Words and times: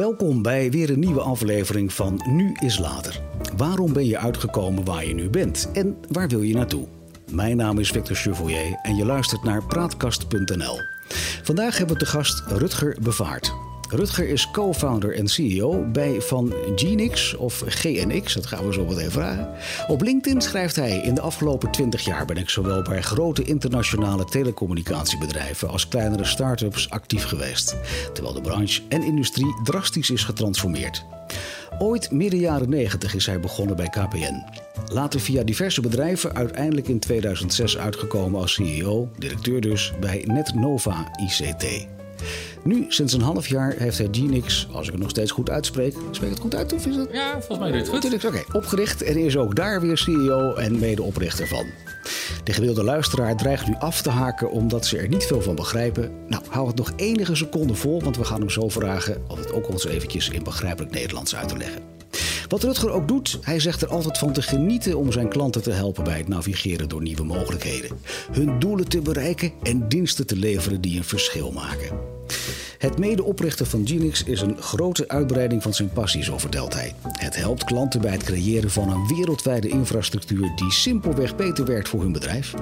Welkom 0.00 0.42
bij 0.42 0.70
weer 0.70 0.90
een 0.90 0.98
nieuwe 0.98 1.20
aflevering 1.20 1.92
van 1.92 2.20
Nu 2.26 2.56
is 2.58 2.78
Later. 2.78 3.20
Waarom 3.56 3.92
ben 3.92 4.06
je 4.06 4.18
uitgekomen 4.18 4.84
waar 4.84 5.06
je 5.06 5.14
nu 5.14 5.30
bent 5.30 5.70
en 5.72 5.96
waar 6.08 6.28
wil 6.28 6.42
je 6.42 6.54
naartoe? 6.54 6.86
Mijn 7.30 7.56
naam 7.56 7.78
is 7.78 7.90
Victor 7.90 8.16
Chevoyer 8.16 8.78
en 8.82 8.96
je 8.96 9.04
luistert 9.04 9.42
naar 9.42 9.64
praatkast.nl. 9.66 10.78
Vandaag 11.42 11.78
hebben 11.78 11.96
we 11.96 12.04
te 12.04 12.10
gast 12.10 12.42
Rutger 12.46 12.96
Bevaart. 13.02 13.54
Rutger 13.90 14.28
is 14.28 14.50
co-founder 14.50 15.14
en 15.14 15.28
CEO 15.28 15.84
bij 15.92 16.20
van 16.20 16.54
Genix 16.74 17.36
of 17.36 17.62
GNX, 17.66 18.34
dat 18.34 18.46
gaan 18.46 18.66
we 18.66 18.72
zo 18.72 18.84
meteen 18.84 19.10
vragen. 19.10 19.48
Op 19.88 20.02
LinkedIn 20.02 20.40
schrijft 20.40 20.76
hij: 20.76 21.00
In 21.00 21.14
de 21.14 21.20
afgelopen 21.20 21.70
20 21.70 22.04
jaar 22.04 22.24
ben 22.24 22.36
ik 22.36 22.48
zowel 22.48 22.82
bij 22.82 23.02
grote 23.02 23.42
internationale 23.42 24.24
telecommunicatiebedrijven 24.24 25.68
als 25.68 25.88
kleinere 25.88 26.24
start-ups 26.24 26.90
actief 26.90 27.24
geweest, 27.24 27.76
terwijl 28.12 28.34
de 28.34 28.40
branche 28.40 28.82
en 28.88 29.02
industrie 29.02 29.60
drastisch 29.62 30.10
is 30.10 30.24
getransformeerd. 30.24 31.04
Ooit 31.78 32.10
midden 32.10 32.40
jaren 32.40 32.68
90 32.68 33.14
is 33.14 33.26
hij 33.26 33.40
begonnen 33.40 33.76
bij 33.76 33.88
KPN. 33.88 34.44
Later 34.92 35.20
via 35.20 35.42
diverse 35.42 35.80
bedrijven 35.80 36.34
uiteindelijk 36.34 36.88
in 36.88 36.98
2006 36.98 37.78
uitgekomen 37.78 38.40
als 38.40 38.54
CEO, 38.54 39.10
directeur 39.18 39.60
dus, 39.60 39.92
bij 40.00 40.24
NetNova 40.26 41.10
ICT. 41.16 41.88
Nu, 42.64 42.84
sinds 42.88 43.12
een 43.12 43.20
half 43.20 43.46
jaar, 43.46 43.74
heeft 43.76 43.98
hij 43.98 44.08
Genix, 44.10 44.68
als 44.72 44.86
ik 44.86 44.92
het 44.92 45.00
nog 45.00 45.10
steeds 45.10 45.30
goed 45.30 45.50
uitspreek. 45.50 45.94
Spreek 46.10 46.28
ik 46.28 46.34
het 46.34 46.42
goed 46.42 46.54
uit 46.54 46.72
of 46.72 46.86
is 46.86 46.96
het? 46.96 47.08
Ja, 47.12 47.30
volgens 47.30 47.58
mij 47.58 47.68
doe 47.68 47.76
je 47.76 48.08
het 48.10 48.24
goed. 48.24 48.24
Oké, 48.24 48.56
opgericht 48.56 49.02
en 49.02 49.16
is 49.16 49.36
ook 49.36 49.56
daar 49.56 49.80
weer 49.80 49.98
CEO 49.98 50.54
en 50.54 50.78
medeoprichter 50.78 51.48
van. 51.48 51.66
De 52.44 52.52
gewilde 52.52 52.84
luisteraar 52.84 53.36
dreigt 53.36 53.66
nu 53.66 53.74
af 53.78 54.02
te 54.02 54.10
haken 54.10 54.50
omdat 54.50 54.86
ze 54.86 54.98
er 54.98 55.08
niet 55.08 55.24
veel 55.24 55.42
van 55.42 55.54
begrijpen. 55.54 56.10
Nou, 56.28 56.42
hou 56.48 56.66
het 56.66 56.76
nog 56.76 56.92
enige 56.96 57.34
seconde 57.34 57.74
vol, 57.74 58.02
want 58.02 58.16
we 58.16 58.24
gaan 58.24 58.40
hem 58.40 58.50
zo 58.50 58.68
vragen 58.68 59.22
om 59.28 59.38
het 59.38 59.52
ook 59.52 59.68
ons 59.68 59.86
eventjes 59.86 60.28
in 60.28 60.42
begrijpelijk 60.42 60.92
Nederlands 60.92 61.36
uit 61.36 61.48
te 61.48 61.56
leggen. 61.56 61.82
Wat 62.48 62.62
Rutger 62.62 62.90
ook 62.90 63.08
doet, 63.08 63.38
hij 63.42 63.60
zegt 63.60 63.82
er 63.82 63.88
altijd 63.88 64.18
van 64.18 64.32
te 64.32 64.42
genieten 64.42 64.98
om 64.98 65.12
zijn 65.12 65.28
klanten 65.28 65.62
te 65.62 65.70
helpen 65.70 66.04
bij 66.04 66.18
het 66.18 66.28
navigeren 66.28 66.88
door 66.88 67.02
nieuwe 67.02 67.24
mogelijkheden. 67.24 67.90
Hun 68.32 68.58
doelen 68.58 68.88
te 68.88 69.00
bereiken 69.00 69.52
en 69.62 69.88
diensten 69.88 70.26
te 70.26 70.36
leveren 70.36 70.80
die 70.80 70.96
een 70.96 71.04
verschil 71.04 71.52
maken. 71.52 72.19
Het 72.80 72.98
medeoprichten 72.98 73.66
van 73.66 73.86
Genix 73.86 74.24
is 74.24 74.40
een 74.40 74.56
grote 74.62 75.08
uitbreiding 75.08 75.62
van 75.62 75.74
zijn 75.74 75.92
passie, 75.92 76.22
zo 76.22 76.38
vertelt 76.38 76.74
hij. 76.74 76.94
Het 77.12 77.36
helpt 77.36 77.64
klanten 77.64 78.00
bij 78.00 78.10
het 78.10 78.22
creëren 78.22 78.70
van 78.70 78.90
een 78.90 79.06
wereldwijde 79.16 79.68
infrastructuur 79.68 80.52
die 80.56 80.72
simpelweg 80.72 81.36
beter 81.36 81.64
werkt 81.64 81.88
voor 81.88 82.00
hun 82.00 82.12
bedrijf. 82.12 82.54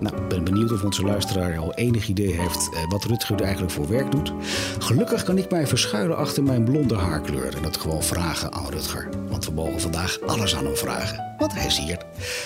Nou, 0.00 0.16
ik 0.16 0.28
ben 0.28 0.44
benieuwd 0.44 0.72
of 0.72 0.84
onze 0.84 1.02
luisteraar 1.02 1.58
al 1.58 1.74
enig 1.74 2.08
idee 2.08 2.40
heeft 2.40 2.70
eh, 2.74 2.90
wat 2.90 3.04
Rutger 3.04 3.36
er 3.36 3.42
eigenlijk 3.42 3.72
voor 3.72 3.88
werk 3.88 4.10
doet. 4.10 4.32
Gelukkig 4.78 5.22
kan 5.22 5.38
ik 5.38 5.50
mij 5.50 5.66
verschuilen 5.66 6.16
achter 6.16 6.42
mijn 6.42 6.64
blonde 6.64 6.94
haarkleur 6.94 7.56
en 7.56 7.62
dat 7.62 7.76
gewoon 7.76 8.02
vragen 8.02 8.52
aan 8.52 8.70
Rutger. 8.70 9.08
Want 9.28 9.44
we 9.44 9.52
mogen 9.52 9.80
vandaag 9.80 10.18
alles 10.26 10.56
aan 10.56 10.64
hem 10.64 10.76
vragen, 10.76 11.34
want 11.38 11.54
hij 11.54 11.66
is 11.66 11.78
hier. 11.78 11.98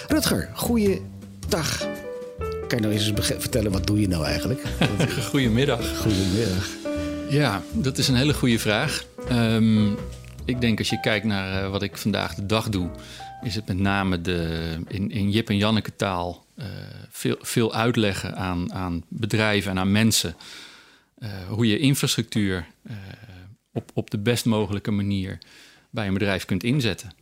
Rutger, 0.09 0.49
goeie 0.55 1.03
dag. 1.49 1.79
Kan 2.39 2.79
je 2.79 2.81
nou 2.81 2.93
eens 2.93 3.13
vertellen, 3.39 3.73
wat 3.73 3.87
doe 3.87 4.01
je 4.01 4.09
nou 4.09 4.25
eigenlijk? 4.25 4.63
Goedemiddag. 5.31 5.99
Goedemiddag. 5.99 6.88
Ja, 7.29 7.63
dat 7.73 7.99
is 7.99 8.09
een 8.09 8.15
hele 8.15 8.35
goede 8.35 8.59
vraag. 8.59 9.05
Um, 9.31 9.97
ik 10.45 10.61
denk 10.61 10.79
als 10.79 10.89
je 10.89 11.01
kijkt 11.01 11.25
naar 11.25 11.65
uh, 11.65 11.71
wat 11.71 11.83
ik 11.83 11.97
vandaag 11.97 12.35
de 12.35 12.47
dag 12.47 12.69
doe, 12.69 12.91
is 13.43 13.55
het 13.55 13.67
met 13.67 13.79
name 13.79 14.21
de, 14.21 14.77
in, 14.87 15.11
in 15.11 15.31
Jip 15.31 15.49
en 15.49 15.57
Janneke 15.57 15.97
taal 15.97 16.45
uh, 16.59 16.65
veel, 17.11 17.37
veel 17.41 17.75
uitleggen 17.75 18.37
aan, 18.37 18.73
aan 18.73 19.05
bedrijven 19.09 19.71
en 19.71 19.79
aan 19.79 19.93
mensen. 19.93 20.37
Uh, 21.19 21.29
hoe 21.49 21.67
je 21.67 21.79
infrastructuur 21.79 22.67
op, 23.73 23.91
op 23.95 24.11
de 24.11 24.19
best 24.19 24.45
mogelijke 24.45 24.91
manier 24.91 25.39
bij 25.91 26.07
een 26.07 26.13
bedrijf 26.13 26.45
kunt 26.45 26.63
inzetten 26.63 27.13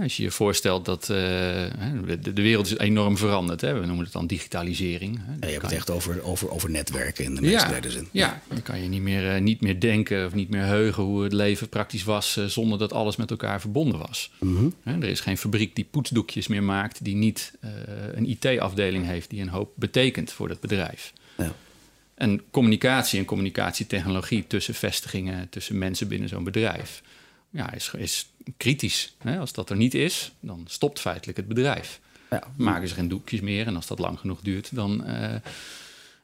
als 0.00 0.16
je 0.16 0.22
je 0.22 0.30
voorstelt 0.30 0.84
dat 0.84 1.02
uh, 1.02 1.16
de, 1.16 2.32
de, 2.32 2.42
wereld 2.42 2.66
is 2.66 2.78
enorm 2.78 3.16
veranderd. 3.16 3.60
Hè? 3.60 3.80
We 3.80 3.86
noemen 3.86 4.04
het 4.04 4.12
dan 4.12 4.26
digitalisering. 4.26 5.20
Hè? 5.22 5.32
Ja, 5.32 5.46
je 5.46 5.52
hebt 5.52 5.62
het 5.62 5.72
echt 5.72 5.90
over, 5.90 6.22
over, 6.22 6.50
over 6.50 6.70
netwerken 6.70 7.24
in 7.24 7.34
de 7.34 7.40
meest 7.40 7.52
ja, 7.52 7.90
zin. 7.90 8.08
Ja, 8.10 8.42
dan 8.48 8.62
kan 8.62 8.82
je 8.82 8.88
niet 8.88 9.02
meer, 9.02 9.34
uh, 9.34 9.40
niet 9.40 9.60
meer 9.60 9.80
denken 9.80 10.26
of 10.26 10.34
niet 10.34 10.48
meer 10.48 10.64
heugen 10.64 11.02
hoe 11.02 11.22
het 11.22 11.32
leven 11.32 11.68
praktisch 11.68 12.04
was... 12.04 12.36
Uh, 12.36 12.44
zonder 12.44 12.78
dat 12.78 12.92
alles 12.92 13.16
met 13.16 13.30
elkaar 13.30 13.60
verbonden 13.60 13.98
was. 13.98 14.30
Mm 14.38 14.56
-hmm. 14.84 15.02
Er 15.02 15.08
is 15.08 15.20
geen 15.20 15.38
fabriek 15.38 15.74
die 15.76 15.88
poetsdoekjes 15.90 16.46
meer 16.46 16.62
maakt... 16.62 17.04
die 17.04 17.14
niet 17.14 17.52
een 18.12 18.28
IT-afdeling 18.28 19.06
heeft 19.06 19.30
die 19.30 19.40
een 19.40 19.48
hoop 19.48 19.72
betekent 19.74 20.32
voor 20.32 20.48
dat 20.48 20.60
bedrijf. 20.60 21.12
Ja. 21.38 21.52
En 22.14 22.42
communicatie 22.50 23.18
en 23.18 23.24
communicatietechnologie 23.24 24.46
tussen 24.46 24.74
vestigingen... 24.74 25.48
tussen 25.48 25.78
mensen 25.78 26.08
binnen 26.08 26.28
zo'n 26.28 26.44
bedrijf 26.44 27.02
ja, 27.52 27.72
is, 27.72 27.92
is 27.96 28.31
kritisch. 28.56 29.14
Hè? 29.18 29.38
Als 29.38 29.52
dat 29.52 29.70
er 29.70 29.76
niet 29.76 29.94
is, 29.94 30.32
dan 30.40 30.64
stopt 30.68 31.00
feitelijk 31.00 31.38
het 31.38 31.48
bedrijf. 31.48 32.00
Ja. 32.30 32.42
Maken 32.56 32.88
ze 32.88 32.94
geen 32.94 33.08
doekjes 33.08 33.40
meer 33.40 33.66
en 33.66 33.76
als 33.76 33.86
dat 33.86 33.98
lang 33.98 34.18
genoeg 34.18 34.40
duurt, 34.40 34.74
dan 34.74 35.04
uh, 35.06 35.34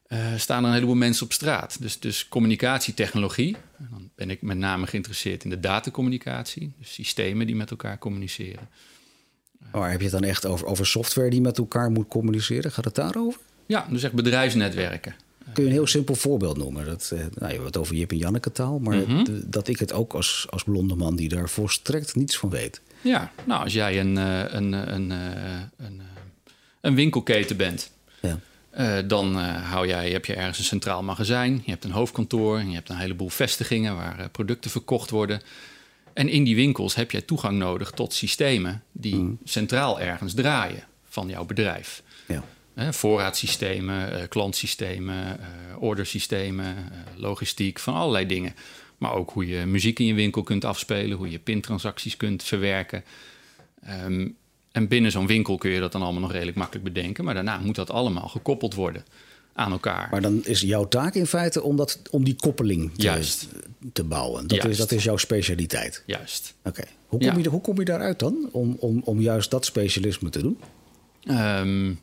uh, 0.09 0.19
staan 0.37 0.63
er 0.63 0.69
een 0.69 0.75
heleboel 0.75 0.95
mensen 0.95 1.25
op 1.25 1.33
straat. 1.33 1.77
Dus, 1.81 1.99
dus 1.99 2.29
communicatietechnologie, 2.29 3.57
dan 3.77 4.11
ben 4.15 4.31
ik 4.31 4.43
met 4.43 4.57
name 4.57 4.87
geïnteresseerd 4.87 5.45
in 5.45 5.51
de 5.51 5.61
datacommunicatie, 5.61 6.73
dus 6.79 6.93
systemen 6.93 7.47
die 7.47 7.57
met 7.57 7.71
elkaar 7.71 7.99
communiceren. 7.99 8.69
Maar 9.73 9.91
heb 9.91 9.99
je 9.99 10.07
het 10.07 10.21
dan 10.21 10.25
echt 10.25 10.47
over, 10.47 10.67
over 10.67 10.87
software 10.87 11.31
die 11.31 11.41
met 11.41 11.59
elkaar 11.59 11.91
moet 11.91 12.09
communiceren? 12.09 12.73
Gaat 12.73 12.85
het 12.85 12.95
daarover? 12.95 13.41
Ja, 13.67 13.87
dus 13.91 14.03
echt 14.03 14.13
bedrijfsnetwerken. 14.13 15.15
Kun 15.53 15.63
je 15.63 15.69
een 15.69 15.77
heel 15.77 15.87
simpel 15.87 16.15
voorbeeld 16.15 16.57
noemen? 16.57 16.85
Dat, 16.85 17.11
uh, 17.15 17.19
nou, 17.19 17.47
je 17.47 17.53
hebt 17.53 17.65
het 17.65 17.77
over 17.77 17.95
Jip 17.95 18.11
en 18.11 18.17
Janneke 18.17 18.53
taal, 18.53 18.79
maar 18.79 18.97
mm 18.97 19.05
-hmm. 19.05 19.25
dat 19.47 19.69
ik 19.69 19.79
het 19.79 19.93
ook 19.93 20.15
als, 20.15 20.47
als 20.51 20.63
blonde 20.63 20.95
man 20.95 21.17
die 21.17 21.29
daar 21.29 21.49
volstrekt 21.49 22.15
niets 22.15 22.39
van 22.39 22.51
weet. 22.51 22.81
Ja, 23.01 23.33
nou 23.45 23.65
als 23.65 23.73
jij 23.73 24.01
een, 24.01 24.17
uh, 24.17 24.43
een, 24.49 24.73
een, 24.73 25.11
een, 25.77 26.03
een, 26.81 26.95
winkelketen 26.95 27.57
bent, 27.57 27.91
ja. 28.21 29.03
dan 29.03 29.35
hou 29.45 29.87
jij, 29.87 30.11
heb 30.11 30.25
je 30.25 30.35
ergens 30.35 30.59
een 30.59 30.65
centraal 30.65 31.03
magazijn, 31.03 31.63
je 31.65 31.71
hebt 31.71 31.85
een 31.85 31.91
hoofdkantoor, 31.91 32.63
je 32.63 32.75
hebt 32.75 32.89
een 32.89 32.97
heleboel 32.97 33.29
vestigingen 33.29 33.97
waar 33.97 34.29
producten 34.31 34.71
verkocht 34.71 35.11
worden. 35.11 35.41
En 36.13 36.29
in 36.29 36.45
die 36.45 36.55
winkels 36.55 36.95
heb 36.95 37.11
jij 37.11 37.23
toegang 37.23 37.59
nodig 37.59 37.91
tot 37.91 38.13
systemen 38.15 38.83
die 38.93 39.15
mm. 39.15 39.39
centraal 39.45 40.01
ergens 40.01 40.35
draaien 40.35 40.85
van 41.09 41.29
jouw 41.29 41.45
bedrijf. 41.45 42.03
Ja 42.27 42.45
voorraadsystemen, 42.91 44.13
uh, 44.13 44.29
klantsystemen, 44.29 45.41
uh, 45.41 45.83
ordersystemen, 45.83 46.77
uh, 46.77 47.21
logistiek, 47.21 47.79
van 47.79 47.95
allerlei 47.95 48.27
dingen. 48.27 48.55
Maar 48.99 49.13
ook 49.13 49.31
hoe 49.31 49.47
je 49.47 49.67
muziek 49.67 49.99
in 49.99 50.07
je 50.07 50.15
winkel 50.15 50.43
kunt 50.43 50.65
afspelen, 50.65 51.17
hoe 51.17 51.31
je 51.31 51.39
pintransacties 51.39 52.17
kunt 52.17 52.43
verwerken. 52.43 53.05
Um, 54.05 54.37
en 54.73 54.89
binnen 54.89 55.11
zo'n 55.11 55.27
winkel 55.27 55.57
kun 55.57 55.71
je 55.71 55.81
dat 55.81 55.93
dan 55.93 56.03
allemaal 56.03 56.21
nog 56.21 56.33
redelijk 56.33 56.57
makkelijk 56.57 56.85
bedenken. 56.85 57.25
Maar 57.25 57.35
daarna 57.35 57.59
moet 57.59 57.75
dat 57.75 57.91
allemaal 57.91 58.29
gekoppeld 58.29 58.75
worden 58.75 59.05
aan 59.53 59.73
elkaar. 59.73 60.09
Maar 60.11 60.21
dan 60.21 60.45
is 60.45 60.61
jouw 60.61 60.89
taak 60.89 61.15
in 61.15 61.27
feite 61.27 61.63
om, 61.63 61.77
dat, 61.77 62.03
om 62.11 62.25
die 62.25 62.37
koppeling 62.37 62.95
te, 62.95 63.03
Juist. 63.03 63.49
te 63.93 64.05
bouwen. 64.05 64.47
Dat 64.47 64.65
is, 64.65 64.77
dat 64.77 64.93
is 64.93 65.05
jouw 65.05 65.17
specialiteit. 65.17 66.03
Juist. 66.07 66.55
Oké. 66.65 66.85
Hoe, 67.07 67.21
kom 67.21 67.39
je, 67.39 67.49
hoe 67.49 67.61
kom 67.61 67.79
je 67.79 67.85
daaruit 67.85 68.19
dan 68.19 68.49
om, 68.53 68.77
om, 68.79 69.03
om 69.05 69.21
juist 69.21 69.51
dat 69.51 69.65
specialisme 69.65 70.31
te 70.31 70.43
doen? 70.43 70.59
Um, 71.25 72.01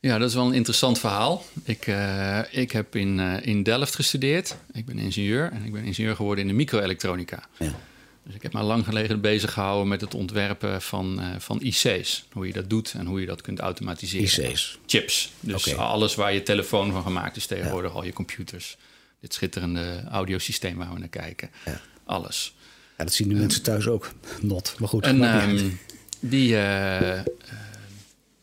ja, 0.00 0.18
dat 0.18 0.28
is 0.28 0.34
wel 0.34 0.46
een 0.46 0.54
interessant 0.54 0.98
verhaal. 0.98 1.44
Ik, 1.64 1.86
uh, 1.86 2.40
ik 2.50 2.72
heb 2.72 2.96
in, 2.96 3.18
uh, 3.18 3.46
in 3.46 3.62
Delft 3.62 3.94
gestudeerd. 3.94 4.56
Ik 4.72 4.86
ben 4.86 4.98
ingenieur 4.98 5.52
en 5.52 5.64
ik 5.64 5.72
ben 5.72 5.84
ingenieur 5.84 6.16
geworden 6.16 6.44
in 6.44 6.50
de 6.50 6.56
microelektronica. 6.56 7.42
Ja. 7.58 7.74
Dus 8.22 8.34
ik 8.34 8.42
heb 8.42 8.52
me 8.52 8.62
lang 8.62 8.84
geleden 8.84 9.20
bezig 9.20 9.52
gehouden 9.52 9.88
met 9.88 10.00
het 10.00 10.14
ontwerpen 10.14 10.82
van, 10.82 11.20
uh, 11.20 11.26
van 11.38 11.60
IC's. 11.62 12.26
Hoe 12.32 12.46
je 12.46 12.52
dat 12.52 12.70
doet 12.70 12.94
en 12.98 13.06
hoe 13.06 13.20
je 13.20 13.26
dat 13.26 13.40
kunt 13.40 13.58
automatiseren. 13.58 14.50
IC's? 14.50 14.78
Chips. 14.86 15.32
Dus 15.40 15.66
okay. 15.66 15.84
alles 15.84 16.14
waar 16.14 16.32
je 16.32 16.42
telefoon 16.42 16.92
van 16.92 17.02
gemaakt 17.02 17.36
is 17.36 17.46
tegenwoordig, 17.46 17.90
ja. 17.90 17.96
al 17.96 18.04
je 18.04 18.12
computers. 18.12 18.76
Dit 19.20 19.34
schitterende 19.34 20.04
audiosysteem 20.10 20.76
waar 20.76 20.92
we 20.92 20.98
naar 20.98 21.08
kijken. 21.08 21.50
Ja. 21.64 21.80
Alles. 22.04 22.54
Ja, 22.98 23.04
dat 23.04 23.14
zien 23.14 23.28
de 23.28 23.34
mensen 23.34 23.62
thuis 23.62 23.86
ook. 23.86 24.12
Not, 24.40 24.74
maar 24.78 24.88
goed. 24.88 25.04
En 25.04 25.48
um, 25.50 25.78
die 26.20 26.56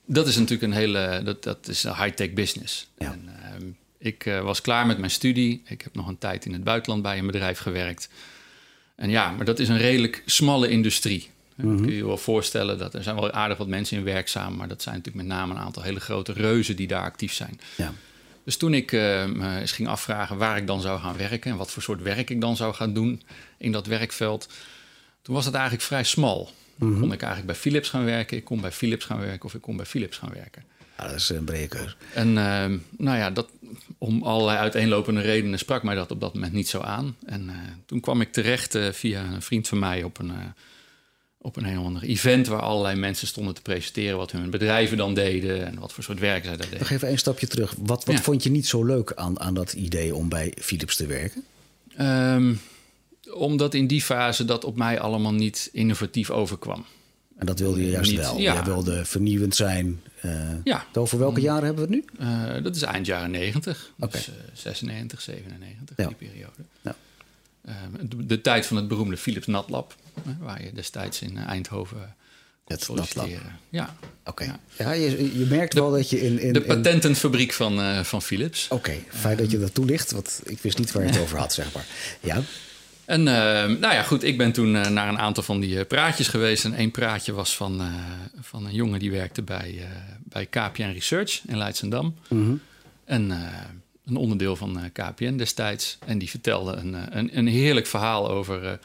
dat 0.06 0.28
is 0.28 0.36
natuurlijk 0.36 0.64
een 0.64 0.78
hele, 0.78 1.22
dat, 1.24 1.44
dat 1.44 1.68
is 1.68 1.84
een 1.84 1.96
high-tech 1.96 2.34
business. 2.34 2.88
Ja. 2.98 3.12
En, 3.12 3.30
uh, 3.62 3.68
ik 3.98 4.26
uh, 4.26 4.42
was 4.42 4.62
klaar 4.62 4.86
met 4.86 4.98
mijn 4.98 5.12
studie. 5.12 5.62
Ik 5.66 5.82
heb 5.82 5.96
nog 5.96 6.08
een 6.08 6.18
tijd 6.18 6.46
in 6.46 6.54
het 6.54 6.64
buitenland 6.64 7.02
bij 7.02 7.18
een 7.18 7.26
bedrijf 7.26 7.60
gewerkt. 7.60 8.10
En 8.96 9.10
ja, 9.10 9.32
maar 9.32 9.46
dat 9.46 9.60
is 9.60 9.70
een 9.70 9.78
redelijk 9.78 10.24
smalle 10.26 10.70
industrie. 10.70 11.30
Mm 11.56 11.66
-hmm. 11.66 11.82
Kun 11.82 11.90
je 11.90 11.98
je 11.98 12.06
wel 12.06 12.18
voorstellen 12.18 12.78
dat 12.78 12.94
er 12.94 13.04
zijn 13.04 13.16
wel 13.16 13.32
aardig 13.32 13.58
wat 13.58 13.68
mensen 13.68 13.98
in 13.98 14.04
werkzaam, 14.04 14.56
maar 14.56 14.68
dat 14.68 14.82
zijn 14.82 14.96
natuurlijk 14.96 15.28
met 15.28 15.38
name 15.38 15.54
een 15.54 15.60
aantal 15.60 15.84
hele 15.84 16.00
grote 16.00 16.34
reuzen 16.34 16.76
die 16.76 16.88
daar 16.88 17.04
actief 17.04 17.34
zijn. 17.34 17.60
Ja. 17.76 17.94
Dus 18.44 18.58
toen 18.58 18.74
ik 18.74 18.92
uh, 18.92 19.26
me 19.26 19.60
eens 19.60 19.72
ging 19.72 19.88
afvragen 19.88 20.38
waar 20.38 20.58
ik 20.58 20.68
dan 20.68 20.82
zou 20.82 21.00
gaan 21.00 21.18
werken 21.18 21.52
en 21.52 21.58
wat 21.58 21.72
voor 21.72 21.84
soort 21.84 22.02
werk 22.02 22.30
ik 22.30 22.42
dan 22.42 22.56
zou 22.56 22.74
gaan 22.74 22.94
doen 22.94 23.22
in 23.58 23.72
dat 23.72 23.86
werkveld, 23.86 24.50
toen 25.22 25.36
was 25.36 25.46
het 25.46 25.54
eigenlijk 25.54 25.84
vrij 25.84 26.04
smal. 26.04 26.52
Mm 26.76 27.00
Kon 27.00 27.12
ik 27.12 27.22
eigenlijk 27.22 27.46
bij 27.46 27.56
Philips 27.62 27.90
gaan 27.90 28.06
werken, 28.06 28.38
ik 28.38 28.44
kon 28.44 28.62
bij 28.62 28.72
Philips 28.72 29.06
gaan 29.06 29.20
werken 29.20 29.46
of 29.46 29.54
ik 29.54 29.62
kon 29.62 29.78
bij 29.78 29.86
Philips 29.86 30.18
gaan 30.18 30.32
werken. 30.34 30.64
Ja, 30.98 31.08
dat 31.08 31.16
is 31.16 31.30
een 31.30 31.44
brede 31.44 31.94
En 32.14 32.28
uh, 32.28 32.66
nou 32.98 33.18
ja, 33.18 33.32
dat, 33.32 33.50
om 33.98 34.24
allerlei 34.24 34.58
uiteenlopende 34.58 35.22
redenen 35.22 35.60
sprak 35.60 35.84
mij 35.84 35.96
dat 35.96 36.12
op 36.12 36.22
dat 36.22 36.34
moment 36.34 36.54
niet 36.54 36.70
zo 36.70 36.80
aan. 36.80 37.16
En 37.26 37.44
uh, 37.44 37.56
toen 37.86 38.00
kwam 38.00 38.22
ik 38.22 38.32
terecht 38.32 38.76
uh, 38.76 38.92
via 38.92 39.24
een 39.24 39.42
vriend 39.42 39.68
van 39.68 39.80
mij 39.80 40.04
op 40.04 40.20
een, 40.20 40.32
op 41.38 41.56
een 41.56 41.66
heel 41.66 41.84
ander 41.84 42.04
event... 42.04 42.48
waar 42.48 42.62
allerlei 42.62 42.96
mensen 42.96 43.28
stonden 43.28 43.54
te 43.54 43.62
presenteren 43.62 44.18
wat 44.18 44.32
hun 44.32 44.50
bedrijven 44.50 44.98
dan 44.98 45.14
deden... 45.14 45.66
en 45.66 45.80
wat 45.80 45.94
voor 45.94 46.04
soort 46.04 46.20
werk 46.20 46.44
zij 46.44 46.58
daar 46.58 46.66
deden. 46.66 46.80
Nog 46.80 46.90
even 46.90 47.10
een 47.10 47.18
stapje 47.18 47.48
terug. 47.48 47.74
Wat, 47.78 48.06
wat 48.06 48.16
ja. 48.16 48.22
vond 48.22 48.44
je 48.44 48.50
niet 48.50 48.68
zo 48.68 48.84
leuk 48.84 49.14
aan, 49.14 49.40
aan 49.40 49.54
dat 49.54 49.74
idee 49.74 50.16
om 50.16 50.30
bij 50.30 50.54
Philips 50.60 50.96
te 50.96 51.06
werken? 51.06 51.44
Um, 52.00 52.60
omdat 53.34 53.74
in 53.74 53.88
die 53.88 54.02
fase 54.02 54.46
dat 54.46 54.64
op 54.64 54.78
mij 54.78 55.00
allemaal 55.00 55.34
niet 55.34 55.70
innovatief 55.72 56.30
overkwam. 56.30 56.86
En 57.38 57.46
dat 57.46 57.60
wilde 57.60 57.82
je 57.82 57.90
juist 57.90 58.12
niet, 58.12 58.20
wel. 58.20 58.38
Ja. 58.40 58.54
Jij 58.54 58.64
wilde 58.64 59.06
vernieuwend 59.06 59.56
zijn. 59.56 60.02
Uh, 60.26 60.50
ja. 60.64 60.86
Over 60.94 61.20
welke 61.20 61.42
jaren 61.42 61.66
hebben 61.66 61.88
we 61.88 61.96
het 61.96 62.06
nu? 62.20 62.26
Uh, 62.26 62.64
dat 62.64 62.76
is 62.76 62.82
eind 62.82 63.06
jaren 63.06 63.32
90. 63.32 63.92
Okay. 64.00 64.12
Dus 64.12 64.28
uh, 64.28 64.34
96, 64.54 65.22
97, 65.22 65.98
ja. 65.98 66.08
die 66.08 66.16
periode. 66.16 66.62
Ja. 66.82 66.96
De, 68.02 68.26
de, 68.26 68.42
tijd 68.42 68.66
van 68.66 68.78
het 68.78 68.88
beroemde 68.88 69.18
Philips 69.18 69.48
Natlab. 69.48 69.96
waar 70.40 70.64
je 70.64 70.74
destijds 70.74 71.22
in 71.22 71.38
Eindhoven 71.38 72.16
kon 72.64 72.78
solliciteren. 72.78 73.60
Ja. 73.70 73.96
Oké. 74.26 74.44
Okay. 74.44 74.48
Ja. 74.48 74.60
ja. 74.78 74.92
je, 74.92 75.40
je 75.40 75.46
merkt 75.46 75.74
de, 75.74 75.80
wel 75.80 75.92
dat 75.92 76.10
je 76.10 76.22
in... 76.22 76.40
in 76.40 76.54
de 76.54 76.62
patentenfabriek 76.62 77.54
van, 77.54 78.06
van 78.06 78.22
Philips. 78.22 78.66
Oké, 78.66 78.74
okay. 78.74 79.06
fijn 79.10 79.38
dat 79.38 79.52
je 79.52 79.60
dat 79.60 79.74
toelicht. 79.74 80.12
Want 80.12 80.42
ik 80.44 80.60
wist 80.60 80.78
niet 80.78 80.92
waar 80.92 81.04
je 81.04 81.10
het 81.10 81.22
over 81.24 81.38
had, 81.38 81.54
zeg 81.54 81.74
maar. 81.74 81.86
Ja. 82.20 82.44
En 83.06 83.20
uh, 83.20 83.26
nou 83.66 83.94
ja, 83.94 84.04
goed, 84.04 84.24
ik 84.24 84.38
ben 84.38 84.52
toen 84.52 84.76
uh, 84.76 84.88
naar 84.88 85.10
een 85.10 85.20
aantal 85.20 85.44
van 85.44 85.60
die 85.60 85.76
uh, 85.76 85.86
praatjes 85.88 86.28
geweest. 86.28 86.66
En 86.66 86.74
één 86.74 86.92
praatje 86.92 87.34
was 87.34 87.56
van, 87.56 87.82
van 88.40 88.66
een 88.66 88.74
jongen 88.74 89.00
die 89.00 89.12
werkte 89.12 89.42
bij, 89.42 89.88
bij 90.24 90.46
KPN 90.46 90.92
Research 90.94 91.42
in 91.48 91.58
Leidsendam. 91.58 92.16
Mm 92.28 92.46
-hmm. 92.46 92.62
En 93.06 93.32
een 94.06 94.16
onderdeel 94.16 94.56
van 94.56 94.90
KPN 94.94 95.36
destijds. 95.36 95.98
En 96.06 96.18
die 96.18 96.30
vertelde 96.30 96.72
een, 96.72 97.18
een, 97.18 97.38
een 97.38 97.48
heerlijk 97.48 97.86
verhaal 97.86 98.30
over 98.30 98.80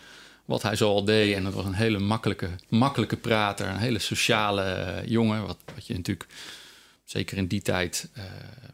wat 0.44 0.62
hij 0.62 0.76
zo 0.76 0.88
al 0.88 1.04
deed. 1.04 1.34
En 1.34 1.44
dat 1.44 1.54
was 1.54 1.64
een 1.64 1.72
hele 1.72 1.98
makkelijke, 1.98 2.48
makkelijke 2.68 3.16
prater, 3.16 3.68
een 3.68 3.76
hele 3.76 3.98
sociale 3.98 5.02
jongen. 5.06 5.46
Wat, 5.46 5.58
wat 5.74 5.86
je 5.86 5.94
natuurlijk, 5.94 6.26
zeker 7.04 7.36
in 7.36 7.46
die 7.46 7.62
tijd, 7.62 8.08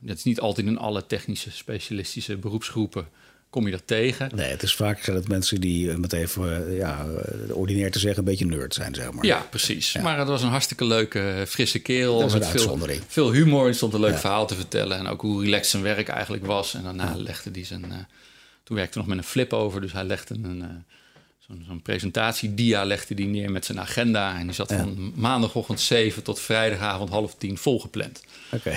het 0.06 0.18
is 0.18 0.24
niet 0.24 0.40
altijd 0.40 0.66
in 0.66 0.78
alle 0.78 1.06
technische, 1.06 1.50
specialistische 1.50 2.36
beroepsgroepen 2.36 3.08
kom 3.50 3.64
je 3.64 3.70
dat 3.70 3.82
tegen. 3.84 4.30
Nee, 4.34 4.50
het 4.50 4.62
is 4.62 4.74
vaak 4.74 5.02
zijn 5.02 5.16
het 5.16 5.28
mensen 5.28 5.60
die, 5.60 5.98
met 5.98 6.12
even 6.12 6.74
ja, 6.74 7.06
ordinair 7.50 7.90
te 7.90 7.98
zeggen, 7.98 8.18
een 8.18 8.24
beetje 8.24 8.46
nerd 8.46 8.74
zijn, 8.74 8.94
zeg 8.94 9.12
maar. 9.12 9.24
Ja, 9.24 9.46
precies. 9.50 9.96
Maar 10.02 10.18
het 10.18 10.28
was 10.28 10.42
een 10.42 10.48
hartstikke 10.48 10.84
leuke, 10.84 11.44
frisse 11.48 11.78
kerel. 11.78 12.20
Dat 12.20 12.32
met 12.32 12.46
veel, 12.46 12.78
veel 13.06 13.32
humor. 13.32 13.66
Er 13.66 13.74
stond 13.74 13.94
een 13.94 14.00
leuk 14.00 14.12
ja. 14.12 14.18
verhaal 14.18 14.46
te 14.46 14.54
vertellen. 14.54 14.98
En 14.98 15.06
ook 15.06 15.20
hoe 15.20 15.44
relaxed 15.44 15.70
zijn 15.70 15.82
werk 15.82 16.08
eigenlijk 16.08 16.46
was. 16.46 16.74
En 16.74 16.82
daarna 16.82 17.10
ja. 17.10 17.16
legde 17.16 17.50
hij 17.52 17.64
zijn... 17.64 17.84
Uh, 17.84 17.94
toen 18.62 18.76
werkte 18.76 18.98
hij 18.98 19.06
nog 19.06 19.16
met 19.16 19.24
een 19.24 19.30
flip 19.30 19.52
over. 19.52 19.80
Dus 19.80 19.92
hij 19.92 20.04
legde 20.04 20.34
een... 20.34 20.58
Uh, 20.58 20.66
Zo'n 21.46 21.64
zo 21.68 21.78
presentatiedia 21.82 22.84
legde 22.84 23.14
hij 23.14 23.24
neer 23.24 23.50
met 23.50 23.64
zijn 23.64 23.80
agenda. 23.80 24.38
En 24.38 24.46
die 24.46 24.54
zat 24.54 24.72
van 24.72 25.12
maandagochtend 25.14 25.80
7 25.80 26.22
tot 26.22 26.40
vrijdagavond 26.40 27.10
half 27.10 27.34
tien 27.38 27.58
volgepland. 27.58 28.22
Oké. 28.50 28.76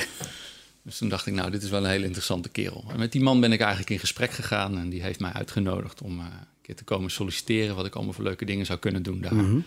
Dus 0.84 0.98
toen 0.98 1.10
dacht 1.10 1.26
ik, 1.26 1.34
nou, 1.34 1.52
dit 1.52 1.64
is 1.64 1.70
wel 1.70 1.84
een 1.84 1.90
hele 1.90 2.06
interessante 2.06 2.50
kerel. 2.50 2.84
En 2.92 3.00
met 3.00 3.12
die 3.12 3.22
man 3.22 3.40
ben 3.40 3.52
ik 3.52 3.60
eigenlijk 3.60 3.90
in 3.90 4.00
gesprek 4.00 4.32
gegaan. 4.32 4.78
En 4.78 4.90
die 4.90 5.02
heeft 5.02 5.20
mij 5.20 5.32
uitgenodigd 5.32 6.02
om 6.02 6.20
uh, 6.20 6.26
een 6.26 6.48
keer 6.62 6.76
te 6.76 6.84
komen 6.84 7.12
solliciteren... 7.12 7.76
wat 7.76 7.86
ik 7.86 7.96
allemaal 7.96 8.14
voor 8.14 8.24
leuke 8.24 8.46
dingen 8.46 8.66
zou 8.66 8.80
kunnen 8.80 9.04
doen 9.04 9.22
daar. 9.22 9.34
Mm 9.34 9.40
-hmm. 9.40 9.66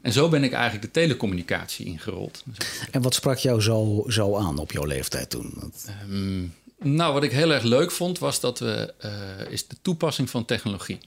En 0.00 0.12
zo 0.12 0.28
ben 0.28 0.44
ik 0.44 0.52
eigenlijk 0.52 0.84
de 0.84 1.00
telecommunicatie 1.00 1.86
ingerold. 1.86 2.44
En 2.90 3.02
wat 3.02 3.14
sprak 3.14 3.38
jou 3.38 3.60
zo, 3.60 4.04
zo 4.08 4.36
aan 4.36 4.58
op 4.58 4.72
jouw 4.72 4.84
leeftijd 4.84 5.30
toen? 5.30 5.72
Um, 6.10 6.54
nou, 6.78 7.12
wat 7.12 7.22
ik 7.22 7.32
heel 7.32 7.52
erg 7.52 7.62
leuk 7.62 7.90
vond, 7.90 8.18
was 8.18 8.40
dat 8.40 8.58
we, 8.58 8.94
uh, 9.04 9.52
is 9.52 9.66
de 9.66 9.76
toepassing 9.82 10.30
van 10.30 10.44
technologie. 10.44 10.98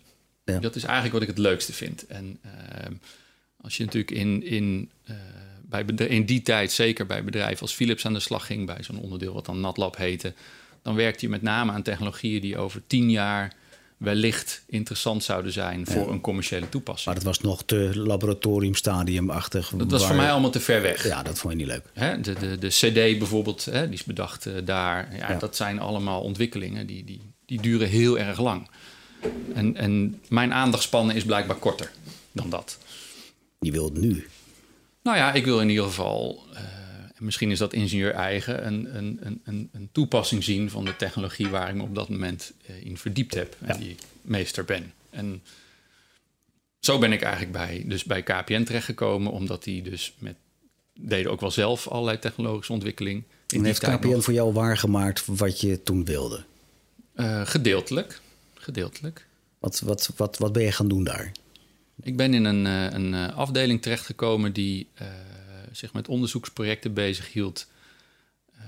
Ja. 0.45 0.59
Dat 0.59 0.75
is 0.75 0.83
eigenlijk 0.83 1.13
wat 1.13 1.21
ik 1.21 1.27
het 1.27 1.37
leukste 1.37 1.73
vind. 1.73 2.07
En 2.07 2.39
uh, 2.45 2.51
als 3.65 3.77
je 3.77 3.83
natuurlijk 3.83 4.11
in, 4.11 4.43
in 4.43 4.89
uh, 5.09 5.15
bij, 5.69 6.07
in 6.07 6.25
die 6.25 6.41
tijd, 6.41 6.71
zeker 6.71 7.05
bij 7.05 7.23
bedrijven 7.23 7.61
als 7.61 7.73
Philips 7.73 8.05
aan 8.05 8.13
de 8.13 8.19
slag 8.19 8.45
ging, 8.45 8.65
bij 8.65 8.83
zo'n 8.83 8.99
onderdeel 8.99 9.33
wat 9.33 9.45
dan 9.45 9.59
NatLab 9.59 9.97
heette, 9.97 10.33
dan 10.81 10.95
werkte 10.95 11.25
je 11.25 11.31
met 11.31 11.41
name 11.41 11.71
aan 11.71 11.81
technologieën 11.81 12.41
die 12.41 12.57
over 12.57 12.81
tien 12.87 13.11
jaar 13.11 13.53
wellicht 13.97 14.63
interessant 14.67 15.23
zouden 15.23 15.51
zijn 15.51 15.85
voor 15.87 16.11
een 16.11 16.21
commerciële 16.21 16.69
toepassing. 16.69 17.05
Maar 17.05 17.15
dat 17.15 17.23
was 17.23 17.39
nog 17.39 17.63
te 17.63 17.91
laboratoriumstadiumachtig. 17.93 19.71
Dat 19.75 19.91
was 19.91 20.05
voor 20.05 20.15
mij 20.15 20.31
allemaal 20.31 20.49
te 20.49 20.59
ver 20.59 20.81
weg. 20.81 21.07
Ja, 21.07 21.23
dat 21.23 21.39
vond 21.39 21.53
je 21.53 21.59
niet 21.59 21.67
leuk. 21.67 21.83
Hè? 21.93 22.21
De, 22.21 22.33
de, 22.33 22.57
de 22.57 22.67
CD 22.67 22.93
bijvoorbeeld, 22.93 23.65
hè, 23.65 23.85
die 23.85 23.93
is 23.93 24.03
bedacht 24.03 24.45
uh, 24.45 24.53
daar. 24.65 25.15
Ja, 25.17 25.31
ja, 25.31 25.37
Dat 25.37 25.55
zijn 25.55 25.79
allemaal 25.79 26.21
ontwikkelingen 26.21 26.87
die, 26.87 27.03
die, 27.03 27.21
die 27.45 27.61
duren 27.61 27.87
heel 27.87 28.19
erg 28.19 28.39
lang. 28.39 28.69
En, 29.53 29.75
en 29.75 30.21
mijn 30.29 30.53
aandachtspannen 30.53 31.15
is 31.15 31.25
blijkbaar 31.25 31.57
korter 31.57 31.91
dan 32.31 32.49
dat. 32.49 32.77
Je 33.65 33.71
wilt 33.71 33.97
nu. 33.97 34.27
Nou 35.01 35.17
ja, 35.17 35.33
ik 35.33 35.45
wil 35.45 35.61
in 35.61 35.69
ieder 35.69 35.85
geval, 35.85 36.45
uh, 36.53 36.59
misschien 37.17 37.51
is 37.51 37.57
dat 37.57 37.73
ingenieur 37.73 38.11
eigen, 38.11 38.65
een, 38.65 38.97
een, 38.97 39.41
een, 39.43 39.69
een, 39.71 39.89
toepassing 39.91 40.43
zien 40.43 40.69
van 40.69 40.85
de 40.85 40.95
technologie 40.95 41.47
waar 41.47 41.69
ik 41.69 41.75
me 41.75 41.83
op 41.83 41.95
dat 41.95 42.09
moment 42.09 42.53
uh, 42.69 42.85
in 42.85 42.97
verdiept 42.97 43.33
heb 43.33 43.55
en 43.61 43.79
die 43.79 43.89
ik 43.89 43.99
meester 44.21 44.65
ben. 44.65 44.93
En 45.09 45.43
zo 46.79 46.99
ben 46.99 47.11
ik 47.11 47.21
eigenlijk 47.21 47.53
bij, 47.53 47.83
dus 47.85 48.03
bij 48.03 48.23
KPN 48.23 48.63
terechtgekomen, 48.63 49.31
omdat 49.31 49.63
die 49.63 49.81
dus 49.81 50.13
met, 50.17 50.35
deden 50.99 51.31
ook 51.31 51.41
wel 51.41 51.51
zelf 51.51 51.87
allerlei 51.87 52.19
technologische 52.19 52.73
ontwikkeling. 52.73 53.23
En 53.47 53.63
heeft 53.63 53.79
KPN 53.79 54.07
nog, 54.07 54.23
voor 54.23 54.33
jou 54.33 54.53
waargemaakt 54.53 55.23
wat 55.25 55.61
je 55.61 55.83
toen 55.83 56.05
wilde? 56.05 56.43
Uh, 57.15 57.45
gedeeltelijk, 57.45 58.21
gedeeltelijk. 58.53 59.27
Wat, 59.59 59.79
wat, 59.79 60.09
wat, 60.15 60.37
wat 60.37 60.53
ben 60.53 60.63
je 60.63 60.71
gaan 60.71 60.87
doen 60.87 61.03
daar? 61.03 61.31
Ik 62.01 62.17
ben 62.17 62.33
in 62.33 62.45
een, 62.45 62.65
eh, 62.65 62.91
een 62.91 63.13
eh, 63.13 63.37
afdeling 63.37 63.81
terechtgekomen 63.81 64.53
die 64.53 64.87
uh, 65.01 65.07
zich 65.71 65.93
met 65.93 66.07
onderzoeksprojecten 66.07 66.93
bezighield. 66.93 67.67
Uh, 68.55 68.61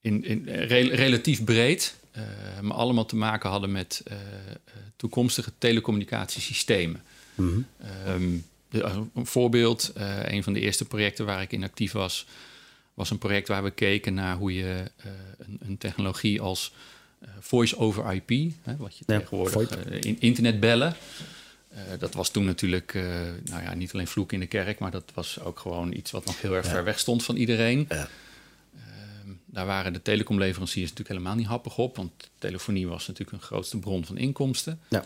in, 0.00 0.24
in, 0.24 0.44
re 0.48 0.80
relatief 0.80 1.44
breed, 1.44 1.96
uh, 2.16 2.22
maar 2.60 2.76
allemaal 2.76 3.06
te 3.06 3.16
maken 3.16 3.50
hadden 3.50 3.72
met 3.72 4.02
toekomstige 4.96 5.52
telecommunicatiesystemen. 5.58 7.02
Mm 7.34 7.48
-hmm. 7.48 7.66
um, 8.08 8.44
de, 8.68 8.82
een 9.14 9.26
voorbeeld, 9.26 9.92
een 10.24 10.42
van 10.42 10.52
de 10.52 10.60
eerste 10.60 10.84
projecten 10.84 11.26
waar 11.26 11.42
ik 11.42 11.52
in 11.52 11.64
actief 11.64 11.92
was, 11.92 12.26
was 12.94 13.10
een 13.10 13.18
project 13.18 13.48
waar 13.48 13.62
we 13.62 13.70
keken 13.70 14.14
naar 14.14 14.36
hoe 14.36 14.54
je 14.54 14.90
een, 15.38 15.58
een 15.60 15.78
technologie 15.78 16.40
als 16.40 16.72
voice 17.40 17.76
over 17.76 18.12
IP, 18.12 18.52
hè, 18.62 18.76
wat 18.76 18.98
je 18.98 19.04
ja, 19.06 19.18
tegenwoordig 19.18 19.86
in 19.86 20.20
internet 20.20 20.60
bellen. 20.60 20.96
Uh, 21.74 21.78
dat 21.98 22.14
was 22.14 22.30
toen 22.30 22.44
natuurlijk, 22.44 22.94
uh, 22.94 23.04
nou 23.44 23.62
ja, 23.62 23.74
niet 23.74 23.92
alleen 23.92 24.06
vloek 24.06 24.32
in 24.32 24.40
de 24.40 24.46
kerk, 24.46 24.78
maar 24.78 24.90
dat 24.90 25.10
was 25.14 25.40
ook 25.40 25.58
gewoon 25.58 25.92
iets 25.92 26.10
wat 26.10 26.24
nog 26.24 26.40
heel 26.40 26.54
erg 26.54 26.66
ja. 26.66 26.72
ver 26.72 26.84
weg 26.84 26.98
stond 26.98 27.24
van 27.24 27.36
iedereen. 27.36 27.86
Ja. 27.88 28.08
Uh, 28.74 28.82
daar 29.44 29.66
waren 29.66 29.92
de 29.92 30.02
telecomleveranciers 30.02 30.90
natuurlijk 30.90 31.18
helemaal 31.18 31.38
niet 31.38 31.46
happig 31.46 31.78
op, 31.78 31.96
want 31.96 32.12
telefonie 32.38 32.88
was 32.88 33.06
natuurlijk 33.06 33.36
een 33.36 33.46
grootste 33.46 33.78
bron 33.78 34.04
van 34.04 34.16
inkomsten. 34.16 34.80
Ja. 34.88 35.04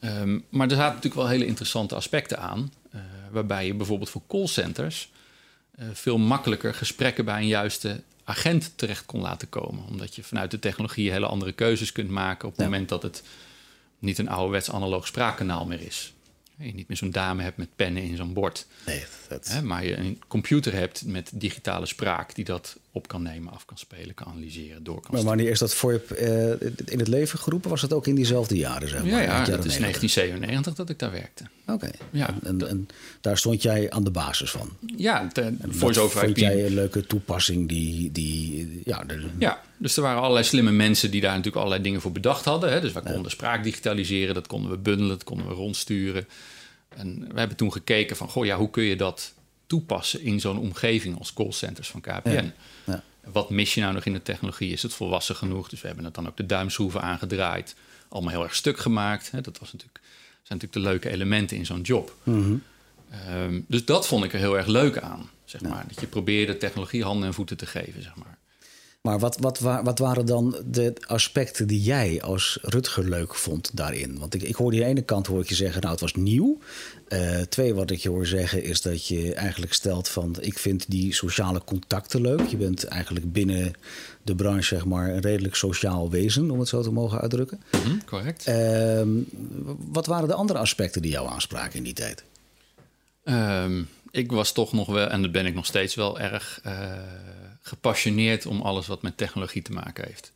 Um, 0.00 0.44
maar 0.48 0.68
er 0.68 0.76
zaten 0.76 0.94
natuurlijk 0.94 1.14
wel 1.14 1.28
hele 1.28 1.46
interessante 1.46 1.94
aspecten 1.94 2.38
aan, 2.38 2.72
eh, 2.90 3.00
waarbij 3.30 3.66
je 3.66 3.74
bijvoorbeeld 3.74 4.10
voor 4.10 4.22
callcenters 4.28 5.10
veel 5.92 6.18
makkelijker 6.18 6.74
gesprekken 6.74 7.24
bij 7.24 7.40
een 7.40 7.46
juiste 7.46 8.02
agent 8.24 8.72
terecht 8.76 9.06
kon 9.06 9.20
laten 9.20 9.48
komen. 9.48 9.84
Omdat 9.88 10.14
je 10.14 10.22
vanuit 10.22 10.50
de 10.50 10.58
technologie 10.58 11.10
hele 11.10 11.26
andere 11.26 11.52
keuzes 11.52 11.92
kunt 11.92 12.10
maken 12.10 12.48
op 12.48 12.56
het 12.56 12.64
moment 12.64 12.88
dat 12.88 13.02
het 13.02 13.22
niet 13.98 14.18
een 14.18 14.28
ouderwets 14.28 14.70
analoog 14.70 15.06
spraakkanaal 15.06 15.66
meer 15.66 15.80
is. 15.80 16.12
Je 16.58 16.74
niet 16.74 16.88
meer 16.88 16.96
zo'n 16.96 17.10
dame 17.10 17.42
hebt 17.42 17.56
met 17.56 17.76
pennen 17.76 18.02
in 18.02 18.16
zo'n 18.16 18.32
bord. 18.32 18.66
Nee, 18.86 19.04
dat... 19.28 19.60
maar 19.62 19.84
je 19.84 19.96
een 19.96 20.22
computer 20.28 20.72
hebt 20.72 21.04
met 21.06 21.30
digitale 21.34 21.86
spraak 21.86 22.34
die 22.34 22.44
dat 22.44 22.78
op 22.98 23.08
kan 23.08 23.22
nemen, 23.22 23.52
af 23.52 23.64
kan 23.64 23.78
spelen, 23.78 24.14
kan 24.14 24.26
analyseren, 24.26 24.84
door 24.84 25.00
kan 25.00 25.14
Maar 25.14 25.22
wanneer 25.22 25.50
is 25.50 25.58
dat 25.58 25.74
voor 25.74 25.92
je 25.92 26.58
uh, 26.60 26.68
in 26.84 26.98
het 26.98 27.08
leven 27.08 27.38
geroepen? 27.38 27.70
Was 27.70 27.80
dat 27.80 27.92
ook 27.92 28.06
in 28.06 28.14
diezelfde 28.14 28.56
jaren? 28.56 28.88
Zeg 28.88 29.00
maar, 29.00 29.10
ja, 29.10 29.20
ja 29.20 29.38
dat 29.38 29.64
is 29.64 29.78
1997 29.78 30.74
dat 30.74 30.90
ik 30.90 30.98
daar 30.98 31.10
werkte. 31.10 31.44
Oké. 31.66 31.90
Ja. 32.10 32.34
En, 32.42 32.68
en, 32.68 32.88
daar 33.20 33.38
stond 33.38 33.62
jij 33.62 33.90
aan 33.90 34.04
de 34.04 34.10
basis 34.10 34.50
van? 34.50 34.70
Ja, 34.96 35.30
voice-over 35.68 36.20
Vond 36.20 36.38
jij 36.38 36.66
een 36.66 36.74
leuke 36.74 37.06
toepassing 37.06 37.68
die... 37.68 38.12
die 38.12 38.80
ja, 38.84 39.04
de... 39.04 39.26
ja, 39.38 39.62
dus 39.76 39.96
er 39.96 40.02
waren 40.02 40.20
allerlei 40.20 40.44
slimme 40.44 40.70
mensen 40.70 41.10
die 41.10 41.20
daar 41.20 41.30
natuurlijk 41.30 41.56
allerlei 41.56 41.82
dingen 41.82 42.00
voor 42.00 42.12
bedacht 42.12 42.44
hadden. 42.44 42.72
Hè. 42.72 42.80
Dus 42.80 42.92
we 42.92 43.02
konden 43.02 43.30
spraak 43.30 43.64
digitaliseren, 43.64 44.34
dat 44.34 44.46
konden 44.46 44.70
we 44.70 44.78
bundelen, 44.78 45.08
dat 45.08 45.24
konden 45.24 45.48
we 45.48 45.54
rondsturen. 45.54 46.26
En 46.88 47.28
we 47.32 47.38
hebben 47.38 47.56
toen 47.56 47.72
gekeken 47.72 48.16
van, 48.16 48.28
goh, 48.28 48.44
ja, 48.44 48.56
hoe 48.56 48.70
kun 48.70 48.82
je 48.82 48.96
dat 48.96 49.34
toepassen 49.68 50.20
in 50.20 50.40
zo'n 50.40 50.58
omgeving 50.58 51.18
als 51.18 51.32
callcenters 51.32 51.88
van 51.88 52.00
KPN? 52.00 52.30
Ja. 52.30 52.52
Ja. 52.84 53.02
Wat 53.32 53.50
mis 53.50 53.74
je 53.74 53.80
nou 53.80 53.94
nog 53.94 54.04
in 54.04 54.12
de 54.12 54.22
technologie? 54.22 54.72
Is 54.72 54.82
het 54.82 54.94
volwassen 54.94 55.36
genoeg? 55.36 55.68
Dus 55.68 55.80
we 55.80 55.86
hebben 55.86 56.04
het 56.04 56.14
dan 56.14 56.26
ook 56.26 56.36
de 56.36 56.46
duimschroeven 56.46 57.02
aangedraaid. 57.02 57.74
Allemaal 58.08 58.32
heel 58.32 58.42
erg 58.42 58.54
stuk 58.54 58.78
gemaakt. 58.78 59.30
Hè. 59.30 59.40
Dat 59.40 59.58
was 59.58 59.72
natuurlijk, 59.72 60.00
zijn 60.42 60.58
natuurlijk 60.58 60.72
de 60.72 60.80
leuke 60.80 61.10
elementen 61.10 61.56
in 61.56 61.66
zo'n 61.66 61.80
job. 61.80 62.14
Mm 62.22 62.42
-hmm. 62.42 62.62
Ehm, 63.10 63.60
dus 63.66 63.84
dat 63.84 64.06
vond 64.06 64.24
ik 64.24 64.32
er 64.32 64.38
heel 64.38 64.56
erg 64.56 64.66
leuk 64.66 64.98
aan. 64.98 65.30
Zeg 65.44 65.60
maar. 65.60 65.84
Dat 65.88 66.00
je 66.00 66.06
probeerde 66.06 66.56
technologie 66.56 67.04
handen 67.04 67.28
en 67.28 67.34
voeten 67.34 67.56
te 67.56 67.66
geven. 67.66 68.02
Zeg 68.02 68.14
maar. 68.14 68.38
Maar 69.00 69.18
wat, 69.18 69.38
wat, 69.40 69.58
wat 69.58 69.98
waren 69.98 70.26
dan 70.26 70.56
de 70.66 70.92
aspecten 71.06 71.66
die 71.66 71.82
jij 71.82 72.22
als 72.22 72.58
Rutger 72.62 73.08
leuk 73.08 73.34
vond 73.34 73.76
daarin? 73.76 74.18
Want 74.18 74.34
ik, 74.34 74.42
ik 74.42 74.54
hoorde 74.54 74.76
aan 74.76 74.82
de 74.82 74.88
ene 74.88 75.02
kant 75.02 75.26
hoor 75.26 75.40
ik 75.40 75.48
je 75.48 75.54
zeggen, 75.54 75.80
nou 75.80 75.92
het 75.92 76.00
was 76.00 76.14
nieuw. 76.14 76.58
Uh, 77.08 77.40
twee, 77.40 77.74
wat 77.74 77.90
ik 77.90 77.98
je 77.98 78.08
hoor 78.08 78.26
zeggen, 78.26 78.62
is 78.62 78.82
dat 78.82 79.06
je 79.06 79.34
eigenlijk 79.34 79.72
stelt 79.72 80.08
van 80.08 80.36
ik 80.40 80.58
vind 80.58 80.84
die 80.88 81.14
sociale 81.14 81.62
contacten 81.64 82.20
leuk. 82.20 82.46
Je 82.46 82.56
bent 82.56 82.84
eigenlijk 82.84 83.32
binnen 83.32 83.72
de 84.22 84.34
branche, 84.34 84.62
zeg 84.74 84.84
maar, 84.84 85.08
een 85.08 85.20
redelijk 85.20 85.54
sociaal 85.54 86.10
wezen, 86.10 86.50
om 86.50 86.58
het 86.58 86.68
zo 86.68 86.82
te 86.82 86.90
mogen 86.90 87.20
uitdrukken. 87.20 87.62
Mm 87.86 88.04
correct. 88.04 88.48
Uh, 88.48 89.02
wat 89.90 90.06
waren 90.06 90.28
de 90.28 90.34
andere 90.34 90.58
aspecten 90.58 91.02
die 91.02 91.10
jou 91.10 91.28
aanspraken 91.28 91.76
in 91.76 91.84
die 91.84 91.92
tijd? 91.92 92.24
Um, 93.24 93.88
ik 94.10 94.32
was 94.32 94.52
toch 94.52 94.72
nog 94.72 94.86
wel, 94.86 95.06
en 95.06 95.22
dat 95.22 95.32
ben 95.32 95.46
ik 95.46 95.54
nog 95.54 95.66
steeds 95.66 95.94
wel 95.94 96.20
erg. 96.20 96.60
Uh, 96.66 96.92
gepassioneerd 97.68 98.46
om 98.46 98.60
alles 98.60 98.86
wat 98.86 99.02
met 99.02 99.16
technologie 99.16 99.62
te 99.62 99.72
maken 99.72 100.04
heeft. 100.04 100.32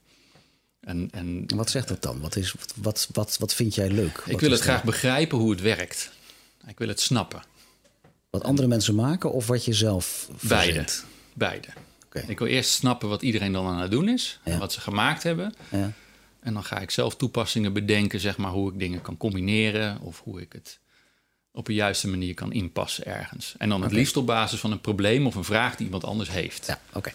En, 0.81 1.09
en, 1.11 1.45
wat 1.55 1.71
zegt 1.71 1.89
dat 1.89 2.03
dan? 2.03 2.21
Wat, 2.21 2.37
is, 2.37 2.55
wat, 2.77 3.09
wat, 3.13 3.37
wat 3.39 3.55
vind 3.55 3.75
jij 3.75 3.91
leuk? 3.91 4.23
Ik 4.27 4.41
wil 4.41 4.51
het 4.51 4.61
graag 4.61 4.85
begrijpen 4.85 5.39
hoe 5.39 5.51
het 5.51 5.61
werkt. 5.61 6.11
Ik 6.67 6.79
wil 6.79 6.89
het 6.89 7.01
snappen. 7.01 7.43
Wat 8.31 8.43
andere 8.43 8.69
mensen 8.69 8.95
maken 8.95 9.33
of 9.33 9.47
wat 9.47 9.65
je 9.65 9.73
zelf 9.73 10.29
Beide. 10.41 10.85
Beide. 11.35 11.69
Okay. 12.07 12.25
Ik 12.27 12.39
wil 12.39 12.49
eerst 12.49 12.71
snappen 12.71 13.09
wat 13.09 13.23
iedereen 13.23 13.53
dan 13.53 13.67
aan 13.67 13.81
het 13.81 13.91
doen 13.91 14.09
is. 14.09 14.41
En 14.43 14.59
wat 14.59 14.73
ze 14.73 14.81
gemaakt 14.81 15.23
hebben. 15.23 15.55
Ja. 15.69 15.93
En 16.41 16.55
dan 16.55 16.65
ga 16.65 16.79
ik 16.79 16.91
zelf 16.91 17.17
toepassingen 17.17 17.73
bedenken, 17.73 18.21
zeg 18.21 18.37
maar, 18.37 18.51
hoe 18.51 18.73
ik 18.73 18.79
dingen 18.79 19.03
kan 19.03 19.17
combineren. 19.17 20.01
Of 20.01 20.21
hoe 20.21 20.41
ik 20.41 20.53
het 20.53 20.79
op 21.55 21.69
een 21.69 21.75
juiste 21.75 22.09
manier 22.09 22.35
kan 22.35 22.53
inpassen 22.53 23.05
ergens. 23.07 23.55
En 23.59 23.69
dan 23.69 23.83
het 23.83 23.93
liefst 23.93 24.17
op 24.17 24.27
basis 24.27 24.61
van 24.61 24.73
een 24.73 24.81
probleem 24.81 25.27
of 25.27 25.35
een 25.35 25.45
vraag 25.45 25.77
die 25.77 25.85
iemand 25.85 26.05
anders 26.05 26.31
heeft. 26.31 26.67
Ja, 26.67 26.79
oké. 26.93 27.13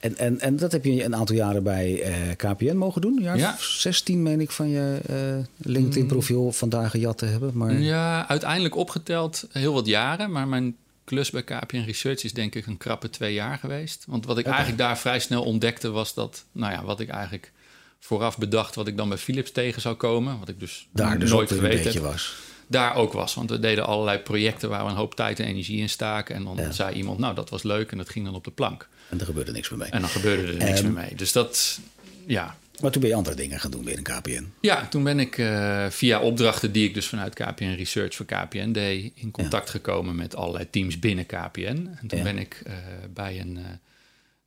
En, 0.00 0.16
en, 0.16 0.40
en 0.40 0.56
dat 0.56 0.72
heb 0.72 0.84
je 0.84 1.04
een 1.04 1.16
aantal 1.16 1.36
jaren 1.36 1.62
bij 1.62 1.92
uh, 1.92 2.30
eh, 2.30 2.36
KPN 2.36 2.76
mogen 2.76 3.00
doen? 3.00 3.18
Jaar 3.22 3.36
ja. 3.36 3.56
16 3.58 4.22
meen 4.22 4.40
ik 4.40 4.50
van 4.50 4.68
je 4.68 5.00
uh, 5.10 5.44
LinkedIn-profiel 5.72 6.52
vandaag 6.52 6.90
gejat 6.90 7.18
te 7.18 7.26
hebben. 7.26 7.56
Maar... 7.56 7.72
Ja, 7.72 8.28
uiteindelijk 8.28 8.76
opgeteld 8.76 9.46
heel 9.52 9.72
wat 9.72 9.86
jaren. 9.86 10.30
Maar 10.30 10.48
mijn 10.48 10.76
klus 11.04 11.30
bij 11.30 11.42
KPN 11.42 11.76
Research 11.76 12.24
is 12.24 12.32
denk 12.32 12.54
ik 12.54 12.66
een 12.66 12.76
krappe 12.76 13.10
twee 13.10 13.34
jaar 13.34 13.58
geweest. 13.58 14.04
Want 14.08 14.26
wat 14.26 14.38
ik 14.38 14.46
eigenlijk 14.46 14.78
daar 14.78 14.98
vrij 14.98 15.20
snel 15.20 15.42
ontdekte 15.42 15.90
was 15.90 16.14
dat... 16.14 16.44
Nou 16.52 16.72
ja, 16.72 16.84
wat 16.84 17.00
ik 17.00 17.08
eigenlijk 17.08 17.52
vooraf 18.00 18.38
bedacht 18.38 18.74
wat 18.74 18.86
ik 18.86 18.96
dan 18.96 19.08
bij 19.08 19.18
Philips 19.18 19.52
tegen 19.52 19.80
zou 19.80 19.94
komen. 19.94 20.38
Wat 20.38 20.48
ik 20.48 20.60
dus 20.60 20.88
daar 20.92 21.18
dus 21.18 21.30
nooit 21.30 21.52
geweten 21.52 22.02
was 22.02 22.34
daar 22.66 22.94
ook 22.94 23.12
was. 23.12 23.34
Want 23.34 23.50
we 23.50 23.58
deden 23.58 23.86
allerlei 23.86 24.18
projecten 24.18 24.68
waar 24.68 24.84
we 24.84 24.90
een 24.90 24.96
hoop 24.96 25.14
tijd 25.14 25.40
en 25.40 25.46
energie 25.46 25.80
in 25.80 25.88
staken. 25.88 26.34
En 26.34 26.44
dan 26.44 26.72
zei 26.72 26.94
iemand, 26.94 27.18
nou, 27.18 27.34
dat 27.34 27.50
was 27.50 27.62
leuk 27.62 27.90
en 27.92 27.98
dat 27.98 28.08
ging 28.08 28.24
dan 28.24 28.34
op 28.34 28.44
de 28.44 28.50
plank. 28.50 28.88
En 29.08 29.20
er 29.20 29.26
gebeurde 29.26 29.52
niks 29.52 29.68
meer 29.70 29.78
mee. 29.78 29.90
En 29.90 30.00
dan 30.00 30.10
gebeurde 30.10 30.52
er 30.52 30.64
niks 30.64 30.82
meer 30.82 30.92
mee. 30.92 31.14
Dus 31.14 31.32
dat, 31.32 31.80
ja. 32.26 32.56
Maar 32.80 32.90
toen 32.90 33.00
ben 33.00 33.10
je 33.10 33.16
andere 33.16 33.36
dingen 33.36 33.60
gaan 33.60 33.70
doen 33.70 33.84
weer 33.84 33.96
in 33.96 34.02
KPN. 34.02 34.52
Ja, 34.60 34.88
toen 34.88 35.04
ben 35.04 35.20
ik 35.20 35.38
uh, 35.38 35.86
via 35.90 36.20
opdrachten 36.20 36.72
die 36.72 36.88
ik 36.88 36.94
dus 36.94 37.06
vanuit 37.06 37.34
KPN 37.34 37.74
Research 37.76 38.14
voor 38.14 38.26
KPN 38.26 38.72
deed... 38.72 39.12
in 39.14 39.30
contact 39.30 39.70
gekomen 39.70 40.14
met 40.14 40.36
allerlei 40.36 40.70
teams 40.70 40.98
binnen 40.98 41.26
KPN. 41.26 41.96
En 42.00 42.06
toen 42.06 42.22
ben 42.22 42.38
ik 42.38 42.62
uh, 42.66 42.74
bij 43.14 43.40
een, 43.40 43.56
uh, 43.56 43.64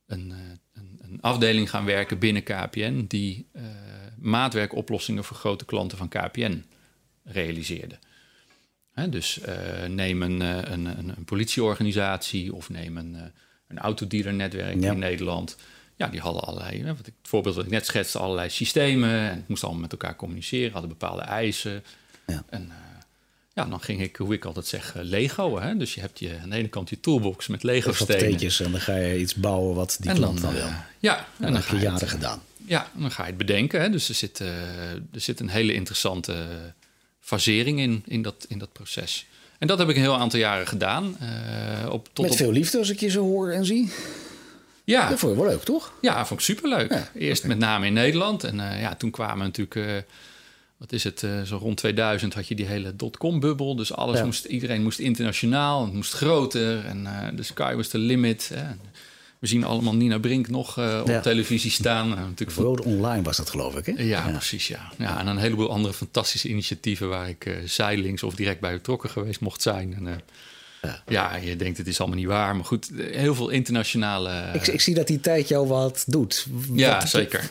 een, 0.06 0.32
een, 0.74 0.98
een, 1.02 1.18
afdeling 1.20 1.70
gaan 1.70 1.84
werken 1.84 2.18
binnen 2.18 2.42
KPN... 2.42 3.04
die 3.08 3.46
maatwerkoplossingen 4.18 5.24
voor 5.24 5.36
grote 5.36 5.64
klanten 5.64 5.98
van 5.98 6.08
KPN 6.08 6.64
realiseerde 7.24 7.98
dus 9.08 9.38
uh, 9.48 9.88
neem 9.88 10.22
een, 10.22 10.42
eh, 10.42 10.56
een, 10.56 10.84
een, 10.84 11.08
een, 11.16 11.24
politieorganisatie 11.24 12.54
of 12.54 12.70
neem 12.70 12.96
een, 12.96 13.14
uh, 13.14 13.20
een 13.68 13.78
autodealernetwerk 13.78 14.82
in 14.82 14.98
Nederland. 14.98 15.56
Ja, 15.96 16.06
die 16.06 16.20
hadden 16.20 16.42
allerlei, 16.42 16.84
wat 16.84 17.06
ik, 17.06 17.14
het 17.20 17.28
voorbeeld 17.28 17.54
wat 17.54 17.64
ik 17.64 17.70
net 17.70 17.86
schetste, 17.86 18.18
allerlei 18.18 18.48
systemen. 18.48 19.10
En 19.10 19.36
het 19.36 19.48
moest 19.48 19.62
allemaal 19.62 19.82
met 19.82 19.92
elkaar 19.92 20.16
communiceren, 20.16 20.72
hadden 20.72 20.90
bepaalde 20.90 21.22
eisen. 21.22 21.84
Ja. 22.26 22.44
En 22.48 22.62
uh, 22.68 22.74
ja, 23.54 23.64
dan 23.64 23.80
ging 23.80 24.00
ik, 24.00 24.16
hoe 24.16 24.34
ik 24.34 24.44
altijd 24.44 24.66
zeg, 24.66 24.94
Lego. 24.94 25.58
Hè? 25.58 25.76
Dus 25.76 25.94
je 25.94 26.00
hebt 26.00 26.18
je, 26.18 26.38
aan 26.42 26.50
de 26.50 26.56
ene 26.56 26.68
kant 26.68 26.88
je 26.88 27.00
toolbox 27.00 27.46
met 27.46 27.62
Lego-stenen. 27.62 28.50
En 28.58 28.70
dan 28.70 28.80
ga 28.80 28.96
je 28.96 29.18
iets 29.18 29.34
bouwen 29.34 29.74
wat 29.74 29.96
die 30.00 30.12
klant 30.12 30.40
dan, 30.40 30.52
wil. 30.52 30.68
Ja, 30.98 31.18
en, 31.18 31.24
dan, 31.36 31.52
dan 31.52 31.62
heb 31.62 31.70
je 31.70 31.78
jaren 31.78 32.08
gedaan. 32.08 32.42
Ja, 32.66 32.90
en 32.94 33.00
dan 33.00 33.10
ga 33.10 33.22
je 33.22 33.28
het 33.28 33.38
bedenken. 33.38 33.80
Hè? 33.80 33.90
Dus 33.90 34.08
er 34.08 34.14
zit, 34.14 34.38
er 34.38 35.00
zit 35.12 35.40
een 35.40 35.48
hele 35.48 35.72
interessante 35.72 36.46
fasering 37.30 37.78
in, 37.78 38.02
in, 38.06 38.22
dat, 38.22 38.46
in 38.48 38.58
dat 38.58 38.72
proces. 38.72 39.26
En 39.58 39.66
dat 39.66 39.78
heb 39.78 39.88
ik 39.88 39.96
een 39.96 40.02
heel 40.02 40.16
aantal 40.16 40.38
jaren 40.38 40.66
gedaan. 40.66 41.16
Uh, 41.22 41.92
op, 41.92 42.08
tot 42.12 42.26
Met 42.26 42.36
veel 42.36 42.52
liefde 42.52 42.78
als 42.78 42.90
ik 42.90 43.00
je 43.00 43.10
zo 43.10 43.22
hoor 43.22 43.50
en 43.50 43.64
zie. 43.64 43.92
Ja. 44.84 45.08
Dat 45.08 45.18
vond 45.18 45.32
je 45.32 45.42
wel 45.42 45.50
leuk, 45.50 45.62
toch? 45.62 45.92
Ja, 46.00 46.26
vond 46.26 46.40
ik 46.40 46.46
superleuk. 46.46 46.90
Ja, 46.90 47.10
Eerst 47.14 47.44
met 47.44 47.58
name 47.58 47.86
in 47.86 47.92
Nederland. 47.92 48.44
En 48.44 48.58
uh, 48.58 48.80
ja, 48.80 48.94
toen 48.94 49.10
kwamen 49.10 49.44
natuurlijk... 49.44 49.74
Uh, 49.74 49.84
wat 50.76 50.92
is 50.92 51.04
het, 51.04 51.26
zo 51.44 51.56
rond 51.56 51.76
2000 51.76 52.34
had 52.34 52.48
je 52.48 52.54
die 52.54 52.66
hele 52.66 52.96
dotcom-bubbel. 52.96 53.76
Dus 53.76 53.92
alles 53.92 54.22
moest, 54.22 54.44
iedereen 54.44 54.82
moest 54.82 54.98
internationaal, 54.98 55.84
het 55.84 55.92
moest 55.92 56.12
groter. 56.12 56.84
En 56.84 57.08
de 57.36 57.42
sky 57.42 57.74
was 57.74 57.88
the 57.88 57.98
limit. 57.98 58.50
We 59.40 59.46
zien 59.46 59.64
allemaal 59.64 59.94
Nina 59.94 60.18
Brink 60.18 60.48
nog 60.48 60.78
uh, 60.78 61.00
op 61.04 61.22
televisie 61.22 61.70
staan. 61.70 62.10
Uh, 62.10 62.18
natuurlijk 62.18 62.58
World 62.58 62.80
Online 62.80 63.22
was 63.22 63.36
dat, 63.36 63.50
geloof 63.50 63.76
ik, 63.76 63.86
hè? 63.86 64.02
Ja, 64.02 64.28
precies, 64.28 64.68
ja. 64.68 64.92
ja. 64.98 65.20
En 65.20 65.26
een 65.26 65.38
heleboel 65.38 65.70
andere 65.70 65.94
fantastische 65.94 66.48
initiatieven... 66.48 67.08
waar 67.08 67.28
ik 67.28 67.46
uh, 67.46 67.54
zijdelings 67.64 68.22
of 68.22 68.34
direct 68.34 68.60
bij 68.60 68.72
betrokken 68.72 69.10
geweest 69.10 69.40
mocht 69.40 69.62
zijn. 69.62 69.94
En, 69.94 70.20
ja. 70.82 71.02
ja. 71.08 71.36
je 71.36 71.56
denkt 71.56 71.78
het 71.78 71.86
is 71.86 72.00
allemaal 72.00 72.18
niet 72.18 72.26
waar. 72.26 72.56
Maar 72.56 72.64
goed, 72.64 72.90
heel 72.96 73.34
veel 73.34 73.48
internationale... 73.48 74.50
Ik, 74.52 74.66
ik 74.66 74.80
zie 74.80 74.94
dat 74.94 75.06
die 75.06 75.20
tijd 75.20 75.48
jou 75.48 75.68
wat 75.68 76.04
doet. 76.06 76.46
Ja, 76.72 77.06
zeker. 77.06 77.48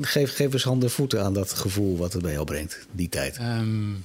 Geef, 0.00 0.34
geef 0.34 0.52
eens 0.52 0.64
handen 0.64 0.90
voeten 0.90 1.24
aan 1.24 1.34
dat 1.34 1.52
gevoel 1.52 1.96
wat 1.96 2.12
het 2.12 2.22
bij 2.22 2.32
jou 2.32 2.44
brengt, 2.44 2.86
die 2.90 3.08
tijd. 3.08 3.38
Um, 3.40 4.04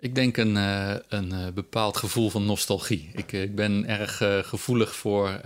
ik 0.00 0.14
denk 0.14 0.36
een, 0.36 0.56
uh, 0.56 0.94
een 1.08 1.32
uh, 1.32 1.46
bepaald 1.54 1.96
gevoel 1.96 2.30
van 2.30 2.46
nostalgie. 2.46 3.10
Ik, 3.12 3.32
uh, 3.32 3.42
ik 3.42 3.54
ben 3.54 3.86
erg 3.86 4.16
gevoelig 4.48 4.94
voor. 4.94 5.40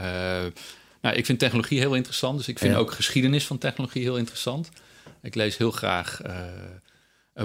nou, 1.00 1.16
ik 1.16 1.26
vind 1.26 1.38
technologie 1.38 1.78
heel 1.78 1.94
interessant, 1.94 2.38
dus 2.38 2.48
ik 2.48 2.58
vind 2.58 2.74
ook 2.74 2.92
geschiedenis 2.92 3.46
van 3.46 3.58
technologie 3.58 4.02
heel 4.02 4.16
interessant. 4.16 4.68
Ik 5.22 5.34
lees 5.34 5.56
heel 5.56 5.70
graag 5.70 6.20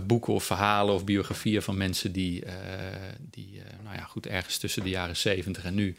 boeken 0.04 0.34
of 0.34 0.44
verhalen 0.44 0.94
of 0.94 1.04
biografieën 1.04 1.62
van 1.62 1.78
mensen 1.78 2.12
die, 2.12 2.44
die 3.20 3.62
nou 3.84 3.96
ja, 3.96 4.04
goed, 4.04 4.28
ergens 4.28 4.58
tussen 4.58 4.84
de 4.84 4.90
jaren 4.90 5.18
70 5.18 5.64
en 5.64 5.76
nu 5.76 5.96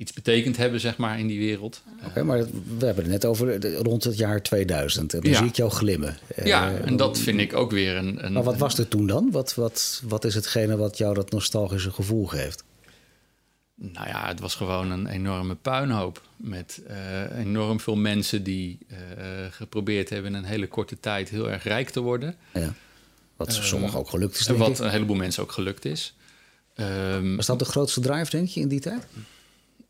iets 0.00 0.12
betekend 0.12 0.56
hebben, 0.56 0.80
zeg 0.80 0.96
maar, 0.96 1.18
in 1.18 1.26
die 1.26 1.38
wereld. 1.38 1.82
Oké, 2.06 2.22
maar 2.22 2.38
we 2.78 2.86
hebben 2.86 3.04
het 3.04 3.12
net 3.12 3.24
over 3.24 3.74
rond 3.82 4.04
het 4.04 4.16
jaar 4.16 4.42
2000. 4.42 5.10
Dan 5.10 5.34
zie 5.34 5.46
ik 5.46 5.56
jou 5.56 5.70
glimmen. 5.70 6.18
Ja, 6.44 6.74
en 6.74 6.96
dat 6.96 7.18
vind 7.18 7.40
ik 7.40 7.54
ook 7.54 7.70
weer 7.70 7.96
een... 7.96 8.24
een 8.24 8.32
maar 8.32 8.42
wat 8.42 8.56
was 8.56 8.78
er 8.78 8.88
toen 8.88 9.06
dan? 9.06 9.30
Wat, 9.30 9.54
wat, 9.54 10.02
wat 10.04 10.24
is 10.24 10.34
hetgene 10.34 10.76
wat 10.76 10.98
jou 10.98 11.14
dat 11.14 11.30
nostalgische 11.30 11.90
gevoel 11.90 12.26
geeft? 12.26 12.64
Nou 13.74 14.08
ja, 14.08 14.26
het 14.26 14.40
was 14.40 14.54
gewoon 14.54 14.90
een 14.90 15.06
enorme 15.06 15.54
puinhoop. 15.54 16.22
Met 16.36 16.82
uh, 16.90 17.38
enorm 17.38 17.80
veel 17.80 17.96
mensen 17.96 18.42
die 18.42 18.78
uh, 18.88 18.96
geprobeerd 19.50 20.10
hebben 20.10 20.34
in 20.34 20.38
een 20.38 20.44
hele 20.44 20.68
korte 20.68 21.00
tijd 21.00 21.28
heel 21.28 21.50
erg 21.50 21.62
rijk 21.62 21.90
te 21.90 22.00
worden. 22.00 22.34
Ja. 22.52 22.74
Wat 23.36 23.52
sommigen 23.52 23.98
ook 23.98 24.08
gelukt 24.08 24.38
is. 24.38 24.46
En 24.46 24.56
wat 24.56 24.78
een 24.78 24.90
heleboel 24.90 25.16
mensen 25.16 25.42
ook 25.42 25.52
gelukt 25.52 25.84
is. 25.84 26.14
Um, 26.76 27.36
was 27.36 27.46
dat 27.46 27.58
de 27.58 27.64
grootste 27.64 28.00
drive, 28.00 28.30
denk 28.30 28.48
je, 28.48 28.60
in 28.60 28.68
die 28.68 28.80
tijd? 28.80 29.06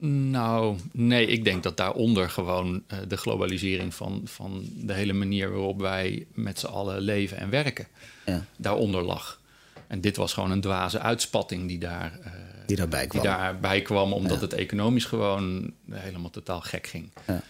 Nou, 0.02 0.76
nee, 0.92 1.26
ik 1.26 1.45
denk 1.45 1.62
dat 1.62 1.76
daaronder 1.76 2.30
gewoon 2.30 2.83
uh, 2.92 2.99
de 3.09 3.16
globalisering 3.16 3.95
van, 3.95 4.21
van 4.25 4.64
de 4.75 4.92
hele 4.92 5.12
manier 5.12 5.50
waarop 5.50 5.80
wij 5.80 6.26
met 6.35 6.59
z'n 6.59 6.66
allen 6.66 7.00
leven 7.00 7.37
en 7.37 7.50
werken, 7.50 7.87
ja. 8.26 8.45
daaronder 8.57 9.02
lag. 9.02 9.40
En 9.87 10.00
dit 10.00 10.16
was 10.16 10.33
gewoon 10.33 10.50
een 10.50 10.61
dwaze 10.61 10.99
uitspatting 10.99 11.69
die, 11.69 11.78
daar, 11.78 12.19
uh, 12.25 12.33
die 12.66 12.76
daarbij 12.76 13.07
kwam. 13.07 13.23
Die 13.23 13.30
daarbij 13.30 13.83
kwam 13.83 14.12
omdat 14.12 14.37
ja. 14.37 14.40
het 14.40 14.52
economisch 14.52 15.04
gewoon 15.04 15.73
helemaal 15.90 16.30
totaal 16.30 16.61
gek 16.61 16.87
ging. 16.87 17.09
Ja. 17.26 17.42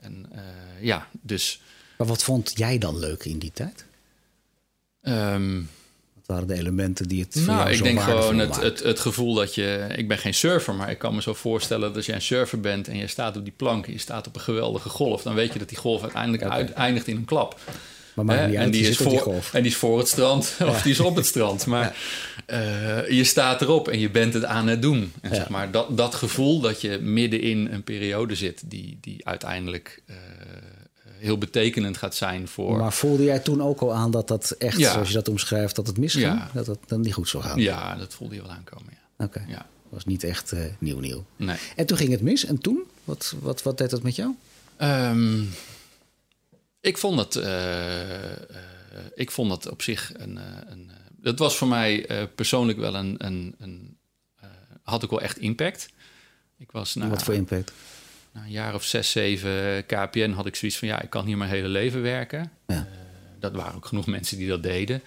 En 0.00 0.26
uh, 0.32 0.40
ja, 0.80 1.08
dus. 1.20 1.60
Maar 1.98 2.06
wat 2.06 2.22
vond 2.22 2.52
jij 2.56 2.78
dan 2.78 2.98
leuk 2.98 3.24
in 3.24 3.38
die 3.38 3.52
tijd? 3.52 3.84
Um, 5.02 5.68
waren 6.26 6.46
de 6.46 6.54
elementen 6.54 7.08
die 7.08 7.20
het. 7.20 7.46
Nou, 7.46 7.70
ik 7.70 7.82
denk 7.82 8.00
gewoon 8.00 8.38
het, 8.38 8.56
het, 8.60 8.82
het, 8.82 9.00
gevoel 9.00 9.34
dat 9.34 9.54
je. 9.54 9.86
Ik 9.96 10.08
ben 10.08 10.18
geen 10.18 10.34
surfer, 10.34 10.74
maar 10.74 10.90
ik 10.90 10.98
kan 10.98 11.14
me 11.14 11.22
zo 11.22 11.34
voorstellen 11.34 11.88
dat 11.88 11.96
als 11.96 12.06
jij 12.06 12.14
een 12.14 12.22
surfer 12.22 12.60
bent 12.60 12.88
en 12.88 12.96
je 12.96 13.06
staat 13.06 13.36
op 13.36 13.44
die 13.44 13.54
plank 13.56 13.86
en 13.86 13.92
je 13.92 13.98
staat 13.98 14.26
op 14.26 14.34
een 14.34 14.40
geweldige 14.40 14.88
golf, 14.88 15.22
dan 15.22 15.34
weet 15.34 15.52
je 15.52 15.58
dat 15.58 15.68
die 15.68 15.78
golf 15.78 16.02
uiteindelijk 16.02 16.42
uit, 16.42 16.72
eindigt 16.72 17.06
in 17.06 17.16
een 17.16 17.24
klap. 17.24 17.60
Maar 18.14 18.24
maakt 18.24 18.46
niet 18.46 18.56
uit, 18.56 18.64
en 18.64 18.70
die, 18.70 18.88
is 18.88 18.96
voor, 18.96 19.10
die 19.10 19.42
en 19.52 19.62
die 19.62 19.70
is 19.70 19.76
voor 19.76 19.98
het 19.98 20.08
strand 20.08 20.56
of 20.68 20.82
die 20.82 20.92
is 20.92 21.00
op 21.00 21.16
het 21.16 21.26
strand. 21.26 21.66
Maar 21.66 21.96
ja. 22.46 23.02
uh, 23.02 23.10
je 23.10 23.24
staat 23.24 23.62
erop 23.62 23.88
en 23.88 23.98
je 23.98 24.10
bent 24.10 24.34
het 24.34 24.44
aan 24.44 24.66
het 24.66 24.82
doen. 24.82 25.12
En 25.20 25.30
ja. 25.30 25.36
zeg 25.36 25.48
maar, 25.48 25.70
dat, 25.70 25.96
dat 25.96 26.14
gevoel 26.14 26.60
dat 26.60 26.80
je 26.80 26.98
midden 26.98 27.40
in 27.40 27.68
een 27.72 27.82
periode 27.82 28.34
zit 28.34 28.62
die, 28.64 28.98
die 29.00 29.26
uiteindelijk 29.26 30.02
uh, 30.06 30.16
heel 31.24 31.38
betekenend 31.38 31.96
gaat 31.96 32.14
zijn 32.14 32.48
voor. 32.48 32.76
Maar 32.76 32.92
voelde 32.92 33.24
jij 33.24 33.38
toen 33.38 33.62
ook 33.62 33.80
al 33.80 33.94
aan 33.94 34.10
dat 34.10 34.28
dat 34.28 34.50
echt, 34.50 34.80
zoals 34.80 35.08
je 35.08 35.14
dat 35.14 35.28
omschrijft, 35.28 35.76
dat 35.76 35.86
het 35.86 35.98
misging? 35.98 36.42
Dat 36.52 36.66
het 36.66 36.78
dan 36.86 37.00
niet 37.00 37.14
goed 37.14 37.28
zou 37.28 37.42
gaan? 37.42 37.58
Ja, 37.58 37.96
dat 37.96 38.14
voelde 38.14 38.34
je 38.34 38.42
wel 38.42 38.50
aankomen. 38.50 38.92
Ja. 38.92 39.24
Oké. 39.24 39.44
Ja. 39.48 39.66
Was 39.88 40.04
niet 40.04 40.24
echt 40.24 40.52
uh, 40.52 40.64
nieuw 40.78 40.98
nieuw. 40.98 41.24
Nee. 41.36 41.56
En 41.76 41.86
toen 41.86 41.96
ging 41.96 42.10
het 42.10 42.20
mis. 42.20 42.44
En 42.44 42.58
toen? 42.58 42.82
Wat, 43.04 43.34
wat, 43.40 43.62
wat 43.62 43.78
deed 43.78 43.90
dat 43.90 44.02
met 44.02 44.16
jou? 44.16 44.34
Um, 44.82 45.50
ik 46.80 46.98
vond 46.98 47.18
het... 47.18 47.34
ik 49.14 49.30
vond 49.30 49.50
het 49.50 49.68
op 49.70 49.82
zich 49.82 50.12
een... 50.16 50.40
een 50.70 50.90
dat 51.10 51.38
was 51.38 51.56
voor 51.56 51.68
mij 51.68 52.06
persoonlijk 52.34 52.78
wel 52.78 52.94
een... 52.94 53.14
een, 53.18 53.54
een 53.58 53.96
had 54.82 55.02
ik 55.02 55.10
wel 55.10 55.20
echt 55.20 55.38
impact. 55.38 55.88
Ik 56.58 56.72
was, 56.72 56.94
nou, 56.94 57.10
Wat 57.10 57.22
voor 57.22 57.34
impact? 57.34 57.72
Na 58.34 58.42
een 58.42 58.50
jaar 58.50 58.74
of 58.74 58.84
zes, 58.84 59.10
zeven 59.10 59.86
KPN 59.86 60.30
had 60.30 60.46
ik 60.46 60.56
zoiets 60.56 60.78
van... 60.78 60.88
ja, 60.88 61.02
ik 61.02 61.10
kan 61.10 61.26
hier 61.26 61.36
mijn 61.36 61.50
hele 61.50 61.68
leven 61.68 62.02
werken. 62.02 62.52
Ja. 62.66 62.74
Uh, 62.74 62.82
dat 63.38 63.52
waren 63.52 63.74
ook 63.74 63.86
genoeg 63.86 64.06
mensen 64.06 64.38
die 64.38 64.48
dat 64.48 64.62
deden. 64.62 65.02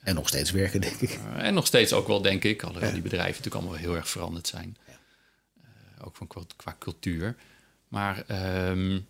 En 0.00 0.14
nog 0.14 0.28
steeds 0.28 0.50
werken, 0.50 0.80
denk 0.80 1.00
ik. 1.00 1.10
Uh, 1.10 1.46
en 1.46 1.54
nog 1.54 1.66
steeds 1.66 1.92
ook 1.92 2.06
wel, 2.06 2.22
denk 2.22 2.44
ik. 2.44 2.62
Alhoewel 2.62 2.88
ja. 2.88 2.94
die 2.94 3.02
bedrijven 3.02 3.34
natuurlijk 3.36 3.54
allemaal 3.54 3.80
heel 3.80 3.96
erg 3.96 4.08
veranderd 4.08 4.46
zijn. 4.46 4.76
Ja. 4.86 4.98
Uh, 5.62 6.06
ook 6.06 6.16
van 6.16 6.26
qua, 6.26 6.42
qua, 6.56 6.76
cultuur. 6.78 7.36
Maar 7.88 8.24
um, 8.70 9.06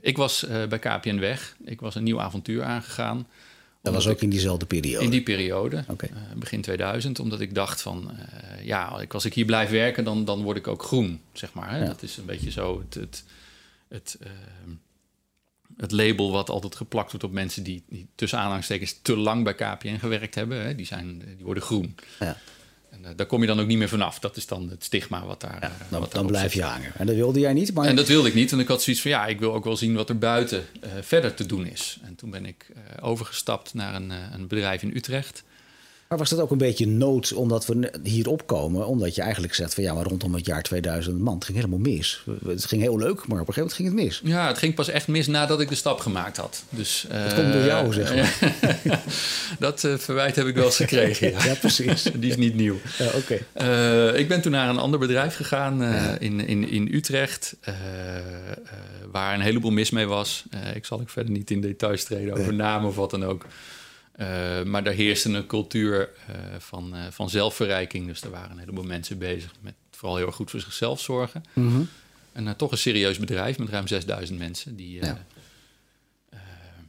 ik 0.00 0.16
was 0.16 0.46
bij 0.68 0.78
KPN 0.78 1.18
weg. 1.18 1.56
Ik 1.64 1.80
was 1.80 1.94
een 1.94 2.02
nieuw 2.02 2.20
avontuur 2.20 2.62
aangegaan. 2.62 3.26
Dat 3.92 4.04
was 4.04 4.12
ook 4.12 4.20
in 4.20 4.30
diezelfde 4.30 4.66
periode? 4.66 5.04
In 5.04 5.10
die 5.10 5.22
periode, 5.22 5.84
okay. 5.88 6.10
uh, 6.12 6.16
begin 6.36 6.60
2000. 6.60 7.18
Omdat 7.18 7.40
ik 7.40 7.54
dacht 7.54 7.82
van, 7.82 8.10
uh, 8.12 8.64
ja, 8.64 9.06
als 9.08 9.24
ik 9.24 9.34
hier 9.34 9.44
blijf 9.44 9.70
werken, 9.70 10.04
dan, 10.04 10.24
dan 10.24 10.42
word 10.42 10.56
ik 10.56 10.66
ook 10.66 10.82
groen, 10.82 11.20
zeg 11.32 11.52
maar. 11.52 11.70
Hè? 11.70 11.78
Ja. 11.78 11.86
Dat 11.86 12.02
is 12.02 12.16
een 12.16 12.24
beetje 12.24 12.50
zo 12.50 12.78
het, 12.78 12.94
het, 12.94 13.24
het, 13.88 14.18
uh, 14.22 14.28
het, 15.76 15.92
label 15.92 16.30
wat 16.30 16.50
altijd 16.50 16.76
geplakt 16.76 17.10
wordt 17.10 17.26
op 17.26 17.32
mensen 17.32 17.62
die, 17.62 17.82
die 17.88 18.06
tussen 18.14 18.38
aanhalingstekens 18.38 18.98
te 19.02 19.16
lang 19.16 19.44
bij 19.44 19.54
KPN 19.54 19.98
gewerkt 19.98 20.34
hebben. 20.34 20.62
Hè? 20.62 20.74
Die, 20.74 20.86
zijn, 20.86 21.18
die 21.36 21.44
worden 21.44 21.62
groen. 21.62 21.96
Ja. 22.20 22.36
En 23.02 23.10
uh, 23.10 23.16
daar 23.16 23.26
kom 23.26 23.40
je 23.40 23.46
dan 23.46 23.60
ook 23.60 23.66
niet 23.66 23.78
meer 23.78 23.88
vanaf. 23.88 24.18
Dat 24.18 24.36
is 24.36 24.46
dan 24.46 24.70
het 24.70 24.84
stigma 24.84 25.26
wat 25.26 25.40
daar. 25.40 25.58
Ja, 25.60 25.72
dan, 25.88 26.00
wat 26.00 26.12
dan 26.12 26.26
blijf 26.26 26.54
je 26.54 26.62
hangen. 26.62 26.92
En 26.96 27.06
dat 27.06 27.14
wilde 27.14 27.40
jij 27.40 27.52
niet. 27.52 27.74
Maar... 27.74 27.86
En 27.86 27.96
dat 27.96 28.08
wilde 28.08 28.28
ik 28.28 28.34
niet. 28.34 28.52
En 28.52 28.58
ik 28.58 28.68
had 28.68 28.82
zoiets 28.82 29.02
van 29.02 29.10
ja, 29.10 29.26
ik 29.26 29.38
wil 29.38 29.54
ook 29.54 29.64
wel 29.64 29.76
zien 29.76 29.94
wat 29.94 30.08
er 30.08 30.18
buiten 30.18 30.64
uh, 30.84 30.90
verder 31.00 31.34
te 31.34 31.46
doen 31.46 31.66
is. 31.66 31.98
En 32.02 32.14
toen 32.14 32.30
ben 32.30 32.46
ik 32.46 32.66
uh, 32.70 33.08
overgestapt 33.08 33.74
naar 33.74 33.94
een, 33.94 34.10
een 34.10 34.46
bedrijf 34.46 34.82
in 34.82 34.96
Utrecht. 34.96 35.44
Maar 36.08 36.18
was 36.18 36.30
dat 36.30 36.40
ook 36.40 36.50
een 36.50 36.58
beetje 36.58 36.86
nood 36.86 37.32
omdat 37.32 37.66
we 37.66 37.90
hier 38.02 38.28
opkomen? 38.28 38.86
Omdat 38.86 39.14
je 39.14 39.22
eigenlijk 39.22 39.54
zegt 39.54 39.74
van 39.74 39.82
ja, 39.82 39.94
maar 39.94 40.04
rondom 40.04 40.34
het 40.34 40.46
jaar 40.46 40.62
2000, 40.62 41.18
man, 41.18 41.34
het 41.34 41.44
ging 41.44 41.56
helemaal 41.56 41.78
mis. 41.78 42.24
Het 42.46 42.64
ging 42.64 42.82
heel 42.82 42.98
leuk, 42.98 43.26
maar 43.26 43.40
op 43.40 43.48
een 43.48 43.54
gegeven 43.54 43.60
moment 43.60 43.72
ging 43.72 43.88
het 43.88 43.96
mis. 43.96 44.20
Ja, 44.24 44.46
het 44.46 44.58
ging 44.58 44.74
pas 44.74 44.88
echt 44.88 45.08
mis 45.08 45.26
nadat 45.26 45.60
ik 45.60 45.68
de 45.68 45.74
stap 45.74 46.00
gemaakt 46.00 46.36
had. 46.36 46.64
Dus, 46.70 47.06
dat 47.08 47.34
komt 47.34 47.52
door 47.52 47.64
jou, 47.64 47.92
zeg 47.92 48.14
maar. 48.14 48.54
dat 49.58 49.84
uh, 49.84 49.96
verwijt 49.96 50.36
heb 50.36 50.46
ik 50.46 50.54
wel 50.54 50.64
eens 50.64 50.76
gekregen. 50.76 51.30
ja. 51.30 51.44
ja. 51.50 51.54
precies. 51.54 52.02
Die 52.20 52.30
is 52.30 52.36
niet 52.36 52.54
nieuw. 52.54 52.76
Ja, 52.98 53.06
Oké. 53.06 53.40
Okay. 53.52 54.12
Uh, 54.12 54.18
ik 54.18 54.28
ben 54.28 54.40
toen 54.40 54.52
naar 54.52 54.68
een 54.68 54.78
ander 54.78 54.98
bedrijf 54.98 55.34
gegaan 55.34 55.78
ja. 55.78 56.18
in, 56.18 56.46
in, 56.46 56.68
in 56.68 56.94
Utrecht, 56.94 57.56
waar 59.10 59.34
een 59.34 59.40
heleboel 59.40 59.70
mis 59.70 59.90
mee 59.90 60.06
was. 60.06 60.44
ik 60.74 60.84
zal 60.84 61.00
ik 61.00 61.08
verder 61.08 61.32
niet 61.32 61.50
in 61.50 61.60
details 61.60 62.04
treden 62.04 62.38
over 62.38 62.54
namen 62.54 62.88
of 62.88 62.96
wat 62.96 63.10
dan 63.10 63.24
ook. 63.24 63.44
Uh, 64.20 64.62
maar 64.62 64.84
daar 64.84 64.94
heerste 64.94 65.28
een 65.28 65.46
cultuur 65.46 66.10
uh, 66.30 66.36
van, 66.58 66.94
uh, 66.94 67.00
van 67.10 67.30
zelfverrijking. 67.30 68.06
Dus 68.06 68.22
er 68.22 68.30
waren 68.30 68.50
een 68.50 68.58
heleboel 68.58 68.84
mensen 68.84 69.18
bezig 69.18 69.52
met 69.60 69.74
vooral 69.90 70.16
heel 70.16 70.26
erg 70.26 70.34
goed 70.34 70.50
voor 70.50 70.60
zichzelf 70.60 71.00
zorgen. 71.00 71.44
Mm 71.52 71.70
-hmm. 71.70 71.88
En 72.32 72.56
toch 72.56 72.70
een 72.70 72.78
serieus 72.78 73.18
bedrijf 73.18 73.58
met 73.58 73.68
ruim 73.68 73.86
6000 73.86 74.38
mensen. 74.38 74.76
Die, 74.76 74.94
ja. 74.94 75.24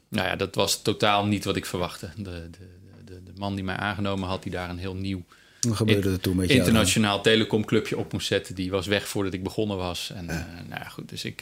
nou 0.07 0.27
ja, 0.27 0.35
dat 0.35 0.55
was 0.55 0.81
totaal 0.81 1.25
niet 1.25 1.45
wat 1.45 1.55
ik 1.55 1.65
verwachtte. 1.65 2.09
De, 2.15 2.23
de, 2.23 2.49
de, 3.05 3.23
de, 3.23 3.31
man 3.35 3.55
die 3.55 3.63
mij 3.63 3.75
aangenomen 3.75 4.27
had, 4.27 4.43
die 4.43 4.51
daar 4.51 4.69
een 4.69 4.77
heel 4.77 4.95
nieuw 4.95 5.23
wat 5.59 5.75
gebeurde 5.75 6.11
er 6.11 6.19
toen 6.19 6.35
met 6.35 6.49
internationaal 6.49 7.21
telecomclubje 7.21 7.97
op 7.97 8.11
moest 8.13 8.27
zetten, 8.27 8.55
die 8.55 8.71
was 8.71 8.87
weg 8.87 9.07
voordat 9.07 9.33
ik 9.33 9.43
begonnen 9.43 9.77
was. 9.77 10.11
En 10.15 10.25
ja. 10.25 10.47
nou 10.67 10.81
ja, 10.81 10.89
goed, 10.89 11.09
dus 11.09 11.25
ik 11.25 11.41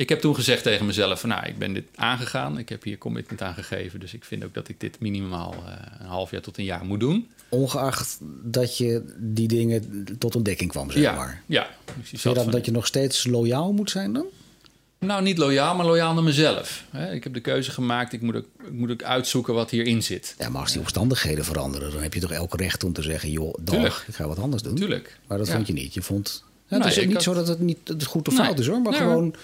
ik 0.00 0.08
heb 0.08 0.20
toen 0.20 0.34
gezegd 0.34 0.62
tegen 0.62 0.86
mezelf: 0.86 1.20
van, 1.20 1.28
Nou, 1.28 1.46
ik 1.46 1.58
ben 1.58 1.72
dit 1.72 1.84
aangegaan. 1.94 2.58
Ik 2.58 2.68
heb 2.68 2.82
hier 2.82 2.98
commitment 2.98 3.42
aan 3.42 3.54
gegeven. 3.54 4.00
Dus 4.00 4.14
ik 4.14 4.24
vind 4.24 4.44
ook 4.44 4.54
dat 4.54 4.68
ik 4.68 4.80
dit 4.80 5.00
minimaal 5.00 5.54
uh, 5.66 5.72
een 5.98 6.06
half 6.06 6.30
jaar 6.30 6.40
tot 6.40 6.58
een 6.58 6.64
jaar 6.64 6.84
moet 6.84 7.00
doen. 7.00 7.28
Ongeacht 7.48 8.18
dat 8.42 8.76
je 8.76 9.14
die 9.18 9.48
dingen 9.48 10.06
tot 10.18 10.34
ontdekking 10.34 10.70
kwam, 10.70 10.90
zeg 10.90 11.02
ja, 11.02 11.14
maar. 11.14 11.42
Ja. 11.46 11.68
Vind 12.02 12.22
je 12.22 12.32
dat, 12.32 12.52
dat 12.52 12.64
je 12.64 12.72
nog 12.72 12.86
steeds 12.86 13.26
loyaal 13.26 13.72
moet 13.72 13.90
zijn 13.90 14.12
dan? 14.12 14.24
Nou, 14.98 15.22
niet 15.22 15.38
loyaal, 15.38 15.74
maar 15.74 15.86
loyaal 15.86 16.14
naar 16.14 16.22
mezelf. 16.22 16.84
Ik 17.12 17.24
heb 17.24 17.34
de 17.34 17.40
keuze 17.40 17.70
gemaakt, 17.70 18.12
ik 18.12 18.20
moet, 18.20 18.36
ook, 18.36 18.46
ik 18.64 18.72
moet 18.72 18.90
ook 18.90 19.02
uitzoeken 19.02 19.54
wat 19.54 19.70
hierin 19.70 20.02
zit. 20.02 20.34
Ja, 20.38 20.48
maar 20.48 20.60
als 20.60 20.72
die 20.72 20.80
omstandigheden 20.80 21.44
veranderen, 21.44 21.90
dan 21.90 22.02
heb 22.02 22.14
je 22.14 22.20
toch 22.20 22.32
elk 22.32 22.54
recht 22.56 22.84
om 22.84 22.92
te 22.92 23.02
zeggen: 23.02 23.30
joh, 23.30 23.54
dag, 23.60 24.08
ik 24.08 24.14
ga 24.14 24.26
wat 24.26 24.38
anders 24.38 24.62
doen. 24.62 24.74
Tuurlijk. 24.74 25.18
Maar 25.26 25.38
dat 25.38 25.46
ja. 25.46 25.52
vond 25.52 25.66
je 25.66 25.72
niet. 25.72 25.94
Je 25.94 26.02
vond. 26.02 26.44
Ja, 26.66 26.78
het 26.78 26.96
is 26.96 27.04
niet 27.04 27.12
had... 27.12 27.22
zo 27.22 27.34
dat 27.34 27.48
het 27.48 27.60
niet 27.60 27.94
goed 28.06 28.28
of 28.28 28.34
fout 28.34 28.58
is 28.58 28.66
hoor, 28.66 28.80
maar 28.80 28.92
nee, 28.92 29.00
gewoon. 29.00 29.34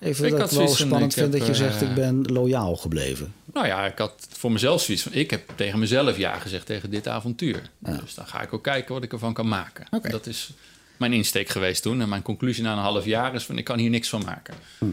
Even 0.00 0.24
ik 0.24 0.36
dat 0.36 0.50
ik 0.52 0.58
wel 0.58 0.68
spannend 0.68 1.14
vind 1.14 1.32
dat 1.32 1.46
je 1.46 1.54
zegt, 1.54 1.82
ik 1.82 1.94
ben 1.94 2.22
loyaal 2.22 2.76
gebleven. 2.76 3.34
Nou 3.52 3.66
ja, 3.66 3.86
ik 3.86 3.98
had 3.98 4.28
voor 4.30 4.52
mezelf 4.52 4.82
zoiets 4.82 5.02
van... 5.02 5.12
ik 5.12 5.30
heb 5.30 5.52
tegen 5.54 5.78
mezelf 5.78 6.16
ja 6.16 6.38
gezegd 6.38 6.66
tegen 6.66 6.90
dit 6.90 7.08
avontuur. 7.08 7.62
Ja. 7.78 7.96
Dus 7.96 8.14
dan 8.14 8.26
ga 8.26 8.42
ik 8.42 8.52
ook 8.52 8.62
kijken 8.62 8.94
wat 8.94 9.02
ik 9.02 9.12
ervan 9.12 9.32
kan 9.32 9.48
maken. 9.48 9.86
Okay. 9.90 10.10
Dat 10.10 10.26
is 10.26 10.50
mijn 10.96 11.12
insteek 11.12 11.48
geweest 11.48 11.82
toen. 11.82 12.00
En 12.00 12.08
mijn 12.08 12.22
conclusie 12.22 12.62
na 12.62 12.72
een 12.72 12.78
half 12.78 13.04
jaar 13.04 13.34
is 13.34 13.44
van... 13.44 13.58
ik 13.58 13.64
kan 13.64 13.78
hier 13.78 13.90
niks 13.90 14.08
van 14.08 14.22
maken. 14.24 14.54
Hm. 14.78 14.84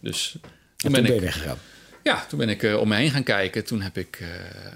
Dus 0.00 0.30
toen, 0.30 0.40
en 0.76 0.92
ben, 0.92 1.02
ben 1.02 1.14
je 1.14 1.20
weggegaan? 1.20 1.58
Ja, 2.02 2.26
toen 2.26 2.38
ben 2.38 2.48
ik 2.48 2.62
uh, 2.62 2.76
om 2.76 2.88
me 2.88 2.96
heen 2.96 3.10
gaan 3.10 3.22
kijken. 3.22 3.64
Toen 3.64 3.80
heb 3.80 3.98
ik, 3.98 4.18
uh, 4.20 4.28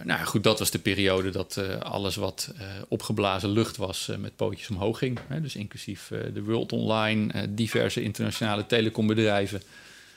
nou 0.05 0.25
goed, 0.25 0.43
dat 0.43 0.59
was 0.59 0.71
de 0.71 0.79
periode 0.79 1.31
dat 1.31 1.57
uh, 1.59 1.81
alles 1.81 2.17
wat 2.17 2.53
opgeblazen 2.89 3.51
lucht 3.51 3.77
was 3.77 4.11
met 4.19 4.37
pootjes 4.37 4.71
omhoog 4.71 4.99
ging. 4.99 5.19
Hè? 5.29 5.41
Dus 5.41 5.57
inclusief 5.57 6.09
de 6.09 6.43
World 6.43 6.73
Online, 6.73 7.55
diverse 7.55 8.03
internationale 8.03 8.67
telecombedrijven. 8.67 9.63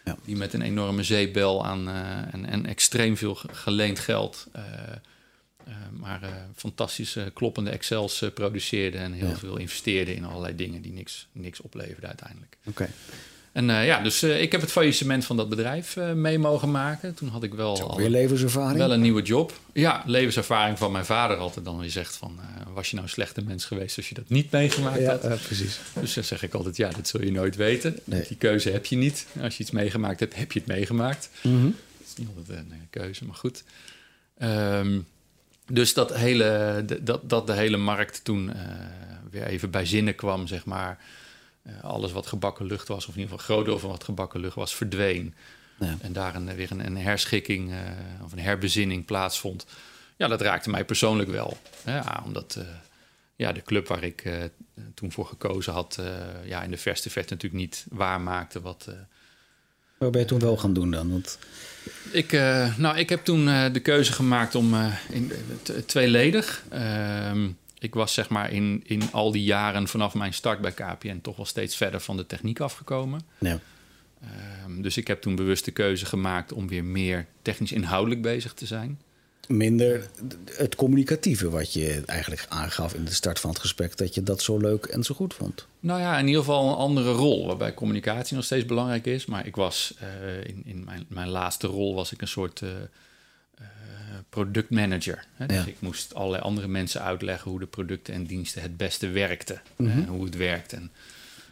Ja. 0.06 0.18
Die 0.26 0.36
met 0.36 0.54
een 0.54 0.62
enorme 0.62 1.04
zeepbel 1.04 1.66
aan 1.66 1.90
en, 2.32 2.46
en, 2.46 2.66
extreem 2.66 3.18
veel 3.18 3.36
geleend 3.52 4.00
geld. 4.00 4.48
maar 5.92 6.20
fantastische 6.56 7.32
kloppende 7.34 7.70
Excels 7.70 8.24
produceerden 8.34 9.02
en 9.02 9.14
heel 9.14 9.28
ja. 9.28 9.36
veel 9.36 9.58
investeerden 9.58 10.16
in 10.16 10.26
allerlei 10.26 10.56
dingen 10.56 10.82
die 10.82 10.94
niks, 10.94 11.28
niks 11.32 11.62
opleverden 11.62 12.08
uiteindelijk. 12.08 12.58
Oké. 12.66 12.70
Okay. 12.70 12.90
En 13.58 13.70
uh, 13.70 13.86
ja, 13.86 14.02
dus 14.02 14.24
uh, 14.24 14.42
ik 14.42 14.52
heb 14.52 14.62
het 14.62 14.72
faillissement 14.72 15.26
van 15.26 15.38
dat 15.38 15.50
bedrijf 15.50 15.96
uh, 15.96 16.12
mee 16.12 16.40
mogen 16.40 16.72
maken. 16.72 17.14
Toen 17.14 17.30
had 17.30 17.44
ik 17.44 17.54
wel 17.54 17.82
al 17.82 17.98
weer 17.98 18.10
levenservaring. 18.10 18.78
Wel 18.78 18.94
een 18.94 19.02
nieuwe 19.02 19.22
job. 19.22 19.60
Ja, 19.74 20.04
levenservaring 20.06 20.78
van 20.78 20.92
mijn 20.92 21.06
vader 21.06 21.38
altijd 21.38 21.66
dan 21.66 21.80
weer 21.80 21.90
zegt 21.90 22.16
van... 22.16 22.40
was 22.74 22.90
je 22.90 22.96
nou 22.96 23.08
een 23.08 23.14
slechte 23.14 23.42
mens 23.42 23.66
geweest 23.66 23.98
als 23.98 24.10
je 24.10 24.16
dat 24.16 24.30
niet 24.30 24.52
meegemaakt 24.52 25.00
ja, 25.00 25.12
had? 25.12 25.24
Ja, 25.24 25.36
precies. 25.46 25.80
Dus 26.00 26.14
dan 26.14 26.24
zeg 26.24 26.44
ik 26.44 26.54
altijd, 26.54 26.78
ja, 26.78 26.90
dat 26.90 27.08
zul 27.08 27.24
je 27.24 27.32
nooit 27.32 27.56
weten. 27.56 28.00
Nee. 28.04 28.26
Die 28.28 28.38
keuze 28.38 28.70
heb 28.70 28.86
je 28.86 28.96
niet. 28.96 29.28
Als 29.42 29.58
je 29.58 29.64
iets 29.64 29.72
meegemaakt 29.72 30.20
hebt, 30.20 30.36
heb 30.36 30.52
je 30.52 30.60
het 30.60 30.68
meegemaakt. 30.68 31.30
Mm 31.42 31.60
-hmm. 31.60 31.76
Dat 31.98 32.08
is 32.08 32.16
niet 32.16 32.28
altijd 32.38 32.58
een 32.58 32.88
keuze, 32.90 33.26
maar 33.26 33.36
goed. 33.36 33.64
Um, 34.42 35.06
dus 35.68 35.94
dat, 35.94 36.16
hele, 36.16 36.84
dat, 37.02 37.30
dat 37.30 37.48
de 37.48 37.54
hele 37.54 37.78
markt 37.78 38.24
toen 38.24 38.52
weer 39.32 39.46
even 39.46 39.70
bij 39.70 39.86
zinnen 39.86 40.16
kwam, 40.16 40.48
zeg 40.48 40.66
maar... 40.66 40.98
Uh, 41.68 41.84
alles 41.84 42.12
wat 42.12 42.28
gebakken 42.28 42.66
lucht 42.66 42.88
was, 42.88 43.08
of 43.08 43.16
in 43.16 43.22
ieder 43.22 43.40
geval 43.40 43.56
groot 43.56 43.66
deel 43.66 43.80
van 43.80 43.90
wat 43.90 44.04
gebakken 44.04 44.40
lucht 44.40 44.56
was, 44.56 44.76
verdween. 44.76 45.36
Ja. 45.80 45.98
En 46.02 46.14
daar 46.14 46.36
een, 46.36 46.56
weer 46.56 46.72
een, 46.72 46.86
een 46.86 46.98
herschikking 46.98 47.70
uh, 47.70 47.78
of 48.24 48.32
een 48.32 48.40
herbezinning 48.40 49.06
plaatsvond. 49.06 49.66
Ja, 50.16 50.28
dat 50.28 50.42
raakte 50.42 50.70
mij 50.70 50.86
persoonlijk 50.86 51.30
wel. 51.30 51.58
Ja, 51.86 52.24
omdat 52.26 52.56
uh, 52.58 52.64
ja, 53.36 53.52
de 53.52 53.62
club 53.62 53.88
waar 53.88 54.04
ik 54.04 54.24
toen 54.94 55.12
voor 55.12 55.26
gekozen 55.26 55.74
had, 55.74 56.00
ja, 56.44 56.64
in 56.64 56.72
de 56.72 56.78
verste 56.78 57.10
verte 57.10 57.34
natuurlijk 57.34 57.62
niet 57.62 57.86
waarmaakte 57.90 58.62
wat. 58.62 58.90
Wat 59.98 60.12
ben 60.12 60.22
je 60.22 60.28
toen 60.28 60.40
wel 60.40 60.58
gaan 60.58 60.74
doen 60.74 60.92
dan? 60.92 61.12
Want... 61.12 61.40
Ik, 62.12 62.32
nou, 62.78 62.98
ik 62.98 63.10
heb 63.10 63.26
toen 63.26 63.46
de 63.46 63.80
keuze 63.84 64.12
gemaakt 64.14 64.56
om 64.56 64.76
in, 65.10 65.32
tweeledig. 65.86 66.64
Ehm, 66.70 67.50
ik 67.80 67.94
was 67.94 68.14
zeg 68.14 68.30
maar 68.30 68.52
in, 68.52 68.84
in 68.86 69.12
al 69.12 69.32
die 69.32 69.44
jaren 69.44 69.88
vanaf 69.88 70.14
mijn 70.14 70.34
start 70.34 70.62
bij 70.62 70.72
KPN 70.72 71.20
toch 71.22 71.36
wel 71.36 71.46
steeds 71.46 71.76
verder 71.76 72.00
van 72.00 72.18
de 72.18 72.26
techniek 72.26 72.60
afgekomen. 72.60 73.22
Ja. 73.38 73.60
Um, 74.66 74.82
dus 74.82 74.98
ik 74.98 75.08
heb 75.08 75.22
toen 75.22 75.36
bewust 75.36 75.66
de 75.66 75.72
keuze 75.72 76.06
gemaakt 76.06 76.54
om 76.54 76.68
weer 76.68 76.84
meer 76.84 77.26
technisch 77.42 77.72
inhoudelijk 77.72 78.22
bezig 78.22 78.54
te 78.54 78.66
zijn. 78.66 79.00
Minder 79.48 80.10
het 80.46 80.76
communicatieve 80.76 81.50
wat 81.50 81.74
je 81.74 82.04
eigenlijk 82.06 82.46
aangaf 82.50 82.94
in 82.94 83.06
de 83.06 83.14
start 83.14 83.40
van 83.40 83.50
het 83.50 83.60
gesprek, 83.60 83.98
dat 83.98 84.16
je 84.16 84.24
dat 84.24 84.42
zo 84.42 84.58
leuk 84.58 84.86
en 84.86 85.04
zo 85.04 85.16
goed 85.16 85.34
vond. 85.34 85.68
Nou 85.80 86.00
ja, 86.00 86.18
in 86.20 86.28
ieder 86.28 86.42
geval 86.42 86.70
een 86.70 86.76
andere 86.76 87.12
rol, 87.12 87.48
waarbij 87.48 87.74
communicatie 87.74 88.36
nog 88.36 88.46
steeds 88.46 88.66
belangrijk 88.66 89.06
is. 89.06 89.26
Maar 89.26 89.46
ik 89.46 89.56
was 89.56 89.94
uh, 90.02 90.38
in, 90.44 90.62
in 90.66 90.84
mijn, 90.84 91.06
mijn 91.08 91.28
laatste 91.28 91.68
rol 91.68 91.96
was 91.96 92.12
ik 92.12 92.22
een 92.22 92.28
soort. 92.28 92.62
Uh, 92.62 92.70
productmanager. 94.30 95.26
Hè? 95.34 95.46
Dus 95.46 95.58
ja. 95.58 95.66
ik 95.66 95.76
moest 95.80 96.14
allerlei 96.14 96.44
andere 96.44 96.68
mensen 96.68 97.02
uitleggen 97.02 97.52
hoe 97.52 97.60
de 97.60 97.66
producten 97.66 98.14
en 98.14 98.24
diensten 98.24 98.62
het 98.62 98.78
beste 98.78 99.10
werkten. 99.10 99.62
Mhm. 99.76 99.90
En 99.90 100.06
hoe 100.06 100.26
het 100.26 100.36
werkt 100.36 100.74
en 100.74 100.92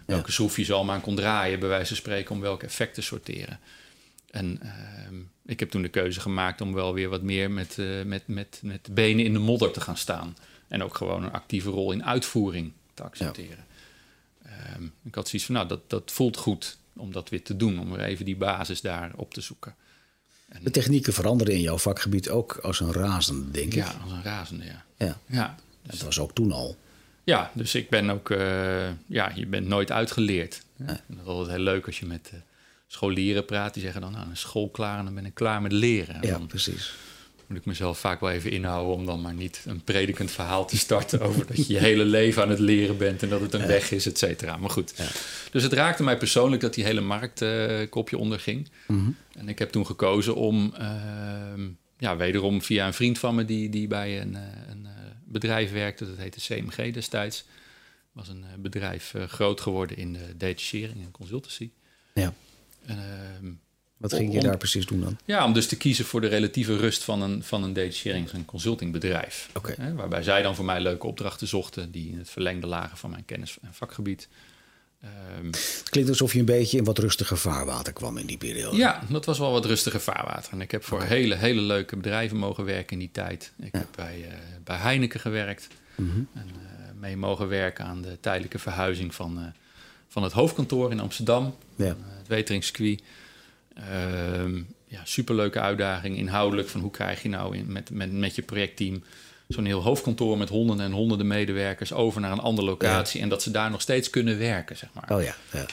welke 0.06 0.32
schroefjes 0.32 0.72
al 0.72 0.84
maar 0.84 0.96
aan 0.96 1.02
kon 1.02 1.16
draaien, 1.16 1.60
bij 1.60 1.70
wijze 1.70 1.88
van 1.88 1.96
spreken, 1.96 2.36
om 2.36 2.42
welke 2.42 2.66
effecten 2.66 3.02
te 3.02 3.08
sorteren. 3.08 3.60
En 4.32 4.60
uh, 4.64 4.70
ik 5.46 5.60
heb 5.60 5.70
toen 5.70 5.82
de 5.82 5.90
keuze 5.90 6.20
gemaakt 6.20 6.62
om 6.62 6.74
wel 6.74 6.94
weer 6.94 7.10
wat 7.10 7.22
meer 7.22 7.52
met, 7.52 7.78
uh, 7.78 8.04
met, 8.04 8.28
met, 8.28 8.60
met 8.64 8.88
benen 8.92 9.26
in 9.26 9.34
de 9.34 9.40
modder 9.40 9.72
te 9.72 9.82
gaan 9.82 9.98
staan. 9.98 10.36
En 10.68 10.84
ook 10.84 10.96
gewoon 10.96 11.24
een 11.24 11.32
actieve 11.32 11.70
rol 11.70 11.92
in 11.92 12.06
uitvoering 12.06 12.72
te 12.94 13.04
accepteren. 13.04 13.66
Ehm, 14.44 14.84
ik 15.04 15.16
had 15.16 15.28
zoiets 15.28 15.46
van, 15.46 15.56
nou, 15.56 15.68
dat, 15.68 15.90
dat 15.90 16.12
voelt 16.12 16.38
goed 16.38 16.78
om 16.96 17.12
dat 17.12 17.30
weer 17.30 17.44
te 17.44 17.58
doen, 17.58 17.80
om 17.80 17.92
weer 17.92 18.06
even 18.06 18.26
die 18.26 18.36
basis 18.36 18.82
daar 18.82 19.12
op 19.16 19.34
te 19.34 19.42
zoeken. 19.42 19.76
De 20.62 20.72
technieken 20.72 21.14
veranderen 21.14 21.54
in 21.54 21.62
jouw 21.62 21.78
vakgebied 21.78 22.30
ook 22.30 22.58
als 22.58 22.80
een 22.80 22.92
razende, 22.92 23.52
denk 23.52 23.68
ik. 23.68 23.74
Ja, 23.74 23.96
als 24.04 24.12
een 24.12 24.24
razende, 24.24 24.66
ja. 24.66 24.84
Ja, 24.98 25.18
ja. 25.26 25.56
dat 25.82 26.02
was 26.02 26.20
ook 26.20 26.34
toen 26.34 26.52
al. 26.52 26.76
Ja, 27.24 27.52
dus 27.54 27.76
ik 27.76 27.90
ben 27.90 28.10
ook, 28.10 28.30
uh, 28.30 28.38
ja, 29.06 29.32
je 29.36 29.46
bent 29.46 29.68
nooit 29.68 29.92
uitgeleerd. 29.92 30.62
Ja. 30.76 30.86
Dat 30.86 31.00
is 31.22 31.26
altijd 31.26 31.56
heel 31.56 31.64
leuk 31.64 31.86
als 31.86 32.00
je 32.00 32.06
met 32.06 32.32
uh, 32.34 32.40
scholieren 32.88 33.46
praat. 33.46 33.74
Die 33.74 33.84
zeggen 33.84 34.02
dan, 34.02 34.12
nou, 34.12 34.30
een 34.30 34.38
school 34.38 34.70
klaar 34.70 34.98
en 34.98 35.06
dan 35.06 35.14
ben 35.14 35.26
ik 35.26 35.34
klaar 35.34 35.62
met 35.62 35.72
leren. 35.72 36.18
ja, 36.22 36.38
precies 36.38 36.94
moet 37.48 37.58
ik 37.58 37.66
mezelf 37.66 38.00
vaak 38.00 38.20
wel 38.20 38.30
even 38.30 38.52
inhouden 38.52 38.94
om 38.94 39.06
dan 39.06 39.22
maar 39.22 39.34
niet 39.34 39.64
een 39.66 39.84
predikend 39.84 40.32
verhaal 40.32 40.68
te 40.68 40.78
starten 40.78 41.22
over 41.22 41.48
dat 41.48 41.68
je 41.68 41.74
je 41.74 41.80
hele 41.80 42.06
leven 42.06 42.44
aan 42.44 42.50
het 42.50 42.60
leren 42.60 42.98
bent 42.98 43.24
en 43.24 43.30
dat 43.30 43.42
het 43.42 43.54
een 43.54 43.68
weg 43.68 43.92
is, 43.92 44.06
et 44.06 44.18
cetera. 44.18 44.58
Maar 44.58 44.70
goed. 44.70 44.94
Ja. 44.98 45.08
Dus 45.52 45.64
het 45.64 45.74
raakte 45.74 46.04
mij 46.04 46.18
persoonlijk 46.18 46.62
dat 46.62 46.74
die 46.74 46.84
hele 46.84 47.02
markt 47.02 47.42
uh, 47.42 47.90
kopje 47.90 48.18
onderging. 48.18 48.70
Mm 48.88 49.16
En 49.34 49.50
ik 49.50 49.60
heb 49.60 49.70
toen 49.70 49.86
gekozen 49.86 50.36
om, 50.36 50.74
uh, 50.80 51.66
ja, 51.98 52.18
wederom 52.18 52.62
via 52.62 52.88
een 52.88 52.94
vriend 52.94 53.20
van 53.20 53.36
me 53.36 53.46
die, 53.46 53.70
die 53.70 53.88
bij 53.88 54.22
een, 54.22 54.34
uh, 54.34 54.42
een 54.70 54.88
bedrijf 55.26 55.72
werkte, 55.72 56.06
dat 56.06 56.18
heette 56.18 56.40
CMG 56.40 56.94
destijds. 56.94 57.46
was 58.12 58.28
een 58.28 58.46
bedrijf 58.58 59.14
groot 59.28 59.62
geworden 59.62 59.98
in 59.98 60.14
de 60.14 60.38
detachering 60.38 61.04
en 61.04 61.12
consultancy. 61.12 61.70
Ja. 62.14 62.34
Ehm, 62.86 63.52
wat 64.12 64.20
ging 64.20 64.34
je 64.34 64.40
daar 64.40 64.58
precies 64.58 64.86
doen 64.86 65.02
dan? 65.02 65.18
Ja, 65.26 65.46
om 65.46 65.54
dus 65.54 65.68
te 65.68 65.78
kiezen 65.78 66.06
voor 66.06 66.22
de 66.22 66.28
relatieve 66.28 66.78
rust 66.78 67.04
van 67.04 67.22
een, 67.22 67.44
van 67.44 67.64
een 67.64 67.74
detacherings- 67.74 68.32
en 68.32 68.46
consultingbedrijf. 68.46 69.50
Okay. 69.54 69.76
Hè, 69.80 69.94
waarbij 69.94 70.24
zij 70.24 70.42
dan 70.42 70.56
voor 70.56 70.66
mij 70.66 70.82
leuke 70.82 71.08
opdrachten 71.08 71.48
zochten 71.48 71.92
die 71.92 72.12
in 72.12 72.18
het 72.18 72.30
verlengde 72.30 72.68
lagen 72.68 72.98
van 72.98 73.10
mijn 73.10 73.26
kennis- 73.26 73.58
en 73.62 73.74
vakgebied. 73.74 74.28
Um, 75.40 75.46
het 75.52 75.90
klinkt 75.90 76.10
alsof 76.10 76.34
je 76.34 76.40
een 76.40 76.46
beetje 76.46 76.78
in 76.78 76.84
wat 76.84 76.98
rustiger 76.98 77.38
vaarwater 77.38 77.94
kwam 77.94 78.18
in 78.18 78.26
die 78.26 78.38
periode. 78.38 78.78
Ja, 78.78 79.04
dat 79.10 79.26
was 79.26 79.40
wel 79.40 79.52
wat 79.52 79.66
rustiger 79.66 80.02
vaarwater. 80.02 80.52
En 80.52 80.62
ik 80.62 80.72
heb 80.72 80.84
voor 80.84 81.04
hele, 81.04 81.36
hele 81.36 81.62
leuke 81.62 81.96
bedrijven 81.96 82.38
mogen 82.38 82.66
werken 82.66 82.92
in 82.92 83.00
die 83.00 83.10
tijd. 83.12 83.52
Ik 83.60 83.72
heb 83.72 83.88
bij, 83.96 84.20
uh, 84.20 84.34
bij 84.64 84.78
Heineken 84.78 85.20
gewerkt. 85.20 85.68
Mm 85.96 86.10
-hmm. 86.10 86.28
En 86.34 86.48
uh, 86.48 87.02
mee 87.02 87.18
mogen 87.18 87.48
werken 87.48 87.86
aan 87.86 88.02
de 88.02 88.18
tijdelijke 88.20 88.60
verhuizing 88.60 89.16
van, 89.16 89.40
uh, 89.40 89.46
van 90.08 90.24
het 90.24 90.32
hoofdkantoor 90.32 90.92
in 90.92 91.00
Amsterdam. 91.00 91.56
Ja. 91.76 91.96
het 92.18 92.28
Weteringscircuit. 92.28 93.02
Uh, 93.78 94.62
ja, 94.88 95.02
superleuke 95.04 95.60
uitdaging, 95.60 96.18
inhoudelijk. 96.18 96.70
Van 96.70 96.82
hoe 96.82 96.92
krijg 96.92 97.24
je 97.24 97.30
nou 97.30 97.58
in, 97.58 97.72
met, 97.72 97.90
met, 97.90 98.12
met 98.12 98.36
je 98.36 98.42
projectteam 98.42 99.04
zo'n 99.48 99.66
heel 99.66 99.82
hoofdkantoor 99.82 100.38
met 100.38 100.50
honderden 100.50 100.86
en 100.86 100.92
honderden 100.92 101.28
medewerkers 101.28 101.94
over 101.94 102.22
naar 102.22 102.32
een 102.32 102.40
andere 102.40 102.68
locatie. 102.68 103.22
En 103.22 103.30
dat 103.30 103.44
ze 103.44 103.52
daar 103.52 103.72
nog 103.72 103.82
steeds 103.82 104.10
kunnen 104.10 104.38
werken, 104.38 104.78
zeg 104.78 104.90
maar. 104.94 105.18
Oh 105.18 105.24
ja, 105.24 105.36
ja. 105.52 105.66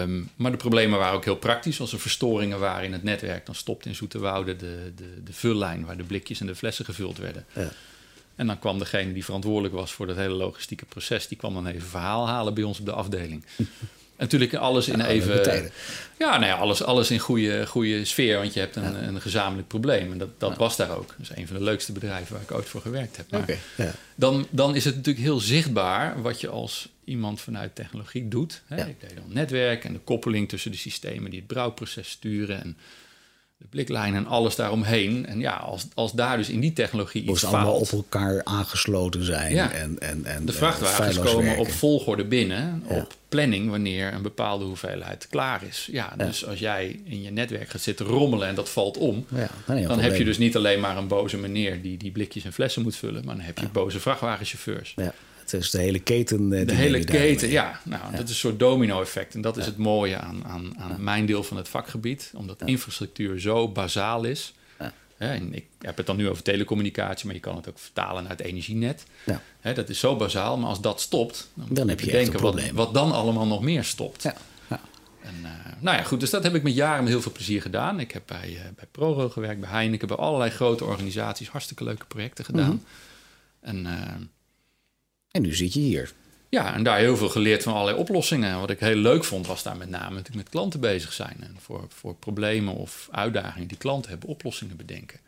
Um, 0.00 0.30
maar 0.36 0.50
de 0.50 0.56
problemen 0.56 0.98
waren 0.98 1.14
ook 1.14 1.24
heel 1.24 1.36
praktisch. 1.36 1.80
Als 1.80 1.92
er 1.92 2.00
verstoringen 2.00 2.58
waren 2.58 2.84
in 2.84 2.92
het 2.92 3.02
netwerk, 3.02 3.46
dan 3.46 3.54
stopte 3.54 3.88
in 3.88 3.94
Zoeterwoude 3.94 4.56
de, 4.56 4.92
de, 4.96 5.22
de 5.24 5.32
vullijn 5.32 5.84
waar 5.84 5.96
de 5.96 6.04
blikjes 6.04 6.40
en 6.40 6.46
de 6.46 6.54
flessen 6.54 6.84
gevuld 6.84 7.18
werden. 7.18 7.44
Ja. 7.52 7.68
En 8.36 8.46
dan 8.46 8.58
kwam 8.58 8.78
degene 8.78 9.12
die 9.12 9.24
verantwoordelijk 9.24 9.74
was 9.74 9.92
voor 9.92 10.06
dat 10.06 10.16
hele 10.16 10.34
logistieke 10.34 10.84
proces, 10.84 11.28
die 11.28 11.38
kwam 11.38 11.54
dan 11.54 11.66
even 11.66 11.88
verhaal 11.88 12.28
halen 12.28 12.54
bij 12.54 12.62
ons 12.62 12.78
op 12.78 12.84
de 12.84 12.92
afdeling. 12.92 13.44
natuurlijk 14.18 14.54
alles 14.54 14.88
in 14.88 15.00
even. 15.00 15.70
Ja, 16.18 16.38
nou 16.38 16.44
ja, 16.44 16.54
alles, 16.54 16.82
alles 16.82 17.10
in 17.10 17.18
goede, 17.18 17.66
goede 17.66 18.04
sfeer, 18.04 18.38
want 18.38 18.54
je 18.54 18.60
hebt 18.60 18.76
een, 18.76 19.08
een 19.08 19.20
gezamenlijk 19.20 19.68
probleem. 19.68 20.12
En 20.12 20.18
dat, 20.18 20.40
dat 20.40 20.56
was 20.56 20.76
daar 20.76 20.96
ook. 20.96 21.08
Dat 21.08 21.30
is 21.30 21.36
een 21.36 21.46
van 21.46 21.56
de 21.56 21.62
leukste 21.62 21.92
bedrijven 21.92 22.32
waar 22.32 22.42
ik 22.42 22.52
ooit 22.52 22.68
voor 22.68 22.80
gewerkt 22.80 23.16
heb. 23.16 23.30
Maar 23.30 23.58
ja. 23.76 23.92
dan, 24.14 24.46
dan 24.50 24.74
is 24.74 24.84
het 24.84 24.96
natuurlijk 24.96 25.24
heel 25.24 25.40
zichtbaar 25.40 26.22
wat 26.22 26.40
je 26.40 26.48
als 26.48 26.88
iemand 27.04 27.40
vanuit 27.40 27.74
technologie 27.74 28.28
doet. 28.28 28.62
Hè? 28.66 28.86
Ik 28.86 29.00
deed 29.00 29.14
dan 29.14 29.24
netwerk 29.28 29.84
en 29.84 29.92
de 29.92 29.98
koppeling 29.98 30.48
tussen 30.48 30.70
de 30.70 30.76
systemen 30.76 31.30
die 31.30 31.38
het 31.38 31.48
brouwproces 31.48 32.10
sturen. 32.10 32.62
En 32.62 32.76
de 33.62 33.68
bliklijn 33.70 34.14
en 34.14 34.26
alles 34.26 34.56
daaromheen. 34.56 35.26
En 35.26 35.40
ja, 35.40 35.52
als, 35.56 35.86
als 35.94 36.12
daar 36.12 36.36
dus 36.36 36.48
in 36.48 36.60
die 36.60 36.72
technologie 36.72 37.22
iets 37.22 37.40
faalt... 37.40 37.54
allemaal 37.54 37.74
op 37.74 37.92
elkaar 37.92 38.40
aangesloten 38.44 39.24
zijn. 39.24 39.54
Ja. 39.54 39.70
En, 39.70 39.96
en, 40.00 40.24
en, 40.24 40.46
de 40.46 40.52
vrachtwagens 40.52 41.18
komen 41.18 41.44
werken. 41.44 41.60
op 41.60 41.70
volgorde 41.70 42.24
binnen, 42.24 42.82
ja. 42.88 42.96
op 42.96 43.14
planning... 43.28 43.70
wanneer 43.70 44.12
een 44.12 44.22
bepaalde 44.22 44.64
hoeveelheid 44.64 45.26
klaar 45.30 45.62
is. 45.68 45.88
Ja, 45.92 46.14
dus 46.16 46.46
als 46.46 46.58
jij 46.58 47.00
in 47.04 47.22
je 47.22 47.30
netwerk 47.30 47.70
gaat 47.70 47.80
zitten 47.80 48.06
rommelen 48.06 48.48
en 48.48 48.54
dat 48.54 48.68
valt 48.68 48.96
om... 48.96 49.26
dan, 49.66 49.82
dan 49.82 50.00
heb 50.00 50.16
je 50.16 50.24
dus 50.24 50.38
niet 50.38 50.56
alleen 50.56 50.80
maar 50.80 50.96
een 50.96 51.08
boze 51.08 51.36
meneer... 51.36 51.82
die 51.82 51.96
die 51.96 52.10
blikjes 52.10 52.44
en 52.44 52.52
flessen 52.52 52.82
moet 52.82 52.96
vullen... 52.96 53.24
maar 53.24 53.36
dan 53.36 53.44
heb 53.44 53.58
je 53.58 53.68
boze 53.68 54.00
vrachtwagenchauffeurs. 54.00 54.92
Ja. 54.96 55.14
Is 55.52 55.70
de 55.70 55.78
hele 55.78 55.98
keten. 55.98 56.52
Eh, 56.52 56.66
de 56.66 56.74
hele 56.74 57.04
keten, 57.04 57.48
ja. 57.48 57.80
Nou, 57.84 58.02
dat 58.10 58.22
is 58.22 58.28
een 58.28 58.34
soort 58.34 58.58
domino-effect. 58.58 59.34
En 59.34 59.40
dat 59.40 59.56
is 59.56 59.66
het 59.66 59.76
mooie 59.76 60.16
aan, 60.16 60.44
aan, 60.44 60.78
aan 60.78 61.04
mijn 61.04 61.26
deel 61.26 61.42
van 61.42 61.56
het 61.56 61.68
vakgebied. 61.68 62.32
Omdat 62.34 62.62
infrastructuur 62.64 63.40
zo 63.40 63.68
bazaal 63.68 64.24
is. 64.24 64.54
en 65.18 65.54
ik 65.54 65.64
heb 65.78 65.96
het 65.96 66.06
dan 66.06 66.16
nu 66.16 66.28
over 66.28 66.42
telecommunicatie, 66.42 67.26
maar 67.26 67.34
je 67.34 67.40
kan 67.40 67.56
het 67.56 67.68
ook 67.68 67.78
vertalen 67.78 68.22
naar 68.22 68.32
het 68.32 68.40
energienet. 68.40 69.04
Ja. 69.24 69.72
dat 69.72 69.88
is 69.88 69.98
zo 69.98 70.16
bazaal, 70.16 70.58
maar 70.58 70.68
als 70.68 70.80
dat 70.80 71.00
stopt, 71.00 71.50
dan, 71.54 71.66
dan 71.70 71.88
heb 71.88 72.00
je 72.00 72.10
denken 72.10 72.40
wat, 72.40 72.70
wat, 72.70 72.94
dan 72.94 73.12
allemaal 73.12 73.46
nog 73.46 73.62
meer 73.62 73.84
stopt. 73.84 74.24
En, 75.22 75.34
uh, 75.42 75.50
nou 75.78 75.96
ja, 75.96 76.02
goed, 76.02 76.20
dus 76.20 76.30
dat 76.30 76.42
heb 76.42 76.54
ik 76.54 76.62
met 76.62 76.74
jaren 76.74 77.02
met 77.02 77.12
heel 77.12 77.22
veel 77.22 77.32
plezier 77.32 77.62
gedaan. 77.62 78.00
Ik 78.00 78.10
heb 78.10 78.22
bij, 78.26 78.50
uh, 78.50 78.60
bij 78.76 78.86
ProRo 78.90 79.28
gewerkt, 79.28 79.60
bij 79.60 79.70
Heineken, 79.70 80.08
bij 80.08 80.16
allerlei 80.16 80.50
grote 80.50 80.84
organisaties, 80.84 81.48
hartstikke 81.48 81.84
leuke 81.84 82.04
projecten 82.04 82.44
gedaan. 82.44 82.70
Mm 82.70 82.82
-hmm. 83.60 83.84
En 83.86 83.86
uh, 83.86 84.26
en 85.32 85.42
nu 85.42 85.54
zit 85.54 85.72
je 85.72 85.80
hier. 85.80 86.12
Ja, 86.48 86.74
en 86.74 86.82
daar 86.82 86.98
heel 86.98 87.16
veel 87.16 87.28
geleerd 87.28 87.62
van 87.62 87.72
allerlei 87.72 87.98
oplossingen. 87.98 88.60
Wat 88.60 88.70
ik 88.70 88.80
heel 88.80 88.96
leuk 88.96 89.24
vond, 89.24 89.46
was 89.46 89.62
daar 89.62 89.76
met 89.76 89.90
name 89.90 90.14
natuurlijk 90.14 90.36
met 90.44 90.48
klanten 90.48 90.80
bezig 90.80 91.12
zijn. 91.12 91.36
En 91.40 91.56
voor, 91.60 91.84
voor 91.88 92.14
problemen 92.14 92.74
of 92.74 93.08
uitdagingen 93.10 93.68
die 93.68 93.76
klanten 93.76 94.10
hebben, 94.10 94.28
oplossingen 94.28 94.76
bedenken. 94.76 95.18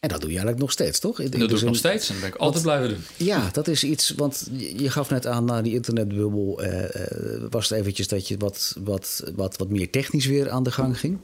En 0.00 0.08
dat 0.08 0.20
doe 0.20 0.30
je 0.30 0.36
eigenlijk 0.36 0.58
nog 0.58 0.72
steeds, 0.72 0.98
toch? 0.98 1.20
En 1.20 1.30
dat 1.30 1.48
doe 1.48 1.58
ik 1.58 1.64
nog 1.64 1.76
steeds 1.76 2.08
en 2.08 2.14
dat 2.14 2.22
ben 2.22 2.32
ik 2.32 2.36
altijd 2.36 2.62
blijven 2.62 2.88
doen. 2.88 3.04
Ja, 3.16 3.48
dat 3.52 3.68
is 3.68 3.84
iets, 3.84 4.10
want 4.10 4.50
je 4.76 4.90
gaf 4.90 5.10
net 5.10 5.26
aan 5.26 5.44
naar 5.44 5.62
die 5.62 5.74
internetbubbel. 5.74 6.62
Eh, 6.62 7.42
was 7.50 7.68
het 7.68 7.78
eventjes 7.78 8.08
dat 8.08 8.28
je 8.28 8.36
wat, 8.36 8.76
wat, 8.84 9.24
wat, 9.34 9.56
wat 9.56 9.68
meer 9.68 9.90
technisch 9.90 10.26
weer 10.26 10.50
aan 10.50 10.62
de 10.62 10.70
gang 10.70 10.98
ging. 10.98 11.18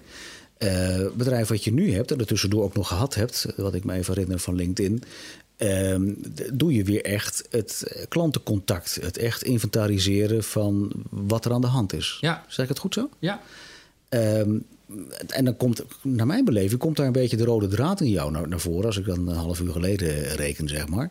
Uh, 0.59 1.07
bedrijf 1.15 1.49
wat 1.49 1.65
je 1.65 1.73
nu 1.73 1.93
hebt 1.93 2.11
en 2.11 2.19
er 2.19 2.27
tussendoor 2.27 2.63
ook 2.63 2.75
nog 2.75 2.89
gehad 2.89 3.15
hebt, 3.15 3.47
wat 3.57 3.75
ik 3.75 3.85
me 3.85 3.93
even 3.93 4.15
herinner 4.15 4.39
van 4.39 4.55
LinkedIn, 4.55 5.03
Um, 5.59 6.17
doe 6.53 6.75
je 6.75 6.85
weer 6.85 7.05
echt 7.05 7.45
het 7.51 8.05
klantencontact. 8.09 8.99
Het 9.01 9.17
echt 9.17 9.43
inventariseren 9.43 10.45
van 10.45 10.93
wat 11.11 11.45
er 11.45 11.53
aan 11.53 11.61
de 11.61 11.67
hand 11.67 11.93
is. 11.93 12.19
Ja. 12.21 12.45
Zeg 12.49 12.65
ik 12.65 12.69
het 12.71 12.79
goed 12.79 12.95
zo? 12.95 13.09
Ja. 13.19 13.41
Um, 14.09 14.65
en 15.27 15.45
dan 15.45 15.57
komt, 15.57 15.83
naar 16.03 16.27
mijn 16.27 16.45
beleving, 16.45 16.81
komt 16.81 16.97
daar 16.97 17.07
een 17.07 17.13
beetje 17.13 17.37
de 17.37 17.45
rode 17.45 17.69
draad 17.69 18.01
in 18.01 18.11
jou 18.11 18.31
naar, 18.31 18.49
naar 18.49 18.61
voren. 18.61 18.87
Als 18.87 18.99
ik 18.99 19.05
dan 19.05 19.29
een 19.29 19.37
half 19.37 19.61
uur 19.61 19.73
geleden 19.73 20.35
reken, 20.35 20.69
zeg 20.69 20.89
maar. 20.89 21.11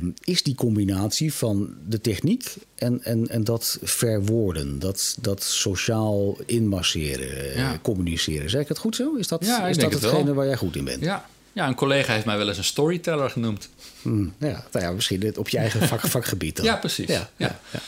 Um, 0.00 0.14
is 0.24 0.42
die 0.42 0.54
combinatie 0.54 1.32
van 1.32 1.74
de 1.88 2.00
techniek 2.00 2.54
en, 2.74 3.04
en, 3.04 3.28
en 3.28 3.44
dat 3.44 3.78
verwoorden, 3.82 4.78
dat, 4.78 5.16
dat 5.20 5.42
sociaal 5.42 6.36
inmasseren, 6.46 7.56
ja. 7.56 7.78
communiceren. 7.82 8.50
Zeg 8.50 8.60
ik 8.62 8.68
het 8.68 8.78
goed 8.78 8.96
zo? 8.96 9.14
Is 9.14 9.28
dat, 9.28 9.44
ja, 9.44 9.68
is 9.68 9.76
dat 9.76 9.92
hetgene 9.92 10.34
waar 10.34 10.46
jij 10.46 10.56
goed 10.56 10.76
in 10.76 10.84
bent? 10.84 11.04
Ja, 11.04 11.28
ja, 11.58 11.68
een 11.68 11.74
collega 11.74 12.12
heeft 12.12 12.24
mij 12.24 12.36
wel 12.36 12.48
eens 12.48 12.58
een 12.58 12.64
storyteller 12.64 13.30
genoemd. 13.30 13.68
Hmm, 14.02 14.34
ja, 14.38 14.64
nou 14.72 14.84
ja, 14.84 14.92
misschien 14.92 15.36
op 15.36 15.48
je 15.48 15.58
eigen 15.58 15.88
vak, 15.88 16.00
vakgebied 16.16 16.56
dan. 16.56 16.64
Ja, 16.64 16.76
precies. 16.76 17.06
Ja, 17.06 17.30
ja. 17.36 17.60
ja. 17.72 17.80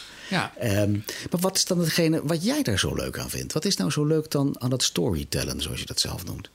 ja. 0.59 0.83
Um, 0.83 1.05
maar 1.31 1.41
wat 1.41 1.57
is 1.57 1.65
dan 1.65 1.79
hetgene 1.79 2.21
wat 2.25 2.45
jij 2.45 2.63
daar 2.63 2.79
zo 2.79 2.95
leuk 2.95 3.19
aan 3.19 3.31
vindt? 3.31 3.53
Wat 3.53 3.65
is 3.65 3.77
nou 3.77 3.91
zo 3.91 4.05
leuk 4.05 4.31
dan 4.31 4.57
aan 4.61 4.71
dat 4.71 4.83
storytellen, 4.83 5.63
zoals 5.63 5.81
je 5.81 5.87
dat 5.87 6.01
zelf 6.01 6.25
noemt? 6.25 6.51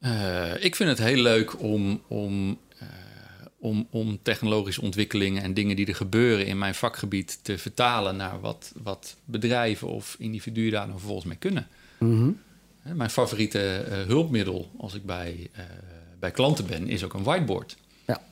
Uh, 0.00 0.64
ik 0.64 0.76
vind 0.76 0.88
het 0.88 0.98
heel 0.98 1.22
leuk 1.22 1.60
om, 1.60 2.02
om, 2.06 2.58
uh, 2.82 2.88
om, 3.58 3.86
om 3.90 4.18
technologische 4.22 4.82
ontwikkelingen 4.82 5.42
en 5.42 5.54
dingen 5.54 5.76
die 5.76 5.86
er 5.86 5.94
gebeuren 5.94 6.46
in 6.46 6.58
mijn 6.58 6.74
vakgebied 6.74 7.38
te 7.42 7.58
vertalen 7.58 8.16
naar 8.16 8.40
wat, 8.40 8.72
wat 8.82 9.16
bedrijven 9.24 9.88
of 9.88 10.16
individuen 10.18 10.70
daar 10.70 10.86
dan 10.86 10.96
vervolgens 10.96 11.26
mee 11.26 11.36
kunnen. 11.36 11.68
Mm 11.98 12.18
-hmm. 12.18 12.40
Mijn 12.96 13.10
favoriete 13.10 13.86
uh, 13.88 14.06
hulpmiddel 14.06 14.70
als 14.78 14.94
ik 14.94 15.04
bij 15.06 15.50
bij 16.20 16.30
klanten 16.30 16.66
ben, 16.66 16.88
is 16.88 17.04
ook 17.04 17.14
een 17.14 17.22
whiteboard. 17.22 17.76
Ja. 18.06 18.22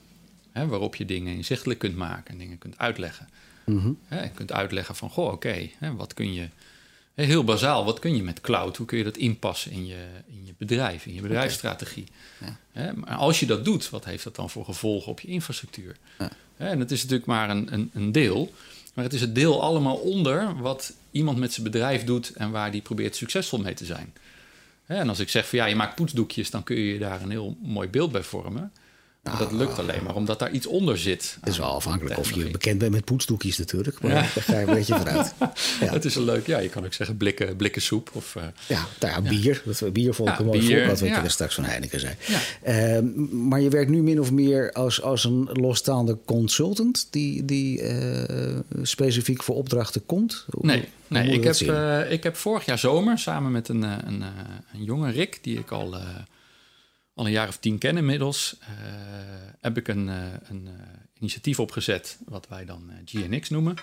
Hè, 0.51 0.67
waarop 0.67 0.95
je 0.95 1.05
dingen 1.05 1.35
inzichtelijk 1.35 1.79
kunt 1.79 1.95
maken 1.95 2.31
en 2.31 2.37
dingen 2.37 2.57
kunt 2.57 2.77
uitleggen. 2.77 3.29
Mm 3.65 3.97
hè, 4.07 4.23
je 4.23 4.29
kunt 4.29 4.51
uitleggen 4.51 4.95
van, 4.95 5.09
goh, 5.09 5.31
oké, 5.31 5.69
wat 5.95 6.13
kun 6.13 6.33
je... 6.33 6.47
Heel 7.13 7.43
bazaal, 7.43 7.85
wat 7.85 7.99
kun 7.99 8.15
je 8.15 8.23
met 8.23 8.41
cloud? 8.41 8.77
Hoe 8.77 8.85
kun 8.85 8.97
je 8.97 9.03
dat 9.03 9.17
inpassen 9.17 9.71
in 9.71 9.85
je, 9.85 10.05
in 10.27 10.45
je 10.45 10.53
bedrijf, 10.57 11.05
in 11.05 11.13
je 11.13 11.21
bedrijfsstrategie? 11.21 12.07
Ja. 12.39 12.57
Hè, 12.71 12.93
maar 12.93 13.15
als 13.15 13.39
je 13.39 13.45
dat 13.45 13.65
doet, 13.65 13.89
wat 13.89 14.05
heeft 14.05 14.23
dat 14.23 14.35
dan 14.35 14.49
voor 14.49 14.65
gevolgen 14.65 15.11
op 15.11 15.19
je 15.19 15.27
infrastructuur? 15.27 15.97
Ja. 16.19 16.31
Hè, 16.57 16.69
en 16.69 16.79
het 16.79 16.91
is 16.91 17.01
natuurlijk 17.01 17.27
maar 17.27 17.49
een, 17.49 17.73
een, 17.73 17.89
een 17.93 18.11
deel, 18.11 18.53
maar 18.93 19.03
het 19.03 19.13
is 19.13 19.21
het 19.21 19.35
deel 19.35 19.61
allemaal 19.61 19.95
onder 19.95 20.61
wat 20.61 20.93
iemand 21.11 21.37
met 21.37 21.53
zijn 21.53 21.71
bedrijf 21.71 22.03
doet 22.03 22.33
en 22.33 22.51
waar 22.51 22.71
die 22.71 22.81
probeert 22.81 23.15
succesvol 23.15 23.59
mee 23.59 23.73
te 23.73 23.85
zijn. 23.85 24.13
En 24.97 25.09
als 25.09 25.19
ik 25.19 25.29
zeg 25.29 25.49
van 25.49 25.59
ja, 25.59 25.65
je 25.65 25.75
maakt 25.75 25.95
poetsdoekjes, 25.95 26.51
dan 26.51 26.63
kun 26.63 26.75
je 26.75 26.99
daar 26.99 27.21
een 27.21 27.29
heel 27.29 27.57
mooi 27.61 27.89
beeld 27.89 28.11
bij 28.11 28.23
vormen. 28.23 28.71
Dat 29.37 29.51
lukt 29.51 29.79
alleen 29.79 30.03
maar 30.03 30.15
omdat 30.15 30.39
daar 30.39 30.51
iets 30.51 30.67
onder 30.67 30.97
zit. 30.97 31.37
Het 31.39 31.49
is 31.49 31.57
wel 31.57 31.67
afhankelijk 31.67 32.17
of 32.17 32.31
je 32.31 32.49
bekend 32.49 32.79
bent 32.79 32.91
met 32.91 33.05
poetsdoekjes 33.05 33.57
natuurlijk. 33.57 34.01
Maar 34.01 34.11
ja. 34.11 34.15
daar 34.15 34.43
ga 34.43 34.59
je 34.59 34.65
een 34.65 34.73
beetje 34.73 34.95
vanuit. 34.95 35.33
Ja. 35.79 35.91
Het 35.91 36.05
is 36.05 36.15
een 36.15 36.23
leuk, 36.23 36.47
ja, 36.47 36.59
je 36.59 36.69
kan 36.69 36.85
ook 36.85 36.93
zeggen 36.93 37.17
blikken, 37.17 37.55
blikken 37.55 37.81
soep. 37.81 38.09
Of, 38.13 38.35
uh, 38.35 38.43
ja, 38.67 38.85
nou 38.99 39.13
ja, 39.13 39.29
bier. 39.29 39.61
Dat, 39.65 39.93
bier 39.93 40.13
vond 40.13 40.29
ik 40.29 40.39
een 40.39 40.45
mooi 40.45 40.61
voorbeeld 40.61 40.99
wat 40.99 41.09
je 41.09 41.15
er 41.15 41.31
straks 41.31 41.55
van 41.55 41.63
Heineken 41.63 41.99
zei. 41.99 42.15
Uh, 42.67 43.29
maar 43.31 43.61
je 43.61 43.69
werkt 43.69 43.89
nu 43.89 44.01
min 44.01 44.19
of 44.19 44.31
meer 44.31 44.71
als, 44.71 45.01
als 45.01 45.23
een 45.23 45.49
losstaande 45.53 46.17
consultant... 46.25 47.07
die, 47.09 47.45
die 47.45 47.81
uh, 47.81 48.59
specifiek 48.81 49.43
voor 49.43 49.55
opdrachten 49.55 50.05
komt? 50.05 50.45
Hoe, 50.49 50.65
nee, 50.65 50.87
nee 51.07 51.31
ik, 51.31 51.43
heb, 51.43 51.55
uh, 51.55 52.11
ik 52.11 52.23
heb 52.23 52.35
vorig 52.35 52.65
jaar 52.65 52.79
zomer 52.79 53.17
samen 53.17 53.51
met 53.51 53.67
een, 53.67 53.81
een, 53.81 54.23
een 54.73 54.83
jonge 54.83 55.11
Rick... 55.11 55.39
die 55.41 55.59
ik 55.59 55.71
al 55.71 55.95
al 57.19 57.25
een 57.25 57.31
jaar 57.31 57.47
of 57.47 57.57
tien 57.57 57.77
ken 57.77 57.97
inmiddels, 57.97 58.55
uh, 58.61 58.67
heb 59.61 59.77
ik 59.77 59.87
een, 59.87 60.07
uh, 60.07 60.23
een 60.43 60.65
uh, 60.65 60.71
initiatief 61.19 61.59
opgezet, 61.59 62.17
wat 62.25 62.47
wij 62.47 62.65
dan 62.65 62.91
GNX 63.05 63.49
noemen. 63.49 63.75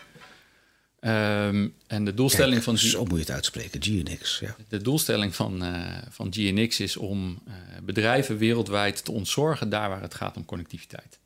Um, 1.00 1.74
en 1.86 2.04
de 2.04 2.14
doelstelling 2.14 2.52
Kijk, 2.52 2.64
van... 2.64 2.78
Zo 2.78 3.04
moet 3.04 3.12
je 3.12 3.18
het 3.18 3.30
uitspreken, 3.30 3.82
GNX. 3.82 4.38
Ja. 4.38 4.56
De 4.68 4.82
doelstelling 4.82 5.34
van, 5.34 5.64
van 6.10 6.32
GNX 6.32 6.80
is 6.80 6.96
om 6.96 7.42
bedrijven 7.82 8.38
wereldwijd 8.38 9.04
te 9.04 9.12
ontzorgen 9.12 9.68
daar 9.68 9.88
waar 9.88 10.02
het 10.02 10.14
gaat 10.14 10.36
om 10.36 10.44
connectiviteit. 10.44 11.18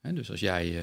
He, 0.00 0.12
dus 0.12 0.30
als 0.30 0.40
jij 0.40 0.82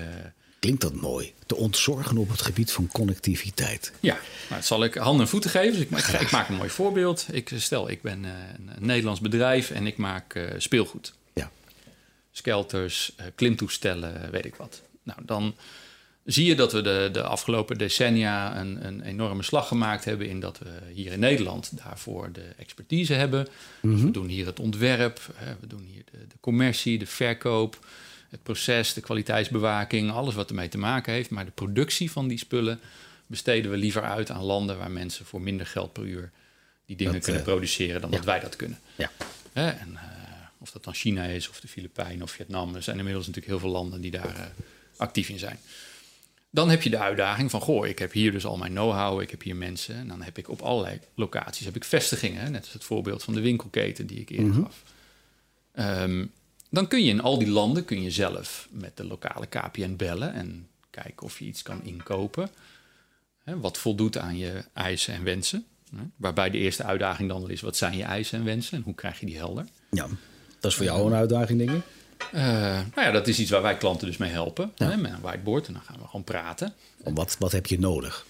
Klinkt 0.60 0.82
dat 0.82 0.93
mooi? 0.93 1.34
Te 1.46 1.56
ontzorgen 1.56 2.17
op 2.17 2.30
het 2.30 2.41
gebied 2.41 2.72
van 2.72 2.88
connectiviteit. 2.88 3.91
Ja, 4.00 4.13
maar 4.50 4.58
dat 4.58 4.67
zal 4.67 4.84
ik 4.84 4.93
handen 4.93 5.22
en 5.22 5.28
voeten 5.28 5.50
geven. 5.50 5.72
Dus 5.72 5.82
ik, 5.82 6.13
ik, 6.13 6.22
ik, 6.22 6.32
maak 6.32 6.50
een 6.50 6.56
mooi 6.56 6.70
voorbeeld. 6.70 7.26
Ik 7.32 7.52
stel, 7.56 7.89
ik 7.89 8.02
ben 8.02 8.24
uh, 8.24 8.32
een 8.58 8.86
Nederlands 8.86 9.20
bedrijf 9.20 9.72
en 9.72 9.88
ik 9.88 9.98
maak 9.98 10.36
uh, 10.36 10.50
speelgoed. 10.58 11.13
Ja. 11.34 11.52
Skelters, 12.32 13.15
klimtoestellen, 13.36 14.32
weet 14.32 14.46
ik 14.46 14.56
wat. 14.56 14.82
Nou, 15.04 15.20
dan 15.26 15.56
zie 16.26 16.46
je 16.46 16.56
dat 16.56 16.72
we 16.72 16.82
de, 16.82 17.10
de 17.12 17.24
afgelopen 17.24 17.78
decennia 17.78 18.60
een, 18.60 18.86
een, 18.86 19.02
enorme 19.02 19.43
slag 19.43 19.67
gemaakt 19.67 20.06
hebben 20.06 20.30
in 20.30 20.39
dat 20.39 20.60
we 20.60 20.70
hier 20.93 21.12
in 21.12 21.20
Nederland 21.20 21.72
daarvoor 21.84 22.32
de 22.32 22.46
expertise 22.58 23.13
hebben. 23.13 23.48
Mm 23.82 23.96
-hmm. 23.96 24.06
We 24.06 24.12
doen 24.12 24.28
hier 24.28 24.46
het 24.46 24.60
ontwerp, 24.60 25.20
we 25.60 25.67
doen 25.67 25.84
hier 25.91 26.04
de, 26.12 26.28
de 26.28 26.36
commercie, 26.39 26.98
de 26.98 27.06
verkoop 27.06 27.80
het 28.30 28.44
proces, 28.44 28.94
de 28.94 29.02
kwaliteitsbewaking, 29.02 30.12
alles 30.12 30.36
wat 30.36 30.50
ermee 30.50 30.70
te 30.70 30.78
maken 30.78 31.13
heeft. 31.13 31.30
Maar 31.30 31.46
de 31.46 31.52
productie 31.52 32.12
van 32.12 32.28
die 32.28 32.38
spullen 32.38 32.80
besteden 33.28 33.72
we 33.72 33.78
liever 33.78 34.04
uit 34.04 34.32
aan 34.32 34.44
landen 34.44 34.78
waar 34.78 34.92
mensen 34.92 35.26
voor 35.26 35.42
minder 35.42 35.66
geld 35.66 35.94
per 35.94 36.04
uur 36.04 36.32
die 36.86 36.96
dingen 36.96 37.13
dat, 37.13 37.24
kunnen 37.24 37.42
uh, 37.42 37.48
produceren 37.48 38.02
dan 38.02 38.10
ja. 38.10 38.16
dat 38.16 38.26
wij 38.26 38.40
dat 38.40 38.56
kunnen. 38.56 38.80
Ja. 38.96 39.12
Hè? 39.54 39.70
En, 39.70 39.92
uh, 39.94 40.02
of 40.58 40.72
dat 40.72 40.84
dan 40.84 40.94
China 40.94 41.24
is, 41.24 41.50
of 41.50 41.60
de 41.60 41.68
Filipijnen 41.68 42.22
of 42.22 42.32
Vietnam. 42.32 42.76
Er 42.76 42.84
zijn 42.84 42.98
inmiddels 42.98 43.28
natuurlijk 43.28 43.54
heel 43.54 43.62
veel 43.62 43.72
landen 43.72 44.02
die 44.02 44.12
daar 44.12 44.36
uh, 44.36 44.46
actief 44.98 45.30
in 45.30 45.40
zijn. 45.40 45.60
Dan 46.50 46.70
heb 46.70 46.82
je 46.82 46.90
de 46.90 46.98
uitdaging 46.98 47.52
van, 47.52 47.62
goh, 47.62 47.88
ik 47.88 48.00
heb 48.00 48.12
hier 48.12 48.32
dus 48.32 48.46
al 48.46 48.58
mijn 48.58 48.72
know-how, 48.72 49.22
ik 49.22 49.30
heb 49.30 49.42
hier 49.42 49.56
mensen. 49.56 49.96
En 49.96 50.08
dan 50.08 50.22
heb 50.22 50.38
ik 50.38 50.50
op 50.50 50.62
allerlei 50.62 51.00
locaties 51.16 51.66
heb 51.66 51.76
ik 51.76 51.84
vestigingen. 51.84 52.52
Net 52.52 52.63
als 52.63 52.74
het 52.74 52.84
voorbeeld 52.84 53.24
van 53.24 53.34
de 53.34 53.42
winkelketen 53.42 54.08
die 54.08 54.20
ik 54.20 54.30
eerder 54.30 54.46
mm 54.46 54.52
-hmm. 54.52 54.63
gaf. 54.63 54.84
Um, 56.02 56.32
dan 56.69 56.88
kun 56.88 57.03
je 57.03 57.10
in 57.10 57.21
al 57.21 57.38
die 57.38 57.49
landen 57.49 57.86
kun 57.86 58.01
je 58.01 58.12
zelf 58.12 58.67
met 58.71 58.97
de 58.97 59.06
lokale 59.06 59.45
KPN 59.45 59.95
bellen 59.95 60.34
en 60.34 60.67
kijken 60.89 61.25
of 61.25 61.39
je 61.39 61.45
iets 61.45 61.62
kan 61.62 61.84
inkopen. 61.84 62.49
Hè, 63.43 63.60
wat 63.60 63.77
voldoet 63.77 64.17
aan 64.17 64.38
je 64.38 64.63
eisen 64.73 65.13
en 65.13 65.23
wensen. 65.23 65.65
Hè, 65.95 66.03
waarbij 66.15 66.49
de 66.49 66.58
eerste 66.58 66.84
uitdaging 66.84 67.30
dan 67.30 67.49
is: 67.49 67.62
wat 67.62 67.77
zijn 67.77 67.97
je 67.97 68.03
eisen 68.03 68.39
en 68.39 68.45
wensen 68.45 68.77
en 68.77 68.84
hoe 68.84 68.95
krijg 68.95 69.19
je 69.19 69.25
die 69.25 69.38
helder? 69.38 69.65
Ja, 69.89 70.08
dat 70.60 70.71
is 70.71 70.77
voor 70.77 70.86
jou 70.86 71.08
een 71.08 71.17
uitdaging, 71.17 71.58
denk 71.58 71.71
ik. 71.71 71.84
Uh, 72.34 72.41
nou 72.71 73.01
ja, 73.01 73.12
dat 73.12 73.27
is 73.27 73.39
iets 73.39 73.51
waar 73.51 73.62
wij 73.62 73.77
klanten 73.77 74.08
dus 74.08 74.17
mee 74.17 74.32
helpen. 74.32 74.71
Ja. 74.75 74.89
Hè, 74.89 74.97
met 74.97 75.12
een 75.12 75.21
whiteboard 75.21 75.67
en 75.67 75.73
dan 75.73 75.82
gaan 75.82 75.99
we 75.99 76.06
gewoon 76.06 76.23
praten. 76.23 76.73
Wat, 77.03 77.36
wat 77.39 77.51
heb 77.51 77.65
je 77.65 77.80
nodig? 77.80 78.25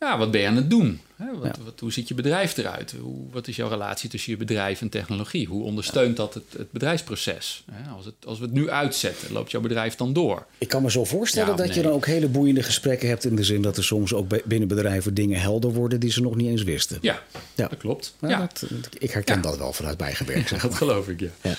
Ja, 0.00 0.18
wat 0.18 0.30
ben 0.30 0.40
je 0.40 0.46
aan 0.46 0.56
het 0.56 0.70
doen? 0.70 1.00
Wat, 1.16 1.56
ja. 1.56 1.64
wat, 1.64 1.80
hoe 1.80 1.92
ziet 1.92 2.08
je 2.08 2.14
bedrijf 2.14 2.56
eruit? 2.56 2.94
Hoe, 3.00 3.30
wat 3.30 3.48
is 3.48 3.56
jouw 3.56 3.68
relatie 3.68 4.10
tussen 4.10 4.32
je 4.32 4.38
bedrijf 4.38 4.80
en 4.80 4.88
technologie? 4.88 5.46
Hoe 5.46 5.64
ondersteunt 5.64 6.16
dat 6.16 6.34
het, 6.34 6.44
het 6.56 6.70
bedrijfsproces? 6.70 7.64
Als, 7.96 8.04
het, 8.04 8.14
als 8.26 8.38
we 8.38 8.44
het 8.44 8.54
nu 8.54 8.70
uitzetten, 8.70 9.32
loopt 9.32 9.50
jouw 9.50 9.60
bedrijf 9.60 9.94
dan 9.94 10.12
door? 10.12 10.46
Ik 10.58 10.68
kan 10.68 10.82
me 10.82 10.90
zo 10.90 11.04
voorstellen 11.04 11.50
ja, 11.50 11.56
dat 11.56 11.66
nee. 11.66 11.76
je 11.76 11.82
dan 11.82 11.92
ook 11.92 12.06
hele 12.06 12.28
boeiende 12.28 12.62
gesprekken 12.62 13.08
hebt... 13.08 13.24
in 13.24 13.36
de 13.36 13.44
zin 13.44 13.62
dat 13.62 13.76
er 13.76 13.84
soms 13.84 14.14
ook 14.14 14.46
binnen 14.46 14.68
bedrijven 14.68 15.14
dingen 15.14 15.40
helder 15.40 15.72
worden... 15.72 16.00
die 16.00 16.10
ze 16.10 16.20
nog 16.20 16.36
niet 16.36 16.48
eens 16.48 16.62
wisten. 16.62 16.98
Ja, 17.00 17.22
dat 17.54 17.76
klopt. 17.76 18.14
Ja. 18.20 18.38
Dat, 18.38 18.64
ik 18.98 19.10
herken 19.10 19.40
dat 19.40 19.58
wel 19.58 19.72
vanuit 19.72 19.96
bijgewerkt. 19.96 20.48
Zeg 20.48 20.58
maar. 20.62 20.70
dat 20.70 20.78
geloof 20.78 21.08
ik, 21.08 21.20
ja. 21.20 21.54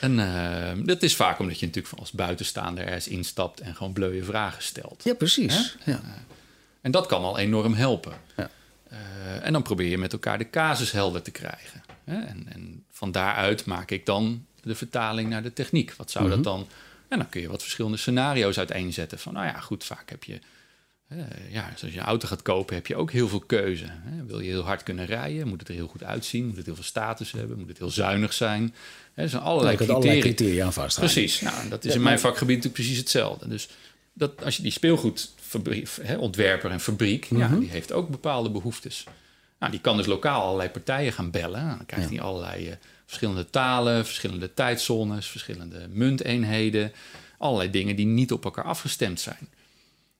En 0.00 0.18
uh, 0.18 0.86
dat 0.86 1.02
is 1.02 1.16
vaak 1.16 1.38
omdat 1.38 1.60
je 1.60 1.66
natuurlijk 1.66 1.94
als 1.98 2.10
buitenstaander 2.10 2.84
ergens 2.84 3.08
instapt... 3.08 3.60
en 3.60 3.74
gewoon 3.74 3.92
bleuwe 3.92 4.24
vragen 4.24 4.62
stelt. 4.62 5.00
Ja, 5.04 5.14
precies. 5.14 5.76
Ja. 5.84 6.00
En 6.82 6.90
dat 6.90 7.06
kan 7.06 7.22
al 7.22 7.38
enorm 7.38 7.74
helpen. 7.74 8.12
Ja. 8.36 8.50
Uh, 8.92 8.98
en 9.46 9.52
dan 9.52 9.62
probeer 9.62 9.88
je 9.88 9.98
met 9.98 10.12
elkaar 10.12 10.38
de 10.38 10.50
casus 10.50 10.92
helder 10.92 11.22
te 11.22 11.30
krijgen. 11.30 11.82
Hè? 12.04 12.20
En, 12.20 12.46
en, 12.48 12.84
van 12.90 13.12
daaruit 13.12 13.64
maak 13.64 13.90
ik 13.90 14.06
dan 14.06 14.46
de 14.62 14.74
vertaling 14.74 15.28
naar 15.28 15.42
de 15.42 15.52
techniek. 15.52 15.94
Wat 15.96 16.10
zou 16.10 16.24
mm 16.24 16.32
-hmm. 16.32 16.42
dat 16.42 16.52
dan? 16.52 16.68
En 17.08 17.18
dan 17.18 17.28
kun 17.28 17.40
je 17.40 17.48
wat 17.48 17.62
verschillende 17.62 17.96
scenario's 17.96 18.58
uiteenzetten. 18.58 19.18
Van 19.18 19.32
nou 19.32 19.46
ja, 19.46 19.60
goed, 19.60 19.84
vaak 19.84 20.10
heb 20.10 20.24
je. 20.24 20.38
Uh, 21.12 21.18
ja, 21.50 21.68
als 21.72 21.92
je 21.92 21.98
een 21.98 22.04
auto 22.04 22.28
gaat 22.28 22.42
kopen, 22.42 22.74
heb 22.74 22.86
je 22.86 22.96
ook 22.96 23.10
heel 23.10 23.28
veel 23.28 23.40
keuze. 23.40 23.84
Hè? 23.88 24.24
Wil 24.26 24.40
je 24.40 24.50
heel 24.50 24.62
hard 24.62 24.82
kunnen 24.82 25.06
rijden? 25.06 25.48
Moet 25.48 25.60
het 25.60 25.68
er 25.68 25.74
heel 25.74 25.86
goed 25.86 26.04
uitzien? 26.04 26.46
Moet 26.46 26.56
het 26.56 26.66
heel 26.66 26.74
veel 26.74 26.84
status 26.84 27.32
hebben? 27.32 27.58
Moet 27.58 27.68
het 27.68 27.78
heel 27.78 27.90
zuinig 27.90 28.32
zijn? 28.32 28.74
Hè, 29.14 29.22
er 29.22 29.28
zijn 29.28 29.42
allerlei, 29.42 29.76
criteria. 29.76 30.00
allerlei 30.00 30.20
criteria 30.20 30.64
aan 30.64 30.72
vast. 30.72 30.98
Precies. 30.98 31.40
Nou, 31.40 31.68
dat 31.68 31.84
is 31.84 31.90
ja, 31.90 31.96
in 31.96 32.02
mijn 32.02 32.20
vakgebied 32.20 32.56
natuurlijk 32.56 32.82
precies 32.82 32.98
hetzelfde. 32.98 33.48
Dus 33.48 33.68
dat 34.12 34.44
als 34.44 34.56
je 34.56 34.62
die 34.62 34.72
speelgoedontwerper 35.60 36.70
en 36.70 36.80
fabriek, 36.80 37.30
mm 37.30 37.40
-hmm. 37.40 37.54
ja, 37.54 37.60
die 37.60 37.70
heeft 37.70 37.92
ook 37.92 38.08
bepaalde 38.08 38.50
behoeftes. 38.50 39.04
Nou, 39.58 39.74
die 39.74 39.80
kan 39.80 39.96
dus 39.96 40.06
lokaal 40.06 40.42
allerlei 40.42 40.68
partijen 40.68 41.12
gaan 41.12 41.30
bellen. 41.30 41.68
Dan 41.68 41.86
krijgt 41.86 42.10
ja. 42.10 42.14
hij 42.14 42.24
allerlei 42.24 42.68
uh, 42.68 42.74
verschillende 43.06 43.50
talen, 43.50 44.04
verschillende 44.04 44.54
tijdzones, 44.54 45.26
verschillende 45.26 45.88
munteenheden. 45.88 46.92
Allerlei 47.38 47.70
dingen 47.70 47.96
die 47.96 48.06
niet 48.06 48.32
op 48.32 48.44
elkaar 48.44 48.64
afgestemd 48.64 49.20
zijn. 49.20 49.48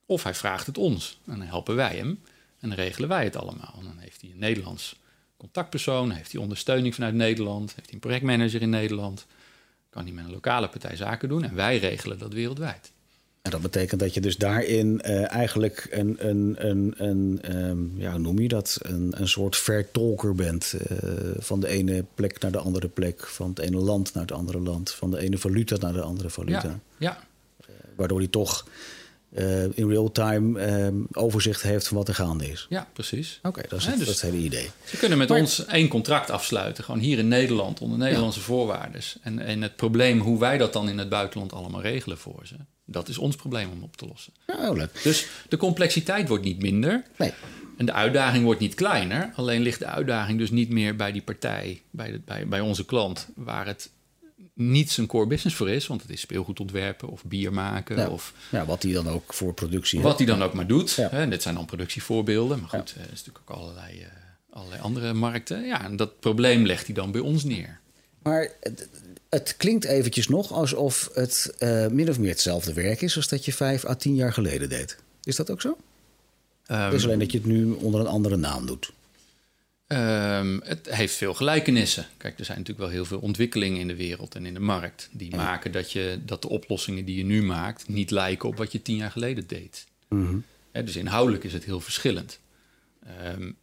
Of 0.06 0.22
hij 0.22 0.34
vraagt 0.34 0.66
het 0.66 0.78
ons 0.78 1.18
en 1.26 1.38
dan 1.38 1.46
helpen 1.46 1.74
wij 1.74 1.96
hem 1.96 2.20
en 2.60 2.68
dan 2.68 2.78
regelen 2.78 3.08
wij 3.08 3.24
het 3.24 3.36
allemaal. 3.36 3.74
En 3.78 3.84
dan 3.84 3.98
heeft 3.98 4.20
hij 4.20 4.30
een 4.30 4.38
Nederlands 4.38 4.96
contactpersoon, 5.36 6.10
heeft 6.10 6.32
hij 6.32 6.40
ondersteuning 6.40 6.94
vanuit 6.94 7.14
Nederland, 7.14 7.74
heeft 7.74 7.84
hij 7.84 7.94
een 7.94 8.00
projectmanager 8.00 8.62
in 8.62 8.70
Nederland. 8.70 9.26
Kan 9.90 10.04
hij 10.04 10.12
met 10.12 10.24
een 10.24 10.30
lokale 10.30 10.68
partij 10.68 10.96
zaken 10.96 11.28
doen 11.28 11.44
en 11.44 11.54
wij 11.54 11.78
regelen 11.78 12.18
dat 12.18 12.32
wereldwijd. 12.32 12.92
En 13.42 13.50
dat 13.50 13.60
betekent 13.60 14.00
dat 14.00 14.14
je 14.14 14.20
dus 14.20 14.36
daarin 14.36 15.02
uh, 15.04 15.32
eigenlijk 15.32 15.88
een, 15.90 16.28
een, 16.28 16.54
een, 16.58 16.94
een 16.96 17.56
um, 17.56 17.92
ja, 17.96 18.10
hoe 18.10 18.20
noem 18.20 18.38
je 18.38 18.48
dat? 18.48 18.78
Een, 18.82 19.12
een 19.16 19.28
soort 19.28 19.56
vertolker 19.56 20.34
bent. 20.34 20.74
Uh, 20.90 21.08
van 21.38 21.60
de 21.60 21.68
ene 21.68 22.04
plek 22.14 22.40
naar 22.40 22.52
de 22.52 22.58
andere 22.58 22.88
plek. 22.88 23.26
Van 23.26 23.48
het 23.48 23.58
ene 23.58 23.76
land 23.76 24.14
naar 24.14 24.22
het 24.22 24.32
andere 24.32 24.60
land. 24.60 24.90
Van 24.90 25.10
de 25.10 25.18
ene 25.18 25.38
valuta 25.38 25.76
naar 25.76 25.92
de 25.92 26.02
andere 26.02 26.30
valuta. 26.30 26.68
Ja, 26.68 26.80
ja. 26.96 27.18
Uh, 27.60 27.76
waardoor 27.96 28.18
hij 28.18 28.28
toch 28.28 28.66
in 29.74 29.88
real 29.88 30.12
time 30.12 30.92
overzicht 31.12 31.62
heeft 31.62 31.88
van 31.88 31.96
wat 31.96 32.08
er 32.08 32.14
gaande 32.14 32.50
is. 32.50 32.66
Ja, 32.68 32.88
precies. 32.92 33.38
Oké, 33.38 33.48
okay, 33.48 33.64
dat, 33.68 33.78
is 33.78 33.86
het, 33.86 33.96
dus 33.96 34.06
dat 34.06 34.14
is 34.14 34.20
het 34.20 34.30
hele 34.30 34.44
idee. 34.44 34.70
Ze 34.84 34.96
kunnen 34.96 35.18
met 35.18 35.28
maar, 35.28 35.38
ons 35.38 35.66
één 35.66 35.88
contract 35.88 36.30
afsluiten. 36.30 36.84
Gewoon 36.84 37.00
hier 37.00 37.18
in 37.18 37.28
Nederland 37.28 37.80
onder 37.80 37.98
Nederlandse 37.98 38.38
ja. 38.38 38.44
voorwaarden. 38.44 39.00
En, 39.22 39.38
en 39.38 39.62
het 39.62 39.76
probleem 39.76 40.20
hoe 40.20 40.38
wij 40.38 40.58
dat 40.58 40.72
dan 40.72 40.88
in 40.88 40.98
het 40.98 41.08
buitenland 41.08 41.52
allemaal 41.52 41.82
regelen 41.82 42.18
voor 42.18 42.46
ze 42.46 42.56
dat 42.92 43.08
is 43.08 43.18
ons 43.18 43.36
probleem 43.36 43.70
om 43.70 43.82
op 43.82 43.96
te 43.96 44.06
lossen. 44.06 44.32
Ja, 44.46 44.72
leuk. 44.72 45.02
Dus 45.02 45.26
de 45.48 45.56
complexiteit 45.56 46.28
wordt 46.28 46.44
niet 46.44 46.62
minder. 46.62 47.02
Nee. 47.16 47.32
En 47.76 47.86
de 47.86 47.92
uitdaging 47.92 48.44
wordt 48.44 48.60
niet 48.60 48.74
kleiner. 48.74 49.32
Alleen 49.34 49.62
ligt 49.62 49.78
de 49.78 49.86
uitdaging 49.86 50.38
dus 50.38 50.50
niet 50.50 50.70
meer 50.70 50.96
bij 50.96 51.12
die 51.12 51.22
partij, 51.22 51.82
bij, 51.90 52.10
de, 52.10 52.20
bij, 52.24 52.46
bij 52.46 52.60
onze 52.60 52.84
klant, 52.84 53.28
waar 53.34 53.66
het 53.66 53.90
niet 54.54 54.90
zijn 54.90 55.06
core 55.06 55.26
business 55.26 55.56
voor 55.56 55.70
is. 55.70 55.86
Want 55.86 56.02
het 56.02 56.10
is 56.10 56.20
speelgoed 56.20 56.60
ontwerpen 56.60 57.08
of 57.08 57.24
bier 57.24 57.52
maken. 57.52 57.96
Ja, 57.96 58.08
of, 58.08 58.34
ja 58.50 58.64
wat 58.64 58.82
hij 58.82 58.92
dan 58.92 59.08
ook 59.08 59.34
voor 59.34 59.54
productie 59.54 60.00
Wat 60.00 60.18
hij 60.18 60.26
dan 60.26 60.42
ook 60.42 60.52
maar 60.52 60.66
doet. 60.66 60.92
Ja. 60.92 61.08
Hè, 61.10 61.28
dit 61.28 61.42
zijn 61.42 61.54
dan 61.54 61.64
productievoorbeelden. 61.64 62.60
Maar 62.60 62.68
goed, 62.68 62.92
ja. 62.96 63.00
er 63.00 63.12
is 63.12 63.24
natuurlijk 63.24 63.50
ook 63.50 63.56
allerlei, 63.56 64.00
uh, 64.00 64.06
allerlei 64.50 64.80
andere 64.80 65.12
markten. 65.12 65.64
Ja, 65.64 65.84
en 65.84 65.96
dat 65.96 66.20
probleem 66.20 66.66
legt 66.66 66.86
hij 66.86 66.94
dan 66.94 67.12
bij 67.12 67.20
ons 67.20 67.44
neer. 67.44 67.80
Maar 68.22 68.50
het 69.28 69.54
klinkt 69.56 69.84
eventjes 69.84 70.28
nog 70.28 70.52
alsof 70.52 71.10
het 71.14 71.54
uh, 71.58 71.86
min 71.86 72.08
of 72.08 72.18
meer 72.18 72.30
hetzelfde 72.30 72.72
werk 72.72 73.00
is 73.00 73.16
als 73.16 73.28
dat 73.28 73.44
je 73.44 73.52
vijf 73.52 73.84
à 73.84 73.94
tien 73.94 74.14
jaar 74.14 74.32
geleden 74.32 74.68
deed. 74.68 74.96
Is 75.22 75.36
dat 75.36 75.50
ook 75.50 75.60
zo? 75.60 75.68
Um, 75.68 75.76
het 76.78 76.92
is 76.92 77.04
alleen 77.04 77.18
dat 77.18 77.32
je 77.32 77.38
het 77.38 77.46
nu 77.46 77.72
onder 77.72 78.00
een 78.00 78.06
andere 78.06 78.36
naam 78.36 78.66
doet. 78.66 78.92
Um, 79.92 80.60
het 80.64 80.94
heeft 80.94 81.14
veel 81.14 81.34
gelijkenissen. 81.34 82.06
Kijk, 82.16 82.38
er 82.38 82.44
zijn 82.44 82.58
natuurlijk 82.58 82.86
wel 82.86 82.94
heel 82.94 83.04
veel 83.04 83.18
ontwikkelingen 83.18 83.80
in 83.80 83.88
de 83.88 83.96
wereld 83.96 84.34
en 84.34 84.46
in 84.46 84.54
de 84.54 84.60
markt. 84.60 85.08
Die 85.12 85.30
ja. 85.30 85.36
maken 85.36 85.72
dat, 85.72 85.92
je, 85.92 86.18
dat 86.24 86.42
de 86.42 86.48
oplossingen 86.48 87.04
die 87.04 87.16
je 87.16 87.24
nu 87.24 87.42
maakt 87.42 87.88
niet 87.88 88.10
lijken 88.10 88.48
op 88.48 88.56
wat 88.56 88.72
je 88.72 88.82
tien 88.82 88.96
jaar 88.96 89.10
geleden 89.10 89.46
deed. 89.46 89.86
Mm 90.08 90.26
-hmm. 90.26 90.44
He, 90.72 90.84
dus 90.84 90.96
inhoudelijk 90.96 91.44
is 91.44 91.52
het 91.52 91.64
heel 91.64 91.80
verschillend. 91.80 92.40
Um, 93.36 93.56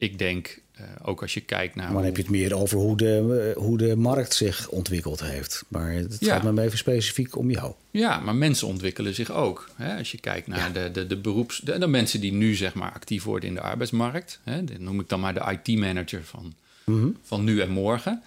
ik 0.00 0.18
denk, 0.18 0.60
uh, 0.80 0.86
ook 1.02 1.22
als 1.22 1.34
je 1.34 1.40
kijkt 1.40 1.74
naar. 1.74 1.84
Maar 1.84 1.94
dan 1.94 2.04
heb 2.04 2.16
je 2.16 2.22
het 2.22 2.30
meer 2.30 2.54
over 2.54 2.78
hoe 2.78 2.96
de, 2.96 3.52
hoe 3.56 3.78
de 3.78 3.96
markt 3.96 4.34
zich 4.34 4.68
ontwikkeld 4.68 5.20
heeft. 5.20 5.64
Maar 5.68 5.92
het 5.92 6.16
gaat 6.20 6.42
me 6.42 6.62
even 6.62 6.78
specifiek 6.78 7.36
om 7.36 7.50
jou. 7.50 7.74
Ja, 7.90 8.20
maar 8.20 8.34
mensen 8.34 8.66
ontwikkelen 8.66 9.14
zich 9.14 9.30
ook. 9.30 9.68
Hè? 9.74 9.96
Als 9.96 10.12
je 10.12 10.18
kijkt 10.18 10.46
naar 10.46 10.72
de, 10.72 10.90
de, 10.92 11.06
de 11.06 11.16
beroeps. 11.16 11.58
De, 11.58 11.78
de, 11.78 11.86
mensen 11.86 12.20
die 12.20 12.32
nu 12.32 12.54
zeg 12.54 12.74
maar 12.74 12.92
actief 12.92 13.24
worden 13.24 13.48
in 13.48 13.54
de 13.54 13.60
arbeidsmarkt. 13.60 14.40
Hè? 14.44 14.64
Dat 14.64 14.78
noem 14.78 15.00
ik 15.00 15.08
dan 15.08 15.20
maar 15.20 15.34
de 15.34 15.58
IT-manager 15.62 16.24
van, 16.24 16.54
mm 16.84 17.16
van 17.22 17.44
nu 17.44 17.60
en 17.60 17.70
morgen. 17.70 18.22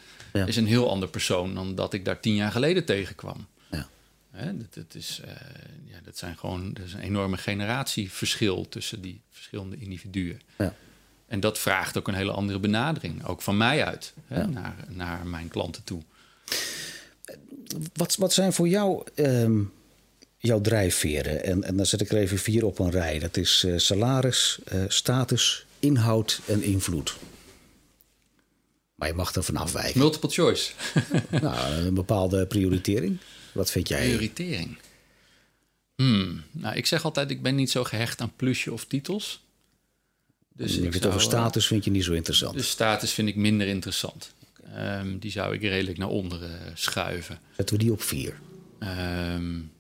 Is 0.46 0.56
een 0.56 0.68
heel 0.68 0.90
ander 0.90 1.10
persoon 1.10 1.54
dan 1.54 1.76
dat 1.76 1.94
ik 1.94 2.06
daar 2.06 2.20
tien 2.20 2.36
jaar 2.36 2.52
geleden 2.52 2.86
tegenkwam. 2.86 3.48
Ja. 3.72 3.88
Hè? 4.32 4.58
Dat, 4.58 4.74
dat, 4.74 4.96
is, 4.96 5.22
uh, 5.26 5.32
ja, 5.86 5.98
dat 6.04 6.18
zijn 6.18 6.38
gewoon. 6.38 6.76
Er 6.76 6.84
is 6.84 6.94
een 6.94 7.00
enorme 7.00 7.38
generatieverschil 7.38 8.70
tussen 8.70 9.02
die 9.02 9.22
verschillende 9.32 9.76
individuen. 9.80 10.42
Ja. 10.58 10.74
En 11.34 11.40
dat 11.40 11.60
vraagt 11.60 11.98
ook 11.98 12.08
een 12.08 12.14
hele 12.14 12.32
andere 12.32 12.60
benadering, 12.60 13.26
ook 13.26 13.42
van 13.42 13.58
mij 13.58 13.86
uit, 13.86 14.14
hè, 14.28 14.48
naar, 14.48 14.76
naar 14.88 15.28
mijn 15.28 15.48
klanten 15.48 15.84
toe. 15.84 16.02
Wat, 17.94 18.16
wat 18.16 18.34
zijn 18.34 18.54
voor 18.54 18.68
jou 18.68 19.04
um, 19.16 19.74
jouw 20.38 20.62
drijfveren? 20.62 21.44
En, 21.44 21.64
en 21.64 21.78
dan 21.78 21.86
zet 21.86 22.02
ik 22.02 22.12
er 22.12 22.18
even 22.18 22.38
vier 22.38 22.66
op 22.66 22.80
een 22.80 22.92
rij. 22.92 23.20
Dat 23.20 23.38
is 23.38 23.64
uh, 23.66 23.78
salaris, 23.78 24.60
uh, 24.74 24.84
status, 24.88 25.66
inhoud 25.80 26.42
en 26.46 26.64
invloed. 26.64 27.16
Maar 28.96 29.08
je 29.08 29.14
mag 29.14 29.36
er 29.36 29.44
vanaf 29.44 29.72
wijken. 29.72 30.00
Multiple 30.00 30.30
choice. 30.30 30.72
nou, 31.42 31.74
een 31.74 31.94
bepaalde 31.94 32.46
prioritering. 32.46 33.18
Wat 33.52 33.72
vind 33.72 33.88
jij? 33.88 34.04
Prioritering. 34.04 34.78
Hmm. 35.96 36.44
Nou, 36.52 36.76
ik 36.76 36.86
zeg 36.86 37.06
altijd, 37.06 37.30
ik 37.30 37.42
ben 37.42 37.56
niet 37.56 37.72
zo 37.72 37.84
gehecht 37.84 38.22
aan 38.22 38.34
plusje 38.36 38.72
of 38.74 38.86
titels. 38.86 39.43
Dus 40.56 40.78
ik 40.78 40.94
het 40.94 41.06
over 41.06 41.20
eh, 41.20 41.26
status 41.26 41.68
vind 41.68 41.84
je 41.86 41.92
niet 41.92 42.04
zo 42.04 42.14
interessant. 42.14 42.54
De 42.54 42.62
status 42.62 43.12
vind 43.12 43.28
ik 43.28 43.36
minder 43.36 43.68
interessant. 43.68 44.34
Um, 44.78 45.20
die 45.20 45.32
zou 45.32 45.54
ik 45.54 45.62
redelijk 45.62 45.98
naar 45.98 46.08
onderen 46.08 46.50
uh, 46.50 46.72
schuiven. 46.74 47.40
Zetten 47.56 47.78
we 47.78 47.84
die 47.84 47.92
op 47.92 48.02
vier? 48.02 48.40
Um, 48.80 49.72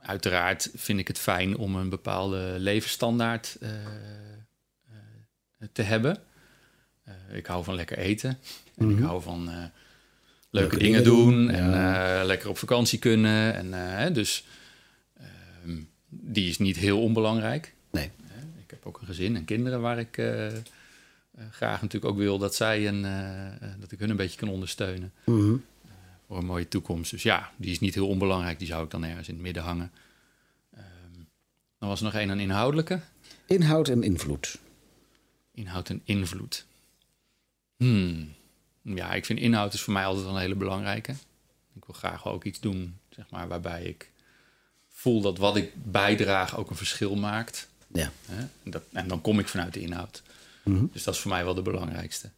uiteraard 0.00 0.70
vind 0.74 0.98
ik 0.98 1.08
het 1.08 1.18
fijn 1.18 1.56
om 1.56 1.74
een 1.74 1.88
bepaalde 1.88 2.54
levensstandaard 2.58 3.56
uh, 3.60 3.68
te 5.72 5.82
hebben. 5.82 6.18
ik 7.32 7.46
hou 7.46 7.64
van 7.64 7.74
lekker 7.74 7.98
eten. 7.98 8.38
En 8.76 8.90
ik 8.90 8.96
mhm. 8.96 9.04
hou 9.04 9.22
van 9.22 9.70
leuke, 10.50 10.78
dingen, 10.78 11.04
doen. 11.04 11.50
En 11.50 12.24
lekker 12.24 12.48
op 12.48 12.58
vakantie 12.58 12.98
kunnen. 12.98 13.72
En, 13.72 14.12
dus 14.12 14.44
um, 15.64 15.88
die 16.08 16.48
is 16.48 16.58
niet 16.58 16.76
heel 16.76 17.02
onbelangrijk. 17.02 17.74
Nee 17.90 18.10
heb 18.80 18.88
ook 18.88 19.00
een 19.00 19.06
gezin 19.06 19.36
en 19.36 19.44
kinderen 19.44 19.80
waar 19.80 19.98
ik 19.98 20.16
uh, 20.16 20.46
graag 21.50 21.82
natuurlijk 21.82 22.12
ook 22.12 22.18
wil 22.18 22.38
dat 22.38 22.54
zij 22.54 22.86
en 22.86 23.02
dat 23.80 23.92
ik 23.92 23.98
hun 23.98 24.10
een 24.10 24.16
beetje 24.16 24.38
kan 24.38 24.48
ondersteunen. 24.48 25.12
Mhm. 25.24 25.56
voor 26.26 26.38
een 26.38 26.44
mooie 26.44 26.68
toekomst. 26.68 27.10
Dus 27.10 27.22
ja, 27.22 27.52
die 27.56 27.70
is 27.70 27.80
niet 27.80 27.94
heel 27.94 28.08
onbelangrijk. 28.08 28.58
Die 28.58 28.68
zou 28.68 28.84
ik 28.84 28.90
dan 28.90 29.04
ergens 29.04 29.28
in 29.28 29.34
het 29.34 29.42
midden 29.42 29.62
hangen. 29.62 29.92
Um, 30.74 31.28
dan 31.78 31.88
was 31.88 31.98
er 31.98 32.04
nog 32.04 32.14
één 32.14 32.30
aan 32.30 32.40
inhoudelijke. 32.40 33.00
Inhoud 33.46 33.88
en 33.88 34.02
invloed. 34.02 34.58
Inhoud 35.54 35.88
en 35.88 36.00
invloed. 36.04 36.66
Hmm. 37.76 38.34
Ja, 38.82 39.12
ik 39.12 39.24
vind 39.24 39.38
inhoud 39.38 39.74
is 39.74 39.80
voor 39.80 39.92
mij 39.92 40.04
altijd 40.04 40.24
wel 40.24 40.34
een 40.34 40.40
hele 40.40 40.54
belangrijke. 40.54 41.12
Ik 41.74 41.84
wil 41.84 41.94
graag 41.94 42.26
ook 42.26 42.44
iets 42.44 42.60
doen, 42.60 42.98
zeg 43.08 43.30
maar, 43.30 43.48
waarbij 43.48 43.82
ik 43.82 44.10
voel 44.88 45.20
dat 45.20 45.38
wat 45.38 45.56
ik 45.56 45.72
bijdraag 45.74 46.56
ook 46.56 46.70
een 46.70 46.76
verschil 46.76 47.16
maakt. 47.16 47.69
Ja. 47.92 48.12
En, 48.64 48.70
dat, 48.70 48.82
en, 48.92 49.08
dan 49.08 49.20
kom 49.20 49.38
ik 49.38 49.48
vanuit 49.48 49.74
de 49.74 49.80
inhoud. 49.80 50.22
Mhm. 50.64 50.84
Dus 50.92 51.02
dat 51.02 51.14
is 51.14 51.20
voor 51.20 51.30
mij 51.30 51.44
wel 51.44 51.54
de 51.54 51.62
belangrijkste. 51.62 52.30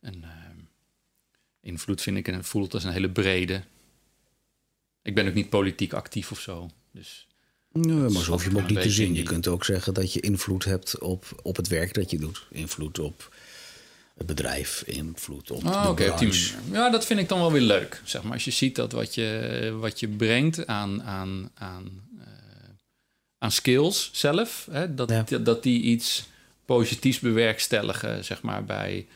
En 0.00 0.14
uh, 0.24 0.28
invloed 1.60 2.02
vind 2.02 2.16
ik 2.16 2.28
en 2.28 2.44
voelt 2.44 2.74
als 2.74 2.84
een 2.84 2.92
hele 2.92 3.10
brede. 3.10 3.62
Ik 5.02 5.14
ben 5.14 5.28
ook 5.28 5.34
niet 5.34 5.48
politiek 5.48 5.92
actief 5.92 6.30
of 6.30 6.40
zo. 6.40 6.70
Dus 6.90 7.26
nee, 7.72 7.94
maar 7.94 8.22
zo 8.22 8.30
hoef 8.30 8.44
je 8.44 8.50
hem 8.50 8.58
ook 8.58 8.68
niet 8.68 8.82
te 8.82 8.90
zien. 8.90 9.14
Je 9.14 9.22
kunt 9.22 9.48
ook 9.48 9.64
zeggen 9.64 9.94
dat 9.94 10.12
je 10.12 10.20
invloed 10.20 10.64
hebt 10.64 10.98
op, 10.98 11.40
op 11.42 11.56
het 11.56 11.68
werk 11.68 11.94
dat 11.94 12.10
je 12.10 12.18
doet. 12.18 12.46
Invloed 12.50 12.98
op 12.98 13.34
het 14.16 14.26
bedrijf, 14.26 14.82
invloed 14.86 15.50
op 15.50 15.62
de 15.62 15.88
okay, 15.88 16.30
Ja, 16.72 16.90
dat 16.90 17.04
vind 17.06 17.20
ik 17.20 17.28
dan 17.28 17.38
wel 17.38 17.52
weer 17.52 17.60
leuk. 17.60 18.00
Zeg 18.04 18.22
maar, 18.22 18.32
als 18.32 18.44
je 18.44 18.50
ziet 18.50 18.74
dat 18.74 18.92
wat 18.92 19.14
je, 19.14 19.76
wat 19.80 20.00
je 20.00 20.08
brengt 20.08 20.66
aan, 20.66 21.02
aan, 21.02 21.50
aan 21.54 22.08
aan 23.38 23.52
skills 23.52 24.10
zelf. 24.12 24.68
Hè? 24.70 24.94
Dat, 24.94 25.12
dat 25.40 25.62
die 25.62 25.82
iets 25.82 26.28
positiefs 26.64 27.18
bewerkstelligen, 27.18 28.24
zeg 28.24 28.42
maar, 28.42 28.64
bij 28.64 29.06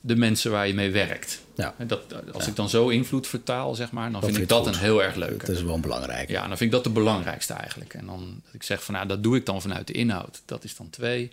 de 0.00 0.16
mensen 0.16 0.50
waar 0.50 0.66
je 0.66 0.74
mee 0.74 0.90
werkt. 0.90 1.40
Ja. 1.54 1.74
Dat, 1.86 2.32
als 2.32 2.46
ik 2.46 2.56
dan 2.56 2.68
zo 2.68 2.88
invloed 2.88 3.26
vertaal, 3.26 3.74
zeg 3.74 3.90
maar, 3.90 4.12
dan 4.12 4.22
vind 4.22 4.36
ik 4.36 4.48
dat 4.48 4.66
een 4.66 4.74
heel 4.74 5.02
erg 5.02 5.14
leuk. 5.14 5.46
Dat 5.46 5.56
is 5.56 5.62
wel 5.62 5.80
belangrijk. 5.80 6.28
Ja, 6.28 6.40
dan 6.40 6.56
vind 6.56 6.60
ik 6.60 6.70
dat 6.70 6.84
de 6.84 6.90
belangrijkste 6.90 7.52
eigenlijk. 7.52 7.94
En 7.94 8.06
dan 8.06 8.40
dat 8.44 8.54
ik 8.54 8.62
zeg 8.62 8.84
van, 8.84 8.94
nou, 8.94 9.06
dat 9.06 9.22
doe 9.22 9.36
ik 9.36 9.46
dan 9.46 9.60
vanuit 9.60 9.86
de 9.86 9.92
inhoud. 9.92 10.42
Dat 10.44 10.64
is 10.64 10.76
dan 10.76 10.90
twee. 10.90 11.32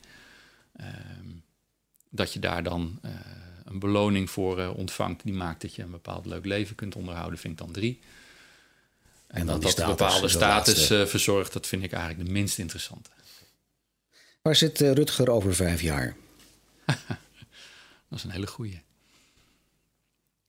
Ehm, 0.76 1.28
dat 2.10 2.34
je 2.34 2.40
daar 2.40 2.64
dan 2.64 3.00
uh, 3.06 3.12
een 3.66 3.80
beloning 3.80 4.30
voor 4.30 4.60
uh, 4.60 4.78
ontvangt, 4.78 5.24
die 5.24 5.34
maakt 5.34 5.62
dat 5.62 5.76
je 5.76 5.82
een 5.82 5.92
bepaald 5.92 6.26
leuk 6.26 6.46
leven 6.46 6.76
kunt 6.76 6.96
onderhouden, 6.96 7.40
vind 7.40 7.54
ik 7.54 7.60
dan 7.60 7.72
drie. 7.72 8.00
En, 9.28 9.46
dan 9.46 9.60
dat 9.60 9.76
dat 9.76 9.86
bepaalde 9.88 10.28
status 10.28 10.92
uh, 10.92 11.06
verzorgt, 11.06 11.54
dat 11.54 11.68
vind 11.68 11.84
ik 11.84 11.92
eigenlijk 11.92 12.26
de 12.26 12.32
minst 12.32 12.58
interessante. 12.60 13.10
Waar 14.42 14.56
zit 14.56 14.82
uh, 14.82 14.92
Rutger 14.92 15.30
over 15.30 15.56
vijf 15.56 15.82
jaar? 15.82 16.16
dat 18.10 18.18
is 18.18 18.24
een 18.24 18.32
hele 18.32 18.48
goeie. 18.48 18.82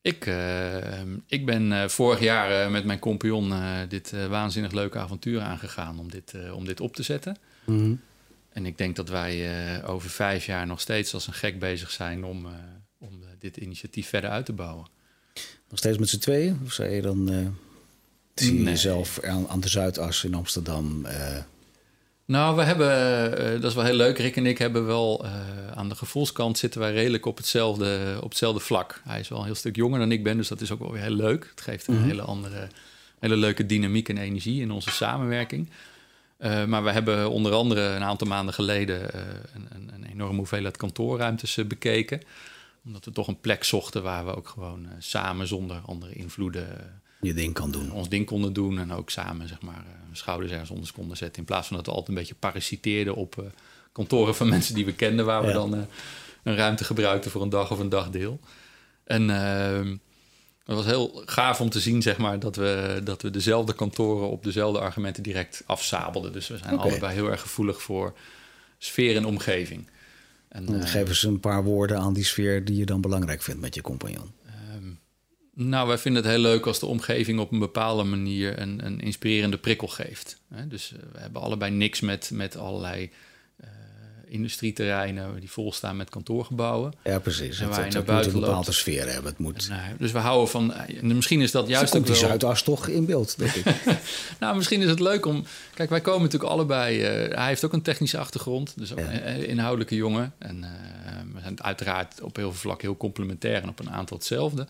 Ik, 0.00 0.26
uh, 0.26 1.00
ik 1.26 1.46
ben 1.46 1.90
vorig 1.90 2.20
jaar 2.20 2.70
met 2.70 2.84
mijn 2.84 2.98
compagnon 2.98 3.52
dit 3.88 4.12
waanzinnig 4.28 4.72
leuke 4.72 4.98
avontuur 4.98 5.40
aangegaan 5.40 5.98
om 5.98 6.10
dit, 6.10 6.34
om 6.52 6.64
dit 6.64 6.80
op 6.80 6.94
te 6.94 7.02
zetten. 7.02 7.36
Mhm. 7.64 7.94
En 8.48 8.66
ik 8.66 8.78
denk 8.78 8.96
dat 8.96 9.08
wij 9.08 9.84
over 9.84 10.10
vijf 10.10 10.46
jaar 10.46 10.66
nog 10.66 10.80
steeds 10.80 11.14
als 11.14 11.26
een 11.26 11.32
gek 11.32 11.58
bezig 11.58 11.90
zijn 11.90 12.24
om, 12.24 12.46
om 12.98 13.22
dit 13.38 13.56
initiatief 13.56 14.08
verder 14.08 14.30
uit 14.30 14.46
te 14.46 14.52
bouwen. 14.52 14.86
Nog 15.68 15.78
steeds 15.78 15.98
met 15.98 16.08
z'n 16.08 16.18
tweeën? 16.18 16.60
Of 16.64 16.72
zei 16.72 16.94
je 16.94 17.02
dan 17.02 17.56
Zie 18.40 18.58
je 18.58 18.62
jezelf 18.62 19.20
aan, 19.22 19.48
aan, 19.48 19.60
de 19.60 19.68
Zuidas 19.68 20.24
in 20.24 20.34
Amsterdam? 20.34 21.06
Uh... 21.06 21.36
Nou, 22.24 22.56
we 22.56 22.62
hebben, 22.62 23.30
uh, 23.38 23.60
dat 23.60 23.70
is 23.70 23.74
wel 23.74 23.84
heel 23.84 23.94
leuk. 23.94 24.18
Rick 24.18 24.36
en 24.36 24.46
ik 24.46 24.58
hebben 24.58 24.86
wel 24.86 25.24
uh, 25.24 25.30
aan 25.74 25.88
de 25.88 25.94
gevoelskant 25.94 26.58
zitten 26.58 26.80
wij 26.80 26.92
redelijk 26.92 27.26
op 27.26 27.36
hetzelfde, 27.36 28.18
op 28.20 28.28
hetzelfde 28.28 28.60
vlak. 28.60 29.00
Hij 29.04 29.20
is 29.20 29.28
wel 29.28 29.38
een 29.38 29.44
heel 29.44 29.54
stuk 29.54 29.76
jonger 29.76 29.98
dan 29.98 30.12
ik 30.12 30.22
ben, 30.22 30.36
dus 30.36 30.48
dat 30.48 30.60
is 30.60 30.70
ook 30.70 30.78
wel 30.78 30.92
weer 30.92 31.02
heel 31.02 31.10
leuk. 31.10 31.46
Het 31.50 31.60
geeft 31.60 31.86
een 31.86 31.94
mhm. 31.94 32.06
hele 32.06 32.22
andere, 32.22 32.68
hele 33.18 33.36
leuke 33.36 33.66
dynamiek 33.66 34.08
en 34.08 34.18
energie 34.18 34.60
in 34.60 34.70
onze 34.70 34.90
samenwerking. 34.90 35.70
maar 36.66 36.84
we 36.84 36.90
hebben 36.90 37.30
onder 37.30 37.52
andere 37.52 37.80
een 37.80 38.04
aantal 38.04 38.26
maanden 38.26 38.54
geleden 38.54 39.00
een, 39.54 39.66
een, 39.74 39.90
een, 39.94 40.04
enorme 40.04 40.36
hoeveelheid 40.36 40.76
kantoorruimtes 40.76 41.54
bekeken. 41.66 42.20
Omdat 42.84 43.04
we 43.04 43.12
toch 43.12 43.28
een 43.28 43.40
plek 43.40 43.64
zochten 43.64 44.02
waar 44.02 44.24
we 44.26 44.36
ook 44.36 44.48
gewoon 44.48 44.88
samen 44.98 45.46
zonder 45.46 45.80
andere 45.86 46.12
invloeden 46.12 46.66
je 47.20 47.34
ding 47.34 47.54
kan 47.54 47.70
doen. 47.70 47.92
Ons 47.92 48.08
ding 48.08 48.26
konden 48.26 48.52
doen 48.52 48.78
en 48.78 48.92
ook 48.92 49.10
samen 49.10 49.48
zeg 49.48 49.62
maar, 49.62 49.84
uh, 49.86 49.92
schouders 50.12 50.52
ergens 50.52 50.70
onder 50.70 50.92
konden 50.92 51.16
zetten. 51.16 51.38
In 51.38 51.44
plaats 51.44 51.66
van 51.66 51.76
dat 51.76 51.86
we 51.86 51.92
altijd 51.92 52.08
een 52.08 52.14
beetje 52.14 52.34
parasiteerden 52.34 53.14
op 53.14 53.36
uh, 53.38 53.44
kantoren 53.92 54.34
van 54.34 54.48
mensen 54.58 54.74
die 54.74 54.84
we 54.84 54.94
kenden, 54.94 55.24
waar 55.24 55.46
we 55.46 55.52
dan 55.52 55.74
uh, 55.74 55.80
een 56.42 56.56
ruimte 56.56 56.84
gebruikten 56.84 57.30
voor 57.30 57.42
een 57.42 57.48
dag 57.48 57.70
of 57.70 57.78
een 57.78 57.88
dagdeel. 57.88 58.40
En 59.04 59.30
ehm, 59.30 59.96
het 60.64 60.76
was 60.76 60.86
heel 60.86 61.22
gaaf 61.24 61.60
om 61.60 61.70
te 61.70 61.80
zien, 61.80 62.02
zeg 62.02 62.18
maar, 62.18 62.38
dat 62.38 62.56
we, 62.56 63.00
dat 63.04 63.22
we 63.22 63.30
dezelfde 63.30 63.74
kantoren 63.74 64.30
op 64.30 64.44
dezelfde 64.44 64.80
argumenten 64.80 65.22
direct 65.22 65.62
afsabelden. 65.66 66.32
Dus 66.32 66.48
we 66.48 66.56
zijn 66.56 66.74
okay. 66.74 66.90
allebei 66.90 67.14
heel 67.14 67.30
erg 67.30 67.40
gevoelig 67.40 67.82
voor 67.82 68.14
sfeer 68.78 69.16
en 69.16 69.24
omgeving. 69.24 69.86
En, 70.48 70.64
dan 70.64 70.86
geven 70.86 71.16
ze 71.16 71.28
een 71.28 71.40
paar 71.40 71.64
woorden 71.64 71.98
aan 71.98 72.12
die 72.12 72.24
sfeer 72.24 72.64
die 72.64 72.76
je 72.76 72.86
dan 72.86 73.00
belangrijk 73.00 73.42
vindt 73.42 73.60
met 73.60 73.74
je 73.74 73.80
compagnon. 73.80 74.32
Nou, 75.60 75.88
wij 75.88 75.98
vinden 75.98 76.22
het 76.22 76.30
heel 76.30 76.40
leuk 76.40 76.66
als 76.66 76.78
de 76.78 76.86
omgeving 76.86 77.40
op 77.40 77.52
een 77.52 77.58
bepaalde 77.58 78.02
manier 78.02 78.60
een, 78.60 78.86
een 78.86 79.00
inspirerende 79.00 79.56
prikkel 79.56 79.88
geeft. 79.88 80.38
Dus 80.64 80.92
eh, 80.92 80.98
we 81.12 81.20
hebben 81.20 81.42
allebei 81.42 81.72
niks 81.72 82.00
met, 82.00 82.30
met 82.32 82.56
allerlei 82.56 83.10
uh, 83.60 83.68
industrieterreinen 84.28 85.40
die 85.40 85.50
vol 85.50 85.72
staan 85.72 85.96
met 85.96 86.10
kantoorgebouwen. 86.10 86.92
Ja, 87.04 87.18
precies. 87.18 87.60
En 87.60 87.68
het, 87.72 87.92
naar 87.92 88.04
buiten 88.04 88.32
moet 88.32 88.42
een 88.42 88.48
bepaalde 88.48 88.72
sfeer 88.72 89.08
hebben. 89.08 89.30
Het 89.30 89.38
moet... 89.38 89.70
dus 89.98 90.12
we 90.12 90.18
houden 90.18 90.48
van. 90.48 90.74
Misschien 91.00 91.40
is 91.40 91.50
dat 91.50 91.68
juist. 91.68 91.96
ook 91.96 92.06
die 92.06 92.14
Zuidas 92.14 92.62
toch 92.62 92.88
in 92.88 93.06
beeld, 93.06 93.38
denk 93.38 93.54
ik. 93.54 93.64
nou, 94.40 94.56
misschien 94.56 94.82
is 94.82 94.88
het 94.88 95.00
leuk 95.00 95.26
om. 95.26 95.44
Kijk, 95.74 95.90
wij 95.90 96.00
komen 96.00 96.22
natuurlijk 96.22 96.52
allebei. 96.52 96.98
Uh, 96.98 97.34
hij 97.34 97.46
heeft 97.46 97.64
ook 97.64 97.72
een 97.72 97.82
technische 97.82 98.18
achtergrond, 98.18 98.72
dus 98.76 98.92
ook 98.92 98.98
een 98.98 99.46
inhoudelijke 99.46 99.94
jongen. 99.94 100.32
En 100.38 100.60
we 101.34 101.40
zijn 101.40 101.62
uiteraard 101.62 102.20
op 102.20 102.36
heel 102.36 102.50
veel 102.50 102.60
vlakken 102.60 102.88
heel 102.88 102.96
complementair 102.96 103.62
en 103.62 103.68
op 103.68 103.78
een 103.78 103.90
aantal 103.90 104.16
hetzelfde. 104.16 104.66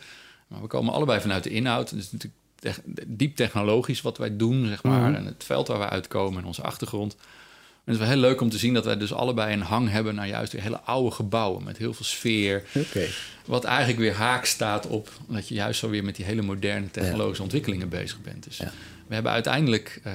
Maar 0.48 0.60
we 0.60 0.66
komen 0.66 0.92
allebei 0.92 1.20
vanuit 1.20 1.42
de 1.42 1.50
inhoud. 1.50 1.94
Dus 1.94 2.12
natuurlijk 2.12 2.42
diep 3.06 3.36
technologisch 3.36 4.00
wat 4.00 4.18
wij 4.18 4.36
doen, 4.36 4.66
zeg 4.66 4.82
maar. 4.82 5.08
Mhm. 5.08 5.14
En 5.14 5.24
het 5.24 5.44
veld 5.44 5.68
waar 5.68 5.78
we 5.78 5.88
uitkomen 5.88 6.40
en 6.40 6.46
onze 6.46 6.62
achtergrond. 6.62 7.16
het 7.84 7.94
is 7.94 8.00
wel 8.00 8.08
heel 8.08 8.16
leuk 8.16 8.40
om 8.40 8.50
te 8.50 8.58
zien 8.58 8.74
dat 8.74 8.84
wij 8.84 8.96
dus 8.96 9.12
allebei 9.12 9.52
een 9.52 9.62
hang 9.62 9.90
hebben 9.90 10.14
naar 10.14 10.28
juist 10.28 10.52
weer 10.52 10.62
hele 10.62 10.80
oude 10.80 11.10
gebouwen 11.10 11.64
met 11.64 11.76
heel 11.76 11.94
veel 11.94 12.04
sfeer. 12.04 12.64
Okay. 12.74 13.08
Wat 13.44 13.64
eigenlijk 13.64 13.98
weer 13.98 14.14
haak 14.14 14.44
staat 14.44 14.86
op 14.86 15.10
dat 15.28 15.48
je 15.48 15.54
juist 15.54 15.80
zo 15.80 15.88
weer 15.88 16.04
met 16.04 16.16
die 16.16 16.24
hele 16.24 16.42
moderne 16.42 16.90
technologische 16.90 17.42
ontwikkelingen 17.42 17.88
bezig 17.88 18.20
bent. 18.20 18.44
Dus 18.44 18.58
we 19.06 19.14
hebben 19.14 19.32
uiteindelijk, 19.32 20.00
uh, 20.06 20.12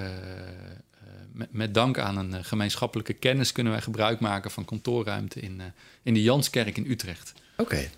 met, 1.32 1.48
met, 1.52 1.74
dank 1.74 1.98
aan 1.98 2.18
een 2.18 2.46
gemeenschappelijke 2.46 3.14
kennis, 3.14 3.52
kunnen 3.52 3.74
wij 3.74 3.82
gebruik 3.82 4.20
maken 4.20 4.52
van 4.52 4.66
kantoorruimte 4.66 5.40
in, 5.40 5.56
uh, 5.60 5.64
in 6.04 6.14
de 6.14 6.22
Janskerk 6.22 6.78
in 6.78 6.92
Utrecht. 6.92 7.34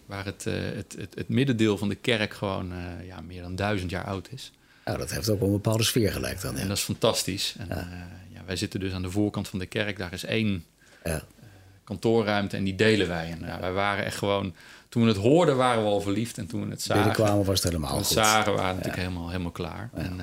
Waar 0.05 0.25
het, 0.25 0.43
het, 0.43 0.95
het, 0.97 1.15
het, 1.15 1.29
middendeel 1.29 1.77
van 1.77 1.89
de 1.89 1.95
kerk 1.95 2.33
gewoon 2.33 2.73
ja, 3.05 3.21
meer 3.21 3.41
dan 3.41 3.55
duizend 3.55 3.89
jaar 3.89 4.03
oud 4.03 4.27
is. 4.31 4.51
Nou, 4.85 4.97
dat 4.97 5.11
heeft 5.11 5.29
ook 5.29 5.41
een 5.41 5.51
bepaalde 5.51 5.83
sfeer 5.83 6.11
gelijk 6.11 6.41
dan. 6.41 6.55
Ja. 6.55 6.61
En 6.61 6.67
dat 6.67 6.77
is 6.77 6.83
fantastisch. 6.83 7.55
En, 7.57 7.67
ja. 8.33 8.41
wij 8.45 8.55
zitten 8.55 8.79
dus 8.79 8.93
aan 8.93 9.01
de 9.01 9.11
voorkant 9.11 9.47
van 9.47 9.59
de 9.59 9.65
kerk. 9.65 9.97
Daar 9.97 10.13
is 10.13 10.23
één 10.23 10.65
kantoorruimte 11.83 12.57
en 12.57 12.63
die 12.63 12.75
delen 12.75 13.07
wij. 13.07 13.31
En 13.31 13.39
ja, 13.47 13.59
wij 13.59 13.71
waren 13.71 14.05
echt 14.05 14.17
gewoon 14.17 14.55
toen 14.89 15.03
we 15.03 15.09
het 15.09 15.17
hoorden 15.17 15.55
waren 15.55 15.83
we 15.83 15.89
al 15.89 16.01
verliefd. 16.01 16.37
En 16.37 16.47
toen 16.47 16.65
we 16.65 16.69
het 16.69 16.81
zagen... 16.81 17.03
Binnenkwamen 17.03 17.45
was 17.45 17.63
het 17.63 17.71
helemaal 17.71 17.97
goed. 17.97 18.07
zagen 18.07 18.53
waren 18.53 18.69
we 18.69 18.75
natuurlijk 18.75 19.03
helemaal, 19.07 19.29
helemaal 19.29 19.51
klaar. 19.51 19.89
En, 19.93 20.21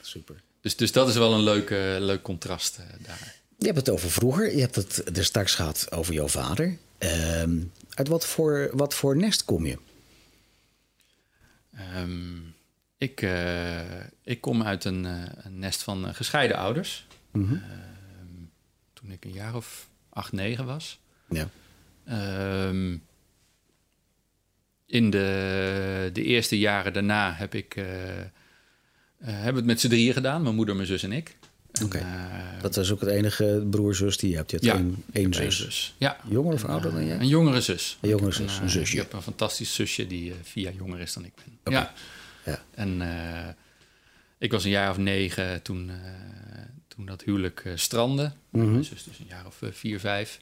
Super. 0.00 0.42
Dus, 0.60 0.76
dus 0.76 0.92
dat 0.92 1.08
is 1.08 1.16
wel 1.16 1.32
een 1.32 1.42
leuk, 1.42 1.70
uh, 1.70 1.78
leuk 1.98 2.22
contrast 2.22 2.78
daar. 3.06 3.34
Je 3.58 3.66
hebt 3.66 3.78
het 3.78 3.90
over 3.90 4.10
vroeger. 4.10 4.54
Je 4.54 4.60
hebt 4.60 4.74
het 4.74 5.16
er 5.16 5.24
straks 5.24 5.54
gehad 5.54 5.86
over 5.90 6.14
jouw 6.14 6.28
vader. 6.28 6.76
Ehm, 6.98 7.56
uit 7.94 8.08
wat 8.08 8.26
voor, 8.26 8.70
wat 8.72 8.94
voor 8.94 9.16
nest 9.16 9.44
kom 9.44 9.66
je? 9.66 9.78
Um, 11.96 12.54
ik, 12.96 13.26
ik 14.22 14.40
kom 14.40 14.62
uit 14.62 14.84
een, 14.84 15.04
een 15.44 15.58
nest 15.58 15.82
van 15.82 16.14
gescheiden 16.14 16.56
ouders. 16.56 17.06
Mm 17.30 17.46
-hmm. 17.46 17.62
toen 18.92 19.10
ik 19.10 19.24
een 19.24 19.32
jaar 19.32 19.54
of 19.54 19.88
acht, 20.08 20.32
negen 20.32 20.66
was. 20.66 21.00
Ja. 21.28 21.48
Um, 22.68 23.02
in 24.86 25.10
de, 25.10 26.10
de 26.12 26.22
eerste 26.22 26.58
jaren 26.58 26.92
daarna 26.92 27.32
heb 27.32 27.54
ik 27.54 27.74
hebben 29.22 29.56
het 29.56 29.64
met 29.64 29.80
z'n 29.80 29.88
drieën 29.88 30.12
gedaan, 30.12 30.42
mijn 30.42 30.54
moeder, 30.54 30.74
mijn 30.74 30.86
zus 30.86 31.02
en 31.02 31.12
ik. 31.12 31.36
Oké. 31.84 31.98
Uh, 31.98 32.62
dat 32.62 32.76
is 32.76 32.90
ook 32.90 33.00
het 33.00 33.10
enige 33.10 33.66
broer-zus 33.70 34.16
die 34.16 34.30
je 34.30 34.36
hebt. 34.36 34.50
Je 34.50 34.56
hebt 34.56 34.68
ja, 34.68 34.74
één, 34.74 35.04
één 35.12 35.34
zus. 35.34 35.56
zus. 35.56 35.94
Ja. 35.98 36.16
Jonger 36.28 36.52
of 36.52 36.64
ouder 36.64 36.92
dan 36.92 37.06
jij? 37.06 37.18
Een 37.18 37.28
jongere 37.28 37.60
zus. 37.60 37.98
Een 38.00 38.08
jongere 38.08 38.32
zus, 38.32 38.56
een, 38.56 38.62
een 38.62 38.70
zusje. 38.70 38.96
Ik 38.96 39.02
heb 39.02 39.12
een 39.12 39.22
fantastisch 39.22 39.74
zusje 39.74 40.06
die 40.06 40.32
vier 40.42 40.64
jaar 40.64 40.74
jonger 40.74 41.00
is 41.00 41.12
dan 41.12 41.24
ik 41.24 41.32
ben. 41.34 41.58
Okay. 41.64 41.80
Ja. 41.80 41.92
ja. 42.44 42.62
En 42.74 43.02
ik 44.38 44.52
was 44.52 44.64
een 44.64 44.70
jaar 44.70 44.90
of 44.90 44.98
negen 44.98 45.62
toen, 45.62 45.90
toen 46.88 47.06
dat 47.06 47.22
huwelijk 47.22 47.72
strandde. 47.74 48.32
Mm 48.50 48.60
-hmm. 48.60 48.72
Mijn 48.72 48.84
zus 48.84 49.04
dus 49.04 49.18
een 49.18 49.26
jaar 49.28 49.46
of 49.46 49.58
vier, 49.70 50.00
vijf. 50.00 50.40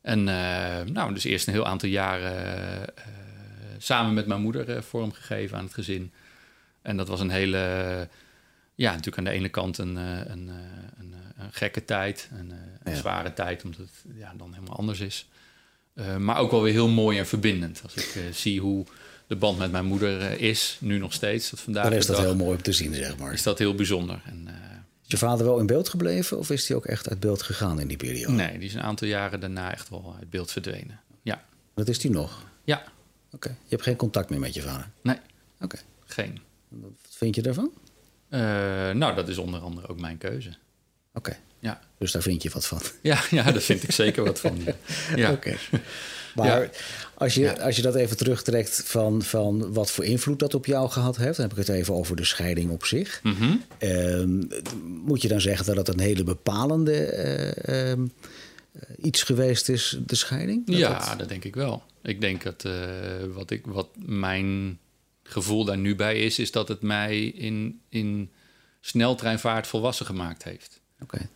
En 0.00 0.24
nou, 0.92 1.14
dus 1.14 1.24
eerst 1.24 1.46
een 1.46 1.52
heel 1.52 1.66
aantal 1.66 1.88
jaren 1.88 2.84
samen 3.78 4.14
met 4.14 4.26
mijn 4.26 4.40
moeder 4.40 4.82
vormgegeven 4.82 5.56
aan 5.56 5.64
het 5.64 5.74
gezin. 5.74 6.12
En 6.82 6.96
dat 6.96 7.08
was 7.08 7.20
een 7.20 7.30
hele, 7.30 8.08
ja, 8.80 8.90
natuurlijk 8.90 9.18
aan 9.18 9.24
de 9.24 9.38
ene 9.38 9.48
kant 9.48 9.78
een, 9.78 9.96
een, 9.96 10.28
een, 10.28 11.14
een 11.36 11.52
gekke 11.52 11.84
tijd, 11.84 12.28
een, 12.38 12.50
een 12.82 12.92
ja. 12.92 12.98
zware 12.98 13.32
tijd, 13.32 13.64
omdat 13.64 13.80
het 13.80 14.14
ja, 14.16 14.34
dan 14.36 14.54
helemaal 14.54 14.76
anders 14.76 15.00
is. 15.00 15.28
Uh, 15.94 16.16
maar 16.16 16.38
ook 16.38 16.50
wel 16.50 16.62
weer 16.62 16.72
heel 16.72 16.88
mooi 16.88 17.18
en 17.18 17.26
verbindend. 17.26 17.80
Als 17.82 17.94
ik 17.94 18.14
uh, 18.14 18.22
zie 18.32 18.60
hoe 18.60 18.86
de 19.26 19.36
band 19.36 19.58
met 19.58 19.70
mijn 19.70 19.84
moeder 19.84 20.40
is, 20.40 20.76
nu 20.80 20.98
nog 20.98 21.12
steeds. 21.12 21.50
Dat 21.50 21.60
vandaag 21.60 21.84
Dan 21.84 21.92
is 21.92 22.06
dat 22.06 22.16
dag, 22.16 22.24
heel 22.24 22.36
mooi 22.36 22.56
om 22.56 22.62
te 22.62 22.72
zien, 22.72 22.94
zeg 22.94 23.16
maar. 23.16 23.32
Is 23.32 23.42
dat 23.42 23.58
heel 23.58 23.74
bijzonder. 23.74 24.22
En, 24.24 24.48
is 25.04 25.10
je 25.10 25.16
vader 25.16 25.46
wel 25.46 25.58
in 25.58 25.66
beeld 25.66 25.88
gebleven 25.88 26.38
of 26.38 26.50
is 26.50 26.68
hij 26.68 26.76
ook 26.76 26.86
echt 26.86 27.08
uit 27.08 27.20
beeld 27.20 27.42
gegaan 27.42 27.80
in 27.80 27.88
die 27.88 27.96
periode? 27.96 28.32
Nee, 28.32 28.58
die 28.58 28.68
is 28.68 28.74
een 28.74 28.82
aantal 28.82 29.08
jaren 29.08 29.40
daarna 29.40 29.72
echt 29.72 29.88
wel 29.88 30.14
uit 30.18 30.30
beeld 30.30 30.50
verdwenen. 30.50 31.00
Ja. 31.22 31.44
Dat 31.74 31.88
is 31.88 31.98
die 31.98 32.10
nog? 32.10 32.44
Ja, 32.64 32.84
Oké. 33.32 33.46
Okay. 33.46 33.52
Je 33.62 33.68
hebt 33.68 33.82
geen 33.82 33.96
contact 33.96 34.30
meer 34.30 34.38
met 34.38 34.54
je 34.54 34.62
vader? 34.62 34.90
Nee. 35.02 35.16
Oké. 35.16 35.64
Okay. 35.64 35.80
Geen. 36.06 36.38
Wat 36.68 36.90
vind 37.08 37.34
je 37.34 37.42
daarvan? 37.42 37.70
Uh, 38.30 38.40
nou, 38.90 39.14
dat 39.14 39.28
is 39.28 39.38
onder 39.38 39.60
andere 39.60 39.88
ook 39.88 40.00
mijn 40.00 40.18
keuze. 40.18 40.48
Oké. 40.48 40.58
Okay. 41.14 41.38
Ja. 41.58 41.80
Dus 41.98 42.12
daar 42.12 42.22
vind 42.22 42.42
je 42.42 42.50
wat 42.50 42.66
van? 42.66 42.80
Ja, 43.02 43.20
ja 43.30 43.42
daar 43.42 43.60
vind 43.60 43.82
ik 43.82 43.92
zeker 43.92 44.24
wat 44.24 44.40
van. 44.40 44.58
Ja. 45.16 45.30
Oké. 45.30 45.56
Maar 46.34 46.62
ja. 46.62 46.70
als, 47.14 47.34
je, 47.34 47.62
als 47.62 47.76
je 47.76 47.82
dat 47.82 47.94
even 47.94 48.16
terugtrekt 48.16 48.82
van, 48.84 49.22
van 49.22 49.72
wat 49.72 49.90
voor 49.90 50.04
invloed 50.04 50.38
dat 50.38 50.54
op 50.54 50.66
jou 50.66 50.90
gehad 50.90 51.16
heeft... 51.16 51.36
dan 51.36 51.48
heb 51.48 51.58
ik 51.58 51.66
het 51.66 51.76
even 51.76 51.94
over 51.94 52.16
de 52.16 52.24
scheiding 52.24 52.70
op 52.70 52.84
zich. 52.84 53.20
Mm 53.22 53.34
-hmm. 53.34 53.64
um, 53.80 54.48
moet 55.04 55.22
je 55.22 55.28
dan 55.28 55.40
zeggen 55.40 55.66
dat 55.66 55.76
het 55.76 55.88
een 55.88 56.00
hele 56.00 56.24
bepalende 56.24 57.54
uh, 57.68 57.90
um, 57.90 58.12
iets 59.02 59.22
geweest 59.22 59.68
is, 59.68 59.98
de 60.06 60.16
scheiding? 60.16 60.66
Dat 60.66 60.76
ja, 60.76 61.08
dat... 61.08 61.18
dat 61.18 61.28
denk 61.28 61.44
ik 61.44 61.54
wel. 61.54 61.82
Ik 62.02 62.20
denk 62.20 62.42
dat 62.42 62.64
uh, 62.66 62.72
wat, 63.34 63.50
ik, 63.50 63.66
wat 63.66 63.88
mijn 63.96 64.78
gevoel 65.30 65.64
daar 65.64 65.78
nu 65.78 65.94
bij 65.94 66.18
is, 66.18 66.38
is 66.38 66.50
dat 66.50 66.68
het 66.68 66.82
mij 66.82 67.24
in, 67.24 67.80
in 67.88 68.30
sneltreinvaart 68.80 69.66
volwassen 69.66 70.06
gemaakt 70.06 70.44
heeft. 70.44 70.80
Oké. 71.02 71.14
Okay. 71.14 71.28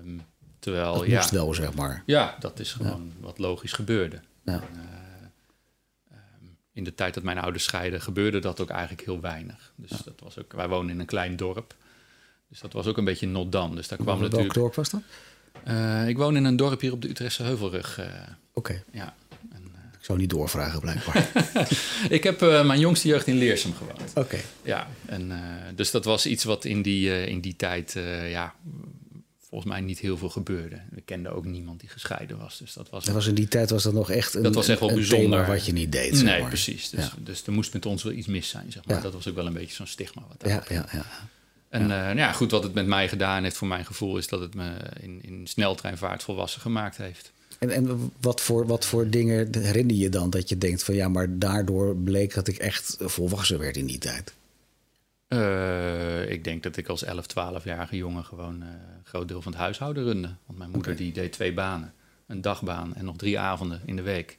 Um, 0.00 0.22
terwijl, 0.58 0.94
dat 0.94 1.06
ja. 1.06 1.28
wel, 1.30 1.54
zeg 1.54 1.74
maar. 1.74 2.02
Ja, 2.06 2.36
dat 2.40 2.60
is 2.60 2.72
gewoon 2.72 3.12
ja. 3.16 3.22
wat 3.24 3.38
logisch 3.38 3.72
gebeurde. 3.72 4.20
Ja. 4.44 4.52
En, 4.52 4.60
uh, 4.74 6.16
um, 6.16 6.56
in 6.72 6.84
de 6.84 6.94
tijd 6.94 7.14
dat 7.14 7.22
mijn 7.22 7.38
ouders 7.38 7.64
scheiden, 7.64 8.00
gebeurde 8.00 8.38
dat 8.38 8.60
ook 8.60 8.70
eigenlijk 8.70 9.02
heel 9.04 9.20
weinig. 9.20 9.72
Dus 9.76 9.90
ja. 9.90 9.98
dat 10.04 10.20
was 10.20 10.38
ook, 10.38 10.52
wij 10.52 10.68
wonen 10.68 10.90
in 10.90 11.00
een 11.00 11.06
klein 11.06 11.36
dorp. 11.36 11.74
Dus 12.48 12.60
dat 12.60 12.72
was 12.72 12.86
ook 12.86 12.96
een 12.96 13.04
beetje 13.04 13.26
not 13.26 13.52
dan. 13.52 13.76
Dus 13.76 13.88
daar 13.88 13.98
kwam 13.98 14.18
Welk 14.18 14.30
natuurlijk. 14.30 14.54
dorp 14.54 14.74
was 14.74 14.90
dat? 14.90 15.00
Uh, 15.68 16.08
ik 16.08 16.16
woon 16.16 16.36
in 16.36 16.44
een 16.44 16.56
dorp 16.56 16.80
hier 16.80 16.92
op 16.92 17.02
de 17.02 17.08
Utrechtse 17.08 17.42
Heuvelrug. 17.42 17.98
Uh, 17.98 18.06
Oké. 18.06 18.18
Okay. 18.52 18.84
Ja. 18.92 19.14
Ik 20.00 20.06
zou 20.06 20.18
niet 20.18 20.30
doorvragen, 20.30 20.80
blijkbaar. 20.80 21.30
ik 22.08 22.22
heb 22.22 22.42
uh, 22.42 22.66
mijn 22.66 22.80
jongste 22.80 23.08
jeugd 23.08 23.26
in 23.26 23.36
Leersum 23.36 23.74
gewoond. 23.74 24.10
Oké. 24.10 24.20
Okay. 24.20 24.40
Ja, 24.62 24.88
en, 25.06 25.30
uh, 25.30 25.38
dus 25.74 25.90
dat 25.90 26.04
was 26.04 26.26
iets 26.26 26.44
wat 26.44 26.64
in 26.64 26.82
die, 26.82 27.08
uh, 27.08 27.26
in 27.26 27.40
die 27.40 27.56
tijd, 27.56 27.96
ja, 28.28 28.54
volgens 29.48 29.70
mij 29.70 29.80
niet 29.80 29.98
heel 29.98 30.16
veel 30.16 30.28
gebeurde. 30.28 30.80
We 30.90 31.00
kenden 31.00 31.32
ook 31.32 31.44
niemand 31.44 31.80
die 31.80 31.88
gescheiden 31.88 32.38
was. 32.38 32.58
Dus 32.58 32.72
dat 32.72 32.90
was, 32.90 33.04
dat 33.04 33.14
was 33.14 33.26
in 33.26 33.34
die 33.34 33.48
tijd 33.48 33.70
was 33.70 33.82
dat 33.82 33.92
nog 33.92 34.10
echt 34.10 34.34
een, 34.34 34.42
dat 34.42 34.54
was 34.54 34.68
echt 34.68 34.80
wel 34.80 34.94
bijzonder. 34.94 35.46
wat 35.46 35.66
je 35.66 35.72
niet 35.72 35.92
deed. 35.92 36.16
Zeg 36.16 36.24
nee, 36.24 36.40
maar. 36.40 36.48
precies. 36.48 36.90
Dus, 36.90 37.04
ja. 37.04 37.12
dus 37.18 37.46
er 37.46 37.52
moest 37.52 37.72
met 37.72 37.86
ons 37.86 38.02
wel 38.02 38.12
iets 38.12 38.26
mis 38.26 38.48
zijn, 38.48 38.72
zeg 38.72 38.84
maar. 38.84 38.96
Ja. 38.96 39.02
Dat 39.02 39.12
was 39.12 39.28
ook 39.28 39.34
wel 39.34 39.46
een 39.46 39.52
beetje 39.52 39.74
zo'n 39.74 39.86
stigma. 39.86 40.22
Wat 40.28 40.50
ja, 40.50 40.64
ja, 40.68 40.86
ja. 40.92 41.06
En 41.68 41.88
ja. 41.88 42.10
ja, 42.10 42.32
goed, 42.32 42.50
wat 42.50 42.62
het 42.62 42.74
met 42.74 42.86
mij 42.86 43.08
gedaan 43.08 43.42
heeft, 43.42 43.56
voor 43.56 43.68
mijn 43.68 43.84
gevoel, 43.84 44.16
is 44.16 44.28
dat 44.28 44.40
het 44.40 44.54
me 44.54 44.70
in, 45.00 45.22
in 45.22 45.46
sneltreinvaart 45.46 46.22
volwassen 46.22 46.60
gemaakt 46.60 46.96
heeft. 46.96 47.32
En, 47.60 47.70
en 47.70 48.12
wat, 48.20 48.40
voor, 48.40 48.66
wat 48.66 48.86
voor 48.86 49.08
dingen 49.08 49.48
herinner 49.58 49.96
je 49.96 50.08
dan 50.08 50.30
dat 50.30 50.48
je 50.48 50.58
denkt 50.58 50.82
van 50.82 50.94
ja, 50.94 51.08
maar 51.08 51.38
daardoor 51.38 51.96
bleek 51.96 52.34
dat 52.34 52.48
ik 52.48 52.56
echt 52.56 52.96
volwassen 52.98 53.58
werd 53.58 53.76
in 53.76 53.86
die 53.86 53.98
tijd? 53.98 54.34
Uh, 55.28 56.30
ik 56.30 56.44
denk 56.44 56.62
dat 56.62 56.76
ik 56.76 56.88
als 56.88 57.02
11, 57.02 57.26
12-jarige 57.26 57.96
jongen 57.96 58.24
gewoon 58.24 58.62
uh, 58.62 58.68
een 58.68 59.04
groot 59.04 59.28
deel 59.28 59.42
van 59.42 59.52
het 59.52 59.60
huishouden 59.60 60.04
runde. 60.04 60.34
Want 60.46 60.58
mijn 60.58 60.70
moeder 60.70 60.92
okay. 60.92 61.04
die 61.04 61.12
deed 61.12 61.32
twee 61.32 61.54
banen. 61.54 61.92
Een 62.26 62.40
dagbaan 62.40 62.94
en 62.94 63.04
nog 63.04 63.16
drie 63.16 63.38
avonden 63.38 63.80
in 63.84 63.96
de 63.96 64.02
week. 64.02 64.38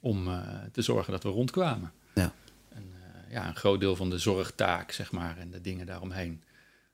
Om 0.00 0.28
uh, 0.28 0.40
te 0.72 0.82
zorgen 0.82 1.12
dat 1.12 1.22
we 1.22 1.28
rondkwamen. 1.28 1.92
Ja. 2.14 2.32
En, 2.68 2.84
ja, 3.30 3.48
een 3.48 3.56
groot 3.56 3.80
deel 3.80 3.96
van 3.96 4.10
de 4.10 4.18
zorgtaak, 4.18 4.92
zeg 4.92 5.12
maar, 5.12 5.38
en 5.38 5.50
de 5.50 5.60
dingen 5.60 5.86
daaromheen, 5.86 6.42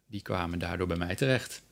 die 0.07 0.22
kwamen 0.22 0.59
daardoor 0.59 0.87
bij 0.87 0.97
mij 0.97 1.14
terecht 1.14 1.62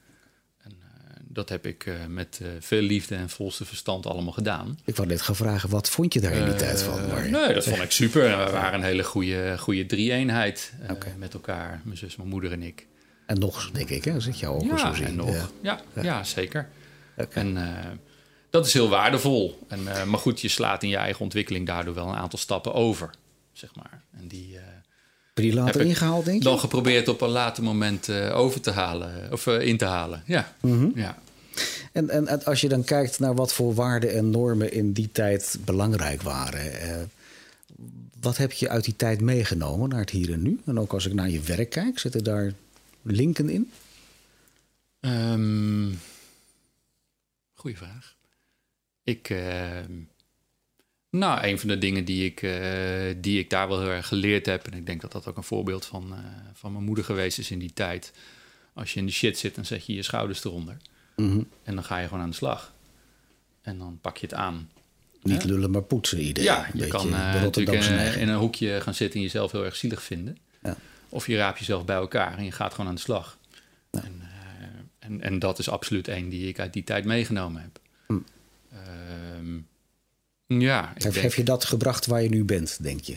dat 1.32 1.48
heb 1.48 1.66
ik 1.66 1.86
uh, 1.86 1.94
met 2.08 2.38
uh, 2.42 2.48
veel 2.60 2.80
liefde 2.80 3.14
en 3.14 3.30
volste 3.30 3.64
verstand 3.64 4.06
allemaal 4.06 4.32
gedaan. 4.32 4.78
Ik 4.84 4.96
wou 4.96 5.08
net 5.08 5.22
gaan 5.22 5.36
vragen, 5.36 5.68
wat 5.68 5.90
vond 5.90 6.12
je 6.12 6.20
daar 6.20 6.32
in 6.32 6.44
die 6.44 6.52
uh, 6.52 6.58
tijd 6.58 6.82
van? 6.82 7.06
Maar... 7.08 7.30
Nee, 7.30 7.54
dat 7.54 7.64
vond 7.64 7.82
ik 7.82 7.90
super. 7.90 8.22
We 8.22 8.50
waren 8.52 8.74
een 8.74 8.84
hele 8.84 9.04
goede, 9.04 9.58
goede 9.58 9.86
drie-eenheid 9.86 10.72
okay. 10.90 11.14
met 11.18 11.34
elkaar. 11.34 11.80
Mijn 11.84 11.98
zus, 11.98 12.16
mijn 12.16 12.28
moeder 12.28 12.52
en 12.52 12.62
ik. 12.62 12.86
En 13.26 13.38
nog, 13.38 13.70
denk 13.70 13.88
ik, 13.88 14.04
hè? 14.04 14.16
ik 14.16 14.34
jou 14.34 14.54
ook 14.54 14.70
ja, 14.70 14.76
zo 14.76 14.94
zie. 14.94 15.04
En 15.04 15.14
nog. 15.14 15.34
Ja. 15.34 15.48
Ja, 15.62 15.80
ja. 15.94 16.02
ja 16.02 16.24
zeker. 16.24 16.68
Okay. 17.16 17.42
En 17.42 18.00
dat 18.50 18.66
is 18.66 18.72
heel 18.72 18.88
waardevol. 18.88 19.66
En, 19.68 19.82
maar 19.82 20.20
goed, 20.20 20.40
je 20.40 20.48
slaat 20.48 20.82
in 20.82 20.88
je 20.88 20.96
eigen 20.96 21.20
ontwikkeling 21.20 21.66
daardoor 21.66 21.94
wel 21.94 22.08
een 22.08 22.14
aantal 22.14 22.38
stappen 22.38 22.74
over, 22.74 23.10
zeg 23.52 23.74
maar. 23.74 24.02
En 24.16 24.28
die... 24.28 24.58
Heb 25.32 25.44
je 25.44 25.50
die 25.50 25.60
later 25.60 25.80
ingehaald, 25.80 26.24
denk 26.24 26.38
je? 26.38 26.48
Dan 26.48 26.58
geprobeerd 26.58 27.08
op 27.08 27.20
een 27.20 27.28
later 27.28 27.62
moment 27.62 28.08
uh, 28.08 28.36
over 28.36 28.60
te 28.60 28.70
halen, 28.70 29.32
of 29.32 29.46
uh, 29.46 29.60
in 29.60 29.76
te 29.76 29.84
halen. 29.84 30.22
Ja. 30.26 30.54
Mm 30.60 30.78
-hmm. 30.78 30.92
ja. 30.94 31.18
En, 31.92 32.10
en, 32.10 32.26
en, 32.26 32.44
als 32.44 32.60
je 32.60 32.68
dan 32.68 32.84
kijkt 32.84 33.18
naar 33.18 33.34
wat 33.34 33.52
voor 33.52 33.74
waarden 33.74 34.12
en 34.12 34.30
normen 34.30 34.72
in 34.72 34.92
die 34.92 35.12
tijd 35.12 35.58
belangrijk 35.64 36.22
waren. 36.22 36.72
Uh, 36.72 37.02
wat 38.20 38.36
heb 38.36 38.52
je 38.52 38.68
uit 38.68 38.84
die 38.84 38.96
tijd 38.96 39.20
meegenomen 39.20 39.88
naar 39.88 40.00
het 40.00 40.10
hier 40.10 40.32
en 40.32 40.42
nu? 40.42 40.60
En 40.66 40.78
ook 40.78 40.92
als 40.92 41.06
ik 41.06 41.14
naar 41.14 41.30
je 41.30 41.40
werk 41.40 41.70
kijk, 41.70 41.98
zitten 41.98 42.24
daar 42.24 42.52
linken 43.02 43.48
in? 43.48 43.70
Um, 45.00 45.98
goeie 47.52 47.76
vraag. 47.76 48.14
Ik. 49.04 49.34
Nou, 51.12 51.46
een 51.46 51.58
van 51.58 51.68
de 51.68 51.78
dingen 51.78 52.04
die 52.04 52.24
ik, 52.24 52.42
uh, 52.42 52.54
die 53.16 53.38
ik 53.38 53.50
daar 53.50 53.68
wel 53.68 53.80
heel 53.80 53.90
erg 53.90 54.06
geleerd 54.06 54.46
heb, 54.46 54.66
en 54.66 54.78
ik 54.78 54.86
denk 54.86 55.00
dat 55.00 55.12
dat 55.12 55.26
ook 55.26 55.36
een 55.36 55.42
voorbeeld 55.42 55.86
van, 55.86 56.06
uh, 56.12 56.18
van 56.52 56.72
mijn 56.72 56.84
moeder 56.84 57.04
geweest 57.04 57.38
is 57.38 57.50
in 57.50 57.58
die 57.58 57.72
tijd. 57.72 58.12
Als 58.72 58.92
je 58.92 59.00
in 59.00 59.06
de 59.06 59.12
shit 59.12 59.38
zit, 59.38 59.54
dan 59.54 59.64
zet 59.64 59.86
je 59.86 59.94
je 59.94 60.02
schouders 60.02 60.44
eronder. 60.44 60.76
Mhm. 61.16 61.42
En 61.62 61.74
dan 61.74 61.84
ga 61.84 61.98
je 61.98 62.08
gewoon 62.08 62.22
aan 62.22 62.30
de 62.30 62.36
slag. 62.36 62.72
En 63.62 63.78
dan 63.78 63.98
pak 64.00 64.16
je 64.16 64.26
het 64.26 64.34
aan. 64.34 64.70
Niet 65.22 65.44
lullen, 65.44 65.70
maar 65.70 65.82
poetsen 65.82 66.26
idee. 66.26 66.44
Ja, 66.44 66.68
je 66.74 66.86
kan 66.86 67.08
uh, 67.08 67.42
natuurlijk 67.42 67.84
in, 67.84 68.20
in, 68.20 68.28
een 68.28 68.38
hoekje 68.38 68.80
gaan 68.80 68.94
zitten 68.94 69.16
en 69.16 69.24
jezelf 69.24 69.52
heel 69.52 69.64
erg 69.64 69.76
zielig 69.76 70.02
vinden. 70.02 70.38
Ja. 70.62 70.76
Of 71.08 71.26
je 71.26 71.36
raapt 71.36 71.58
jezelf 71.58 71.84
bij 71.84 71.96
elkaar 71.96 72.38
en 72.38 72.44
je 72.44 72.52
gaat 72.52 72.74
gewoon 72.74 72.86
aan 72.86 72.94
de 72.94 73.00
slag. 73.00 73.38
Ja. 73.90 74.02
En, 74.02 74.22
en, 74.98 75.20
en, 75.20 75.38
dat 75.38 75.58
is 75.58 75.68
absoluut 75.68 76.08
één 76.08 76.28
die 76.28 76.48
ik 76.48 76.58
uit 76.58 76.72
die 76.72 76.84
tijd 76.84 77.04
meegenomen 77.04 77.62
heb. 77.62 77.80
Uh, 78.08 78.78
ja. 80.60 80.92
Heb, 80.92 81.12
denk, 81.12 81.14
heb, 81.14 81.34
je 81.34 81.42
dat 81.42 81.64
gebracht 81.64 82.06
waar 82.06 82.22
je 82.22 82.28
nu 82.28 82.44
bent, 82.44 82.82
denk 82.82 83.00
je? 83.00 83.16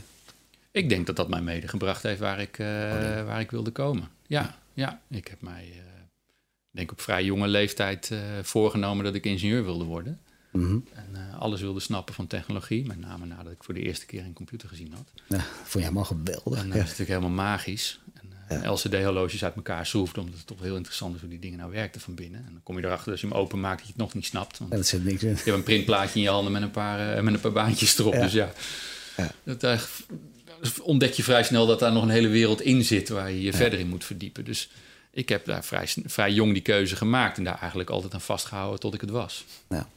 Ik 0.71 0.89
denk 0.89 1.05
dat 1.05 1.15
dat 1.15 1.29
mij 1.29 1.41
medegebracht 1.41 2.03
heeft 2.03 2.19
waar 2.19 2.39
ik, 2.39 2.57
uh, 2.57 2.67
oh, 2.67 3.25
waar 3.25 3.39
ik 3.39 3.51
wilde 3.51 3.71
komen. 3.71 4.09
Ja, 4.27 4.59
ja. 4.73 5.01
ik 5.09 5.27
heb 5.27 5.41
mij, 5.41 5.71
denk 6.71 6.91
op 6.91 7.01
vrij 7.01 7.23
jonge 7.23 7.47
leeftijd 7.47 8.11
voorgenomen 8.41 9.05
dat 9.05 9.15
ik 9.15 9.25
ingenieur 9.25 9.63
wilde 9.63 9.83
worden. 9.83 10.19
Mm 10.55 10.85
En 10.93 11.07
uh, 11.11 11.39
alles 11.39 11.61
wilde 11.61 11.79
snappen 11.79 12.13
van 12.13 12.27
technologie. 12.27 12.85
Met 12.85 12.99
name 12.99 13.25
nadat 13.25 13.51
ik 13.51 13.63
voor 13.63 13.73
de 13.73 13.79
eerste 13.79 14.05
keer 14.05 14.23
een 14.23 14.33
computer 14.33 14.69
gezien 14.69 14.93
had. 14.93 15.11
Ja, 15.27 15.39
vond 15.39 15.71
je 15.73 15.79
helemaal 15.79 16.03
geweldig. 16.03 16.59
En 16.59 16.67
dat 16.67 16.75
is 16.75 16.81
natuurlijk 16.81 17.09
helemaal 17.09 17.29
magisch. 17.29 17.99
En 18.47 18.63
uh, 18.63 18.71
LCD-horloges 18.71 19.43
uit 19.43 19.55
elkaar 19.55 19.85
schroefde. 19.85 20.19
Omdat 20.19 20.37
het 20.37 20.47
toch 20.47 20.61
heel 20.61 20.75
interessant 20.75 21.15
is 21.15 21.21
hoe 21.21 21.29
die 21.29 21.39
dingen 21.39 21.57
nou 21.57 21.71
werkten 21.71 22.01
van 22.01 22.15
binnen. 22.15 22.39
En 22.39 22.51
dan 22.51 22.63
kom 22.63 22.77
je 22.77 22.85
erachter 22.85 23.11
als 23.11 23.21
je 23.21 23.27
hem 23.27 23.35
openmaakt 23.35 23.77
dat 23.77 23.87
je 23.87 23.93
het 23.93 24.01
nog 24.01 24.13
niet 24.13 24.25
snapt. 24.25 24.57
Want 24.57 24.71
dat 24.71 24.87
zit 24.87 25.03
niks 25.03 25.23
in. 25.23 25.29
Je 25.29 25.35
hebt 25.35 25.47
een 25.47 25.63
printplaatje 25.63 26.15
in 26.15 26.21
je 26.21 26.29
handen 26.29 26.51
met 26.51 26.61
een 26.61 26.71
paar, 26.71 27.17
uh, 27.17 27.23
met 27.23 27.33
een 27.33 27.39
paar 27.39 27.51
baantjes 27.51 27.97
erop. 27.97 28.13
Dus 28.13 28.33
ja, 28.33 28.51
ja. 29.17 29.31
Dat, 29.43 29.77
ontdek 30.81 31.13
je 31.13 31.23
vrij 31.23 31.43
snel 31.43 31.65
dat 31.65 31.79
daar 31.79 31.91
nog 31.91 32.03
een 32.03 32.09
hele 32.09 32.27
wereld 32.27 32.61
in 32.61 32.83
zit... 32.83 33.09
waar 33.09 33.31
je 33.31 33.41
je 33.41 33.53
verder 33.53 33.79
in 33.79 33.87
moet 33.87 34.05
verdiepen. 34.05 34.45
Dus 34.45 34.69
ik 35.11 35.29
heb 35.29 35.45
daar 35.45 35.63
vrij, 35.63 35.87
vrij 36.05 36.31
jong 36.31 36.53
die 36.53 36.61
keuze 36.61 36.95
gemaakt... 36.95 37.37
en 37.37 37.43
daar 37.43 37.59
eigenlijk 37.59 37.89
altijd 37.89 38.13
aan 38.13 38.21
vastgehouden 38.21 38.79
tot 38.79 38.93
ik 38.93 39.01
het 39.01 39.09
was. 39.09 39.45
Ja. 39.69 39.89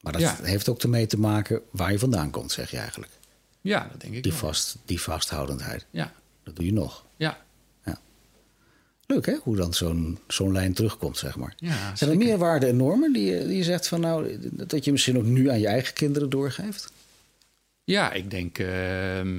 Maar 0.00 0.12
dat 0.12 0.38
heeft 0.42 0.68
ook 0.68 0.82
ermee 0.82 1.06
te 1.06 1.18
maken 1.18 1.60
waar 1.70 1.92
je 1.92 1.98
vandaan 1.98 2.30
komt, 2.30 2.52
zeg 2.52 2.70
je 2.70 2.76
eigenlijk. 2.76 3.12
Ja, 3.60 3.88
dat 3.90 4.00
denk 4.00 4.14
ik 4.14 4.22
die, 4.22 4.32
vast, 4.32 4.76
die 4.84 5.00
vasthoudendheid. 5.00 5.86
Ja. 5.90 6.12
Dat 6.48 6.56
doe 6.56 6.66
je 6.66 6.72
nog. 6.72 7.06
Ja. 7.16 7.44
ja. 7.84 7.98
Leuk 9.06 9.26
hè, 9.26 9.36
hoe 9.42 9.56
dan 9.56 9.74
zo'n 9.74 10.18
zo'n 10.28 10.52
lijn 10.52 10.72
terugkomt, 10.72 11.18
zeg 11.18 11.36
maar. 11.36 11.54
Ja, 11.56 11.96
Zijn 11.96 12.10
er 12.10 12.16
meer 12.16 12.38
waarden 12.38 12.68
en 12.68 12.76
normen 12.76 13.12
die, 13.12 13.24
je, 13.24 13.46
die 13.46 13.56
je 13.56 13.62
zegt 13.62 13.88
van 13.88 14.00
nou, 14.00 14.38
dat 14.50 14.84
je 14.84 14.92
misschien 14.92 15.18
ook 15.18 15.24
nu 15.24 15.50
aan 15.50 15.60
je 15.60 15.66
eigen 15.66 15.94
kinderen 15.94 16.30
doorgeeft? 16.30 16.92
Ja, 17.84 18.12
ik 18.12 18.30
denk, 18.30 18.58
uh, 18.58 19.34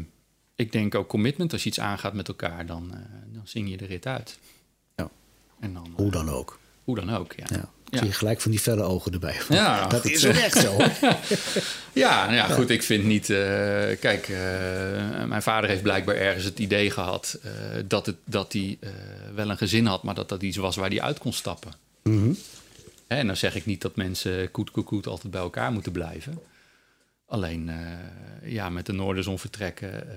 ik 0.55 0.71
denk 0.71 0.95
ook 0.95 1.07
commitment. 1.07 1.53
Als 1.53 1.63
je 1.63 1.69
iets 1.69 1.79
aangaat 1.79 2.13
met 2.13 2.27
elkaar, 2.27 2.65
dan, 2.65 2.91
uh, 2.93 2.99
dan 3.33 3.47
zing 3.47 3.69
je 3.69 3.77
de 3.77 3.85
rit 3.85 4.05
uit. 4.05 4.39
Ja. 4.95 5.09
En 5.59 5.73
dan, 5.73 5.93
hoe 5.95 6.11
dan 6.11 6.29
ook. 6.29 6.59
Hoe 6.83 6.95
dan 6.95 7.09
ook, 7.09 7.33
ja. 7.33 7.45
ja. 7.49 7.69
Zie 7.91 8.05
je 8.05 8.13
gelijk 8.13 8.41
van 8.41 8.51
die 8.51 8.59
felle 8.59 8.83
ogen 8.83 9.13
erbij. 9.13 9.35
Ja, 9.49 9.87
dat 9.87 10.05
is 10.05 10.25
ook 10.25 10.33
echt 10.33 10.57
zo. 10.57 10.77
ja, 12.03 12.23
nou 12.23 12.35
ja, 12.35 12.47
goed. 12.47 12.69
Ik 12.69 12.83
vind 12.83 13.03
niet. 13.03 13.29
Uh, 13.29 13.37
kijk, 13.99 14.27
uh, 14.27 14.37
mijn 15.25 15.41
vader 15.41 15.69
heeft 15.69 15.81
blijkbaar 15.81 16.15
ergens 16.15 16.43
het 16.43 16.59
idee 16.59 16.91
gehad 16.91 17.39
uh, 17.45 17.51
dat, 17.87 18.05
het, 18.05 18.15
dat 18.23 18.53
hij 18.53 18.79
wel 19.35 19.49
een 19.49 19.57
gezin 19.57 19.85
had, 19.85 20.03
maar 20.03 20.15
dat 20.15 20.29
dat 20.29 20.41
iets 20.41 20.57
was 20.57 20.75
waar 20.75 20.89
hij 20.89 21.01
uit 21.01 21.19
kon 21.19 21.33
stappen. 21.33 21.71
Mm 22.03 22.21
-hmm. 22.21 22.37
En 23.07 23.27
dan 23.27 23.37
zeg 23.37 23.55
ik 23.55 23.65
niet 23.65 23.81
dat 23.81 23.95
mensen 23.95 24.51
koet, 24.51 24.71
koet, 24.71 24.85
koet 24.85 25.07
altijd 25.07 25.31
bij 25.31 25.41
elkaar 25.41 25.71
moeten 25.71 25.91
blijven. 25.91 26.39
Alleen 27.27 27.71
ja, 28.43 28.69
met 28.69 28.85
de 28.85 28.93
Noorderzon 28.93 29.39
vertrekken 29.39 30.07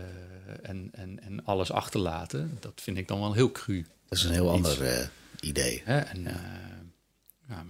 en, 0.62 0.88
en, 0.92 1.20
en 1.22 1.44
alles 1.44 1.72
achterlaten, 1.72 2.56
dat 2.60 2.72
vind 2.74 2.98
ik 2.98 3.08
dan 3.08 3.20
wel 3.20 3.32
heel 3.32 3.52
cru. 3.52 3.86
Dat 4.08 4.18
is 4.18 4.24
een 4.24 4.32
heel 4.32 4.56
iets. 4.56 4.68
ander 4.68 5.10
idee. 5.40 5.82
Hè? 5.84 5.98
En, 5.98 6.22
ja 6.22 6.72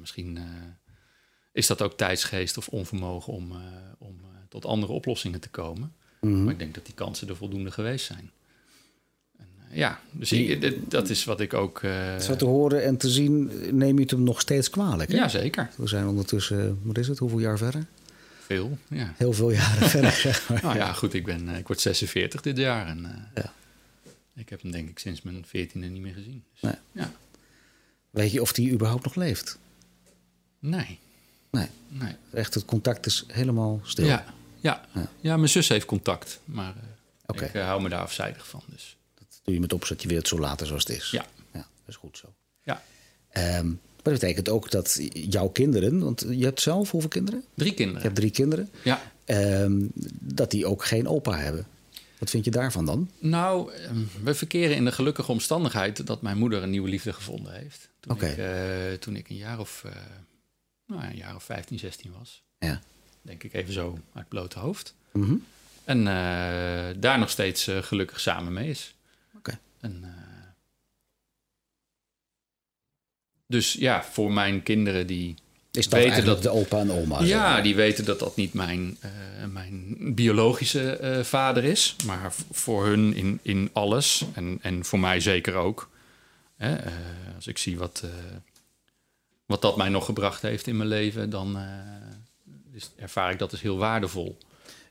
misschien 0.00 0.36
uh, 0.36 0.42
is 1.52 1.66
dat 1.66 1.82
ook 1.82 1.96
tijdsgeest 1.96 2.56
of 2.56 2.68
onvermogen 2.68 3.32
om, 3.32 3.52
uh, 3.52 3.58
om 3.98 4.20
uh, 4.22 4.28
tot 4.48 4.64
andere 4.64 4.92
oplossingen 4.92 5.40
te 5.40 5.48
komen. 5.48 5.92
Mm 6.20 6.32
-hmm. 6.32 6.42
Maar 6.44 6.52
ik 6.52 6.58
denk 6.58 6.74
dat 6.74 6.86
die 6.86 6.94
kansen 6.94 7.28
er 7.28 7.36
voldoende 7.36 7.70
geweest 7.70 8.06
zijn. 8.06 8.30
En, 9.38 9.46
ja, 9.70 10.00
dus 10.10 10.32
ik, 10.32 10.90
dat 10.90 11.08
is 11.08 11.24
wat 11.24 11.40
ik 11.40 11.54
ook. 11.54 11.80
Zo 12.20 12.36
te 12.36 12.44
horen 12.44 12.84
en 12.84 12.96
te 12.96 13.08
zien, 13.08 13.50
neem 13.76 13.94
je 13.94 14.02
het 14.02 14.10
hem 14.10 14.22
nog 14.22 14.40
steeds 14.40 14.70
kwalijk. 14.70 15.10
Hè? 15.10 15.16
Ja, 15.16 15.28
zeker. 15.28 15.70
We 15.76 15.88
zijn 15.88 16.06
ondertussen, 16.06 16.80
wat 16.82 16.98
is 16.98 17.08
het, 17.08 17.18
hoeveel 17.18 17.38
jaar 17.38 17.58
verder? 17.58 17.86
Veel, 18.40 18.78
ja. 18.88 19.14
Heel 19.16 19.32
veel 19.32 19.50
jaren 19.50 19.88
verder, 19.96 20.12
zeg 20.12 20.48
maar. 20.48 20.62
Nou 20.62 20.76
ja, 20.76 20.92
goed, 20.92 21.14
ik, 21.14 21.24
ben, 21.24 21.48
ik 21.48 21.66
word 21.66 21.80
46 21.80 22.40
dit 22.40 22.56
jaar. 22.56 22.86
En, 22.86 23.28
ja. 23.34 23.52
Ik 24.34 24.48
heb 24.48 24.62
hem 24.62 24.70
denk 24.70 24.88
ik 24.88 24.98
sinds 24.98 25.22
mijn 25.22 25.44
14e 25.46 25.72
niet 25.72 26.00
meer 26.00 26.14
gezien. 26.14 26.44
Dus, 26.52 26.60
nee. 26.60 26.74
ja. 26.92 27.12
Weet 28.10 28.32
je 28.32 28.40
of 28.40 28.52
die 28.52 28.72
überhaupt 28.72 29.04
nog 29.04 29.14
leeft? 29.14 29.58
Nee. 30.62 30.98
Nee. 31.50 31.68
nee. 31.88 32.16
Echt, 32.32 32.54
het 32.54 32.64
contact 32.64 33.06
is 33.06 33.24
helemaal 33.26 33.80
stil. 33.84 34.06
Ja, 34.06 34.24
ja. 34.60 34.84
ja. 34.94 35.08
ja 35.20 35.36
mijn 35.36 35.48
zus 35.48 35.68
heeft 35.68 35.86
contact, 35.86 36.40
maar 36.44 36.74
uh, 36.76 36.82
okay. 37.26 37.48
ik 37.48 37.54
uh, 37.54 37.64
hou 37.64 37.82
me 37.82 37.88
daar 37.88 38.02
afzijdig 38.02 38.48
van. 38.48 38.62
Dus. 38.66 38.96
Dat 39.14 39.40
doe 39.44 39.54
je 39.54 39.60
met 39.60 39.72
opzet, 39.72 40.02
je 40.02 40.08
weer 40.08 40.18
het 40.18 40.28
zo 40.28 40.38
later 40.38 40.66
zoals 40.66 40.86
het 40.86 40.96
is. 40.96 41.10
Ja. 41.10 41.26
ja 41.52 41.58
dat 41.58 41.88
is 41.88 41.96
goed 41.96 42.18
zo. 42.18 42.34
Ja. 42.62 42.82
Um, 43.58 43.80
maar 44.02 44.12
dat 44.12 44.20
betekent 44.20 44.48
ook 44.48 44.70
dat 44.70 45.00
jouw 45.12 45.48
kinderen, 45.48 45.98
want 45.98 46.24
je 46.28 46.44
hebt 46.44 46.60
zelf 46.60 46.90
hoeveel 46.90 47.10
kinderen? 47.10 47.44
Drie 47.54 47.74
kinderen. 47.74 48.00
Je 48.00 48.06
hebt 48.06 48.18
drie 48.18 48.30
kinderen. 48.30 48.70
Ja. 48.82 49.02
Um, 49.26 49.90
dat 50.20 50.50
die 50.50 50.66
ook 50.66 50.84
geen 50.84 51.08
opa 51.08 51.38
hebben. 51.38 51.66
Wat 52.18 52.30
vind 52.30 52.44
je 52.44 52.50
daarvan 52.50 52.86
dan? 52.86 53.10
Nou, 53.18 53.72
we 54.22 54.34
verkeren 54.34 54.76
in 54.76 54.84
de 54.84 54.92
gelukkige 54.92 55.32
omstandigheid 55.32 56.06
dat 56.06 56.22
mijn 56.22 56.38
moeder 56.38 56.62
een 56.62 56.70
nieuwe 56.70 56.88
liefde 56.88 57.12
gevonden 57.12 57.52
heeft. 57.52 57.88
Toen, 58.00 58.12
okay. 58.12 58.30
ik, 58.30 58.38
uh, 58.92 58.98
toen 58.98 59.16
ik 59.16 59.28
een 59.28 59.36
jaar 59.36 59.58
of 59.58 59.84
nou, 60.86 61.04
een 61.04 61.16
jaar 61.16 61.34
of 61.34 61.44
15, 61.44 61.78
16 61.78 62.12
was. 62.18 62.42
Ja. 62.58 62.80
Denk 63.22 63.42
ik 63.42 63.52
even 63.52 63.72
zo 63.72 63.98
uit 64.12 64.28
blote 64.28 64.58
hoofd. 64.58 64.94
Mm 65.12 65.22
-hmm. 65.22 65.44
En 65.84 65.98
uh, 65.98 67.00
daar 67.00 67.18
nog 67.18 67.30
steeds 67.30 67.68
uh, 67.68 67.82
gelukkig 67.82 68.20
samen 68.20 68.52
mee 68.52 68.68
is. 68.68 68.94
Oké. 69.36 69.38
Okay. 69.38 69.58
En, 69.80 70.00
uh, 70.04 70.08
dus 73.46 73.72
ja, 73.72 74.04
voor 74.04 74.32
mijn 74.32 74.62
kinderen 74.62 75.06
die. 75.06 75.34
Is 75.70 75.88
dat 75.88 76.00
weten 76.00 76.24
dat 76.24 76.42
de 76.42 76.50
opa 76.50 76.78
en 76.78 76.90
oma? 76.90 77.22
Ja, 77.22 77.60
die 77.60 77.74
weten 77.74 78.04
dat 78.04 78.18
dat 78.18 78.36
niet 78.36 78.52
mijn, 78.52 78.98
mijn 79.48 79.96
biologische 80.14 81.20
vader 81.24 81.64
is. 81.64 81.96
Maar 82.04 82.32
voor 82.50 82.86
hun 82.86 83.14
in, 83.14 83.38
in 83.42 83.70
alles. 83.72 84.24
En, 84.34 84.58
en 84.62 84.84
voor 84.84 84.98
mij 84.98 85.20
zeker 85.20 85.54
ook. 85.54 85.90
Hè, 86.56 86.76
als 87.34 87.46
ik 87.46 87.58
zie 87.58 87.78
wat 87.78 88.04
wat 89.52 89.62
dat 89.62 89.76
mij 89.76 89.88
nog 89.88 90.04
gebracht 90.04 90.42
heeft 90.42 90.66
in 90.66 90.76
mijn 90.76 90.88
leven, 90.88 91.30
dan 91.30 91.56
uh, 91.56 91.62
is, 92.72 92.90
ervaar 92.96 93.30
ik 93.30 93.38
dat 93.38 93.50
als 93.50 93.60
heel 93.60 93.78
waardevol. 93.78 94.38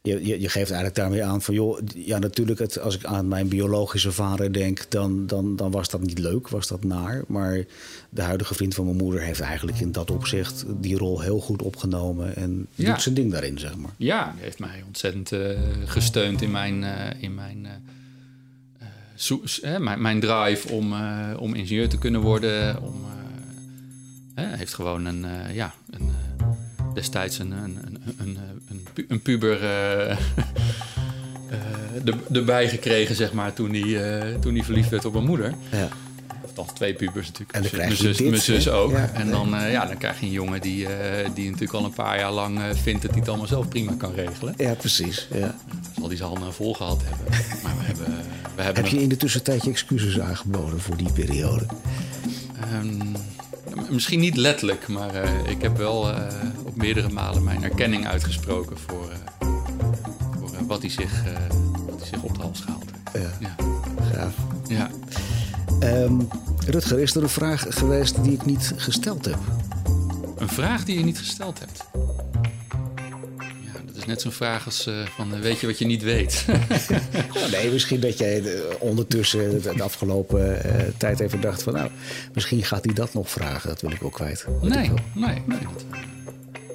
Je, 0.04 0.26
je, 0.26 0.40
je, 0.40 0.50
geeft 0.50 0.72
eigenlijk 0.72 0.96
daarmee 0.96 1.24
aan 1.24 1.42
van, 1.42 1.54
joh, 1.54 1.80
ja, 1.96 2.20
natuurlijk, 2.20 2.60
het, 2.60 2.80
als 2.80 2.96
ik 2.96 3.06
aan 3.06 3.28
mijn 3.28 3.48
biologische 3.48 4.12
vader 4.12 4.54
denk, 4.54 4.86
dan, 4.90 5.28
dan, 5.28 5.56
dan 5.56 5.72
was 5.72 5.90
dat 5.90 6.02
niet 6.02 6.20
leuk, 6.20 6.48
was 6.48 6.68
dat 6.68 6.84
naar. 6.84 7.24
Maar 7.28 7.66
de 8.10 8.22
huidige 8.22 8.54
vriend 8.54 8.76
van 8.76 8.86
mijn 8.86 8.98
moeder 8.98 9.22
heeft 9.22 9.40
eigenlijk 9.40 9.80
in 9.80 9.92
dat 9.92 10.12
opzicht 10.12 10.66
die 10.68 10.98
rol 10.98 11.22
heel 11.22 11.40
goed 11.40 11.62
opgenomen 11.62 12.36
en 12.36 12.68
ja. 12.76 12.92
doet 12.92 13.02
zijn 13.02 13.16
ding 13.16 13.32
daarin, 13.32 13.60
zeg 13.60 13.76
maar. 13.78 13.92
Ja, 13.98 14.36
heeft 14.38 14.60
mij 14.60 14.84
ontzettend 14.88 15.32
uh, 15.32 15.60
gesteund 15.86 16.42
in 16.42 16.52
mijn, 16.52 16.82
uh, 16.82 17.08
in 17.20 17.36
mijn, 17.36 17.68
mijn, 19.80 20.02
mijn, 20.02 20.20
drive 20.20 20.72
om, 20.72 20.94
om 21.38 21.54
ingenieur 21.54 21.90
te 21.90 21.98
kunnen 21.98 22.22
worden, 22.22 22.82
om 22.82 23.11
hij 24.36 24.58
heeft 24.58 24.74
gewoon 24.74 25.06
een, 25.06 25.26
uh, 25.26 25.56
ja, 25.56 25.74
een, 25.90 26.02
uh, 26.02 26.46
destijds 26.94 27.40
een, 27.40 27.52
een, 27.52 27.78
een, 28.18 28.38
een, 28.70 28.88
een 29.08 29.22
puber 29.22 29.64
uh, 29.64 30.18
erbij 32.32 32.70
gekregen, 32.70 33.16
zeg 33.16 33.34
maar, 33.34 33.54
toen 33.54 33.74
hij, 33.74 34.38
toen 34.40 34.56
hij 34.56 34.64
verliefd 34.64 34.90
werd 34.90 35.06
op 35.06 35.14
mijn 35.14 35.26
moeder. 35.26 35.54
Ja. 35.72 35.88
Of 36.42 36.54
dan 36.54 36.66
twee 36.74 36.94
pubers 36.94 37.28
natuurlijk. 37.28 37.58
En 37.58 37.62
dan 37.62 37.72
mijn 37.76 37.96
zus, 37.96 38.18
dit, 38.18 38.30
mijn 38.30 38.42
zus 38.42 38.70
ook. 38.70 38.92
Ja, 38.92 39.10
en 39.14 39.30
dan, 39.30 39.50
ja, 39.50 39.86
dan 39.86 39.98
krijg 39.98 40.20
je 40.20 40.26
een 40.26 40.32
jongen 40.32 40.62
die, 40.62 40.88
die 41.34 41.46
natuurlijk 41.46 41.74
al 41.74 41.86
een 41.86 41.94
paar 41.94 42.20
jaar 42.20 42.32
lang 42.32 42.60
vindt 42.74 43.02
dat 43.02 43.12
hij 43.12 43.20
het 43.20 43.30
allemaal 43.30 43.48
zelf 43.48 43.68
prima 43.68 43.94
kan 43.98 44.14
regelen. 44.14 44.54
Ja, 44.58 44.74
precies. 44.74 45.28
Ja. 45.34 45.56
Zal 45.98 46.08
hij 46.08 46.18
zijn 46.18 46.30
handen 46.30 46.54
vol 46.54 46.74
gehad 46.74 47.02
hebben. 47.04 47.26
Maar 47.64 47.78
we 47.78 47.84
hebben, 47.84 48.06
we 48.56 48.62
hebben 48.62 48.84
Heb 48.84 48.92
je 48.92 49.02
in 49.02 49.10
de 49.10 49.18
tussentijd 49.18 49.64
je 49.64 49.70
excuses 49.70 50.20
aangeboden 50.20 50.80
voor 50.80 50.98
die 50.98 51.12
periode? 51.12 51.66
Um, 52.74 53.16
Misschien 53.90 54.20
niet 54.20 54.38
letterlijk, 54.38 54.88
maar 54.88 55.16
uh, 55.16 55.50
ik 55.50 55.62
heb 55.62 55.78
wel 55.78 56.10
uh, 56.10 56.18
op 56.64 56.76
meerdere 56.76 57.10
malen 57.10 57.44
mijn 57.44 57.64
erkenning 57.64 58.08
uitgesproken 58.08 58.78
voor, 58.78 59.10
uh, 59.10 59.48
voor 60.40 60.66
wat, 60.68 60.82
hij 60.82 60.90
zich, 60.90 61.24
wat 61.90 62.00
hij 62.00 62.08
zich 62.08 62.22
op 62.24 62.36
de 62.36 62.42
hals 62.42 62.60
gehaald 62.60 62.84
heeft. 63.12 63.36
Ja, 63.40 63.48
ja. 63.48 63.66
gaaf. 64.14 64.34
Ja. 64.68 64.90
Um, 66.04 66.28
Rutger, 66.66 67.00
is 67.00 67.16
er 67.16 67.24
een 67.24 67.30
vraag 67.30 67.66
geweest 67.70 68.24
die 68.24 68.34
ik 68.34 68.46
niet 68.46 68.74
gesteld 68.76 69.26
heb? 69.26 69.40
Een 70.38 70.50
vraag 70.50 70.86
die 70.86 70.98
je 70.98 71.04
niet 71.04 71.18
gesteld 71.18 71.60
hebt? 71.60 71.84
Is 74.02 74.08
net 74.08 74.22
zo'n 74.22 74.32
vraag 74.32 74.66
als 74.66 74.88
uh, 74.88 75.06
van 75.16 75.42
weet 75.42 75.60
je 75.60 75.68
wat 75.68 75.80
je 75.80 75.86
niet 75.86 76.04
weet? 76.04 76.46
nee, 77.52 77.72
misschien 77.72 78.00
dat 78.00 78.18
jij 78.18 78.44
ondertussen 78.80 79.62
de 79.62 79.84
afgelopen 79.84 80.62
tijd 80.98 81.20
even 81.20 81.42
dacht 81.42 81.64
van... 81.64 81.74
nou, 81.74 81.90
misschien 82.34 82.64
gaat 82.64 82.86
hij 82.86 82.94
dat 82.94 83.14
nog 83.14 83.30
vragen. 83.30 83.70
Dat 83.70 83.82
wil 83.82 83.92
ik 83.92 84.04
ook 84.04 84.14
kwijt. 84.14 84.46
Nee, 84.62 84.92
nee, 85.14 85.42
nee. 85.46 85.60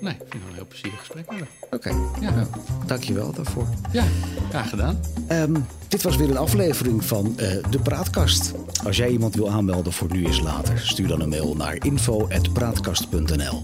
Nee, 0.01 0.13
ik 0.13 0.27
vind 0.29 0.33
het 0.33 0.43
een 0.49 0.55
heel 0.55 0.67
plezierig 0.69 0.99
gesprek 0.99 1.27
Oké, 1.71 1.89
ja. 2.21 2.31
Nou, 2.31 2.47
dankjewel 2.87 3.33
daarvoor. 3.33 3.67
Ja, 3.93 4.05
graag 4.49 4.69
gedaan. 4.69 5.01
Um, 5.31 5.67
dit 5.89 6.03
was 6.03 6.17
weer 6.17 6.31
een 6.31 6.37
aflevering 6.37 7.05
van 7.05 7.27
uh, 7.27 7.37
De 7.71 7.79
Praatkast. 7.79 8.53
Als 8.85 8.97
jij 8.97 9.09
iemand 9.09 9.35
wil 9.35 9.51
aanmelden 9.51 9.93
voor 9.93 10.13
Nu 10.13 10.25
is 10.25 10.41
Later, 10.41 10.79
stuur 10.79 11.09
dan 11.09 11.21
een 11.21 11.29
mail 11.29 11.57
naar 11.57 11.85
info.praatkast.nl. 11.85 13.63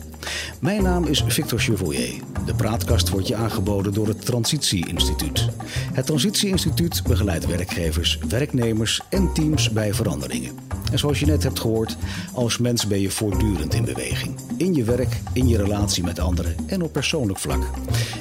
Mijn 0.61 0.83
naam 0.83 1.05
is 1.05 1.25
Victor 1.27 1.59
Chevoyer. 1.59 2.21
De 2.47 2.55
Praatkast 2.55 3.09
wordt 3.09 3.29
je 3.29 3.35
aangeboden 3.35 3.95
door 3.95 4.07
het 4.07 4.25
Transitie 4.25 4.89
Instituut. 4.89 5.49
Het 5.93 6.07
Transitie 6.07 6.49
Instituut 6.49 7.03
begeleidt 7.03 7.47
werkgevers, 7.47 8.19
werknemers 8.29 9.01
en 9.09 9.33
teams 9.33 9.71
bij 9.71 9.95
veranderingen. 9.95 10.53
En 10.93 10.99
zoals 10.99 11.21
je 11.21 11.27
net 11.27 11.43
hebt 11.43 11.61
gehoord, 11.61 11.97
als 12.33 12.59
mens 12.59 12.87
ben 12.87 13.01
je 13.01 13.11
voortdurend 13.11 13.75
in 13.75 13.85
beweging. 13.85 14.35
In 14.63 14.75
je 14.75 14.85
werk, 14.85 15.21
in 15.33 15.49
je 15.49 15.57
relatie 15.57 16.05
met 16.05 16.19
anderen 16.19 16.57
en 16.67 16.83
op 16.83 16.93
persoonlijk 16.93 17.39
vlak. 17.39 17.63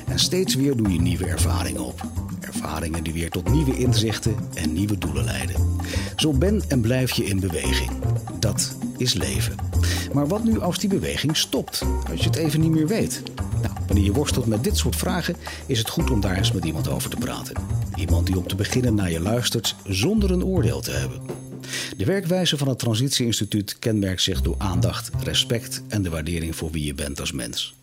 En 0.08 0.20
steeds 0.20 0.56
weer 0.56 0.76
doe 0.76 0.94
je 0.94 1.02
nieuwe 1.02 1.26
ervaringen 1.26 1.86
op. 1.86 2.02
Ervaringen 2.40 3.04
die 3.04 3.14
weer 3.14 3.30
tot 3.30 3.50
nieuwe 3.50 3.78
inzichten 3.78 4.36
en 4.54 4.74
nieuwe 4.74 4.98
doelen 4.98 5.24
leiden. 5.24 5.56
Zo 6.16 6.34
ben 6.34 6.64
en 6.68 6.82
blijf 6.82 7.12
je 7.12 7.24
in 7.24 7.40
beweging. 7.40 7.92
Dat 8.40 8.76
is 8.98 9.14
leven. 9.14 9.56
Maar 10.14 10.28
wat 10.28 10.44
nu 10.44 10.60
als 10.60 10.80
die 10.80 10.90
beweging 10.90 11.38
stopt? 11.38 11.84
Als 12.10 12.20
je 12.20 12.26
het 12.26 12.36
even 12.36 12.62
niet 12.62 12.72
meer 12.72 12.88
weet? 12.88 13.22
Nou, 13.62 13.74
wanneer 13.88 14.06
je 14.06 14.14
worstelt 14.14 14.46
met 14.46 14.64
dit 14.64 14.78
soort 14.78 14.96
vragen, 14.96 15.36
is 15.66 15.80
het 15.80 15.90
goed 15.90 16.12
om 16.12 16.22
daar 16.22 16.38
eens 16.38 16.52
met 16.52 16.66
iemand 16.66 16.90
over 16.90 17.10
te 17.10 17.18
praten. 17.18 17.56
Iemand 17.96 18.26
die 18.26 18.38
om 18.38 18.48
te 18.48 18.56
beginnen 18.56 18.96
naar 18.96 19.12
je 19.12 19.20
luistert 19.20 19.76
zonder 19.84 20.32
een 20.32 20.46
oordeel 20.46 20.82
te 20.82 20.92
hebben. 20.92 21.20
De 21.98 22.06
werkwijze 22.06 22.58
van 22.58 22.68
het 22.68 22.80
Transitie 22.80 23.26
Instituut 23.26 23.80
kenmerkt 23.80 24.22
zich 24.22 24.42
door 24.42 24.56
aandacht, 24.58 25.10
respect 25.24 25.82
en 25.88 26.02
de 26.02 26.10
waardering 26.10 26.56
voor 26.56 26.72
wie 26.72 26.86
je 26.86 26.94
bent 26.94 27.20
als 27.20 27.32
mens. 27.32 27.74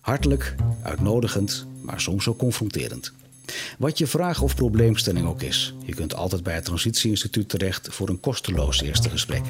Hartelijk, 0.00 0.54
uitnodigend, 0.82 1.66
maar 1.82 2.00
soms 2.00 2.28
ook 2.28 2.38
confronterend. 2.38 3.12
Wat 3.78 3.98
je 3.98 4.06
vraag 4.06 4.42
of 4.42 4.54
probleemstelling 4.54 5.26
ook 5.26 5.42
is, 5.42 5.74
je 5.84 5.94
kunt 5.94 6.14
altijd 6.14 6.42
bij 6.42 6.54
het 6.54 6.64
Transitie 6.64 7.10
Instituut 7.10 7.48
terecht 7.48 7.88
voor 7.90 8.08
een 8.08 8.20
kosteloos 8.20 8.82
eerste 8.82 9.10
gesprek. 9.10 9.42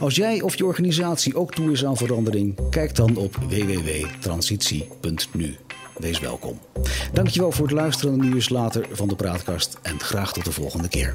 Als 0.00 0.14
jij 0.14 0.40
of 0.40 0.56
je 0.56 0.66
organisatie 0.66 1.36
ook 1.36 1.54
toe 1.54 1.72
is 1.72 1.84
aan 1.84 1.96
verandering, 1.96 2.70
kijk 2.70 2.94
dan 2.94 3.16
op 3.16 3.36
www.transitie.nu. 3.36 5.56
Wees 5.98 6.20
welkom. 6.20 6.60
Dankjewel 7.12 7.52
voor 7.52 7.66
het 7.66 7.74
luisteren 7.74 8.20
nu 8.20 8.34
eens 8.34 8.48
later 8.48 8.86
van 8.92 9.08
de 9.08 9.16
Praatkast 9.16 9.78
en 9.82 10.00
graag 10.00 10.32
tot 10.32 10.44
de 10.44 10.52
volgende 10.52 10.88
keer. 10.88 11.14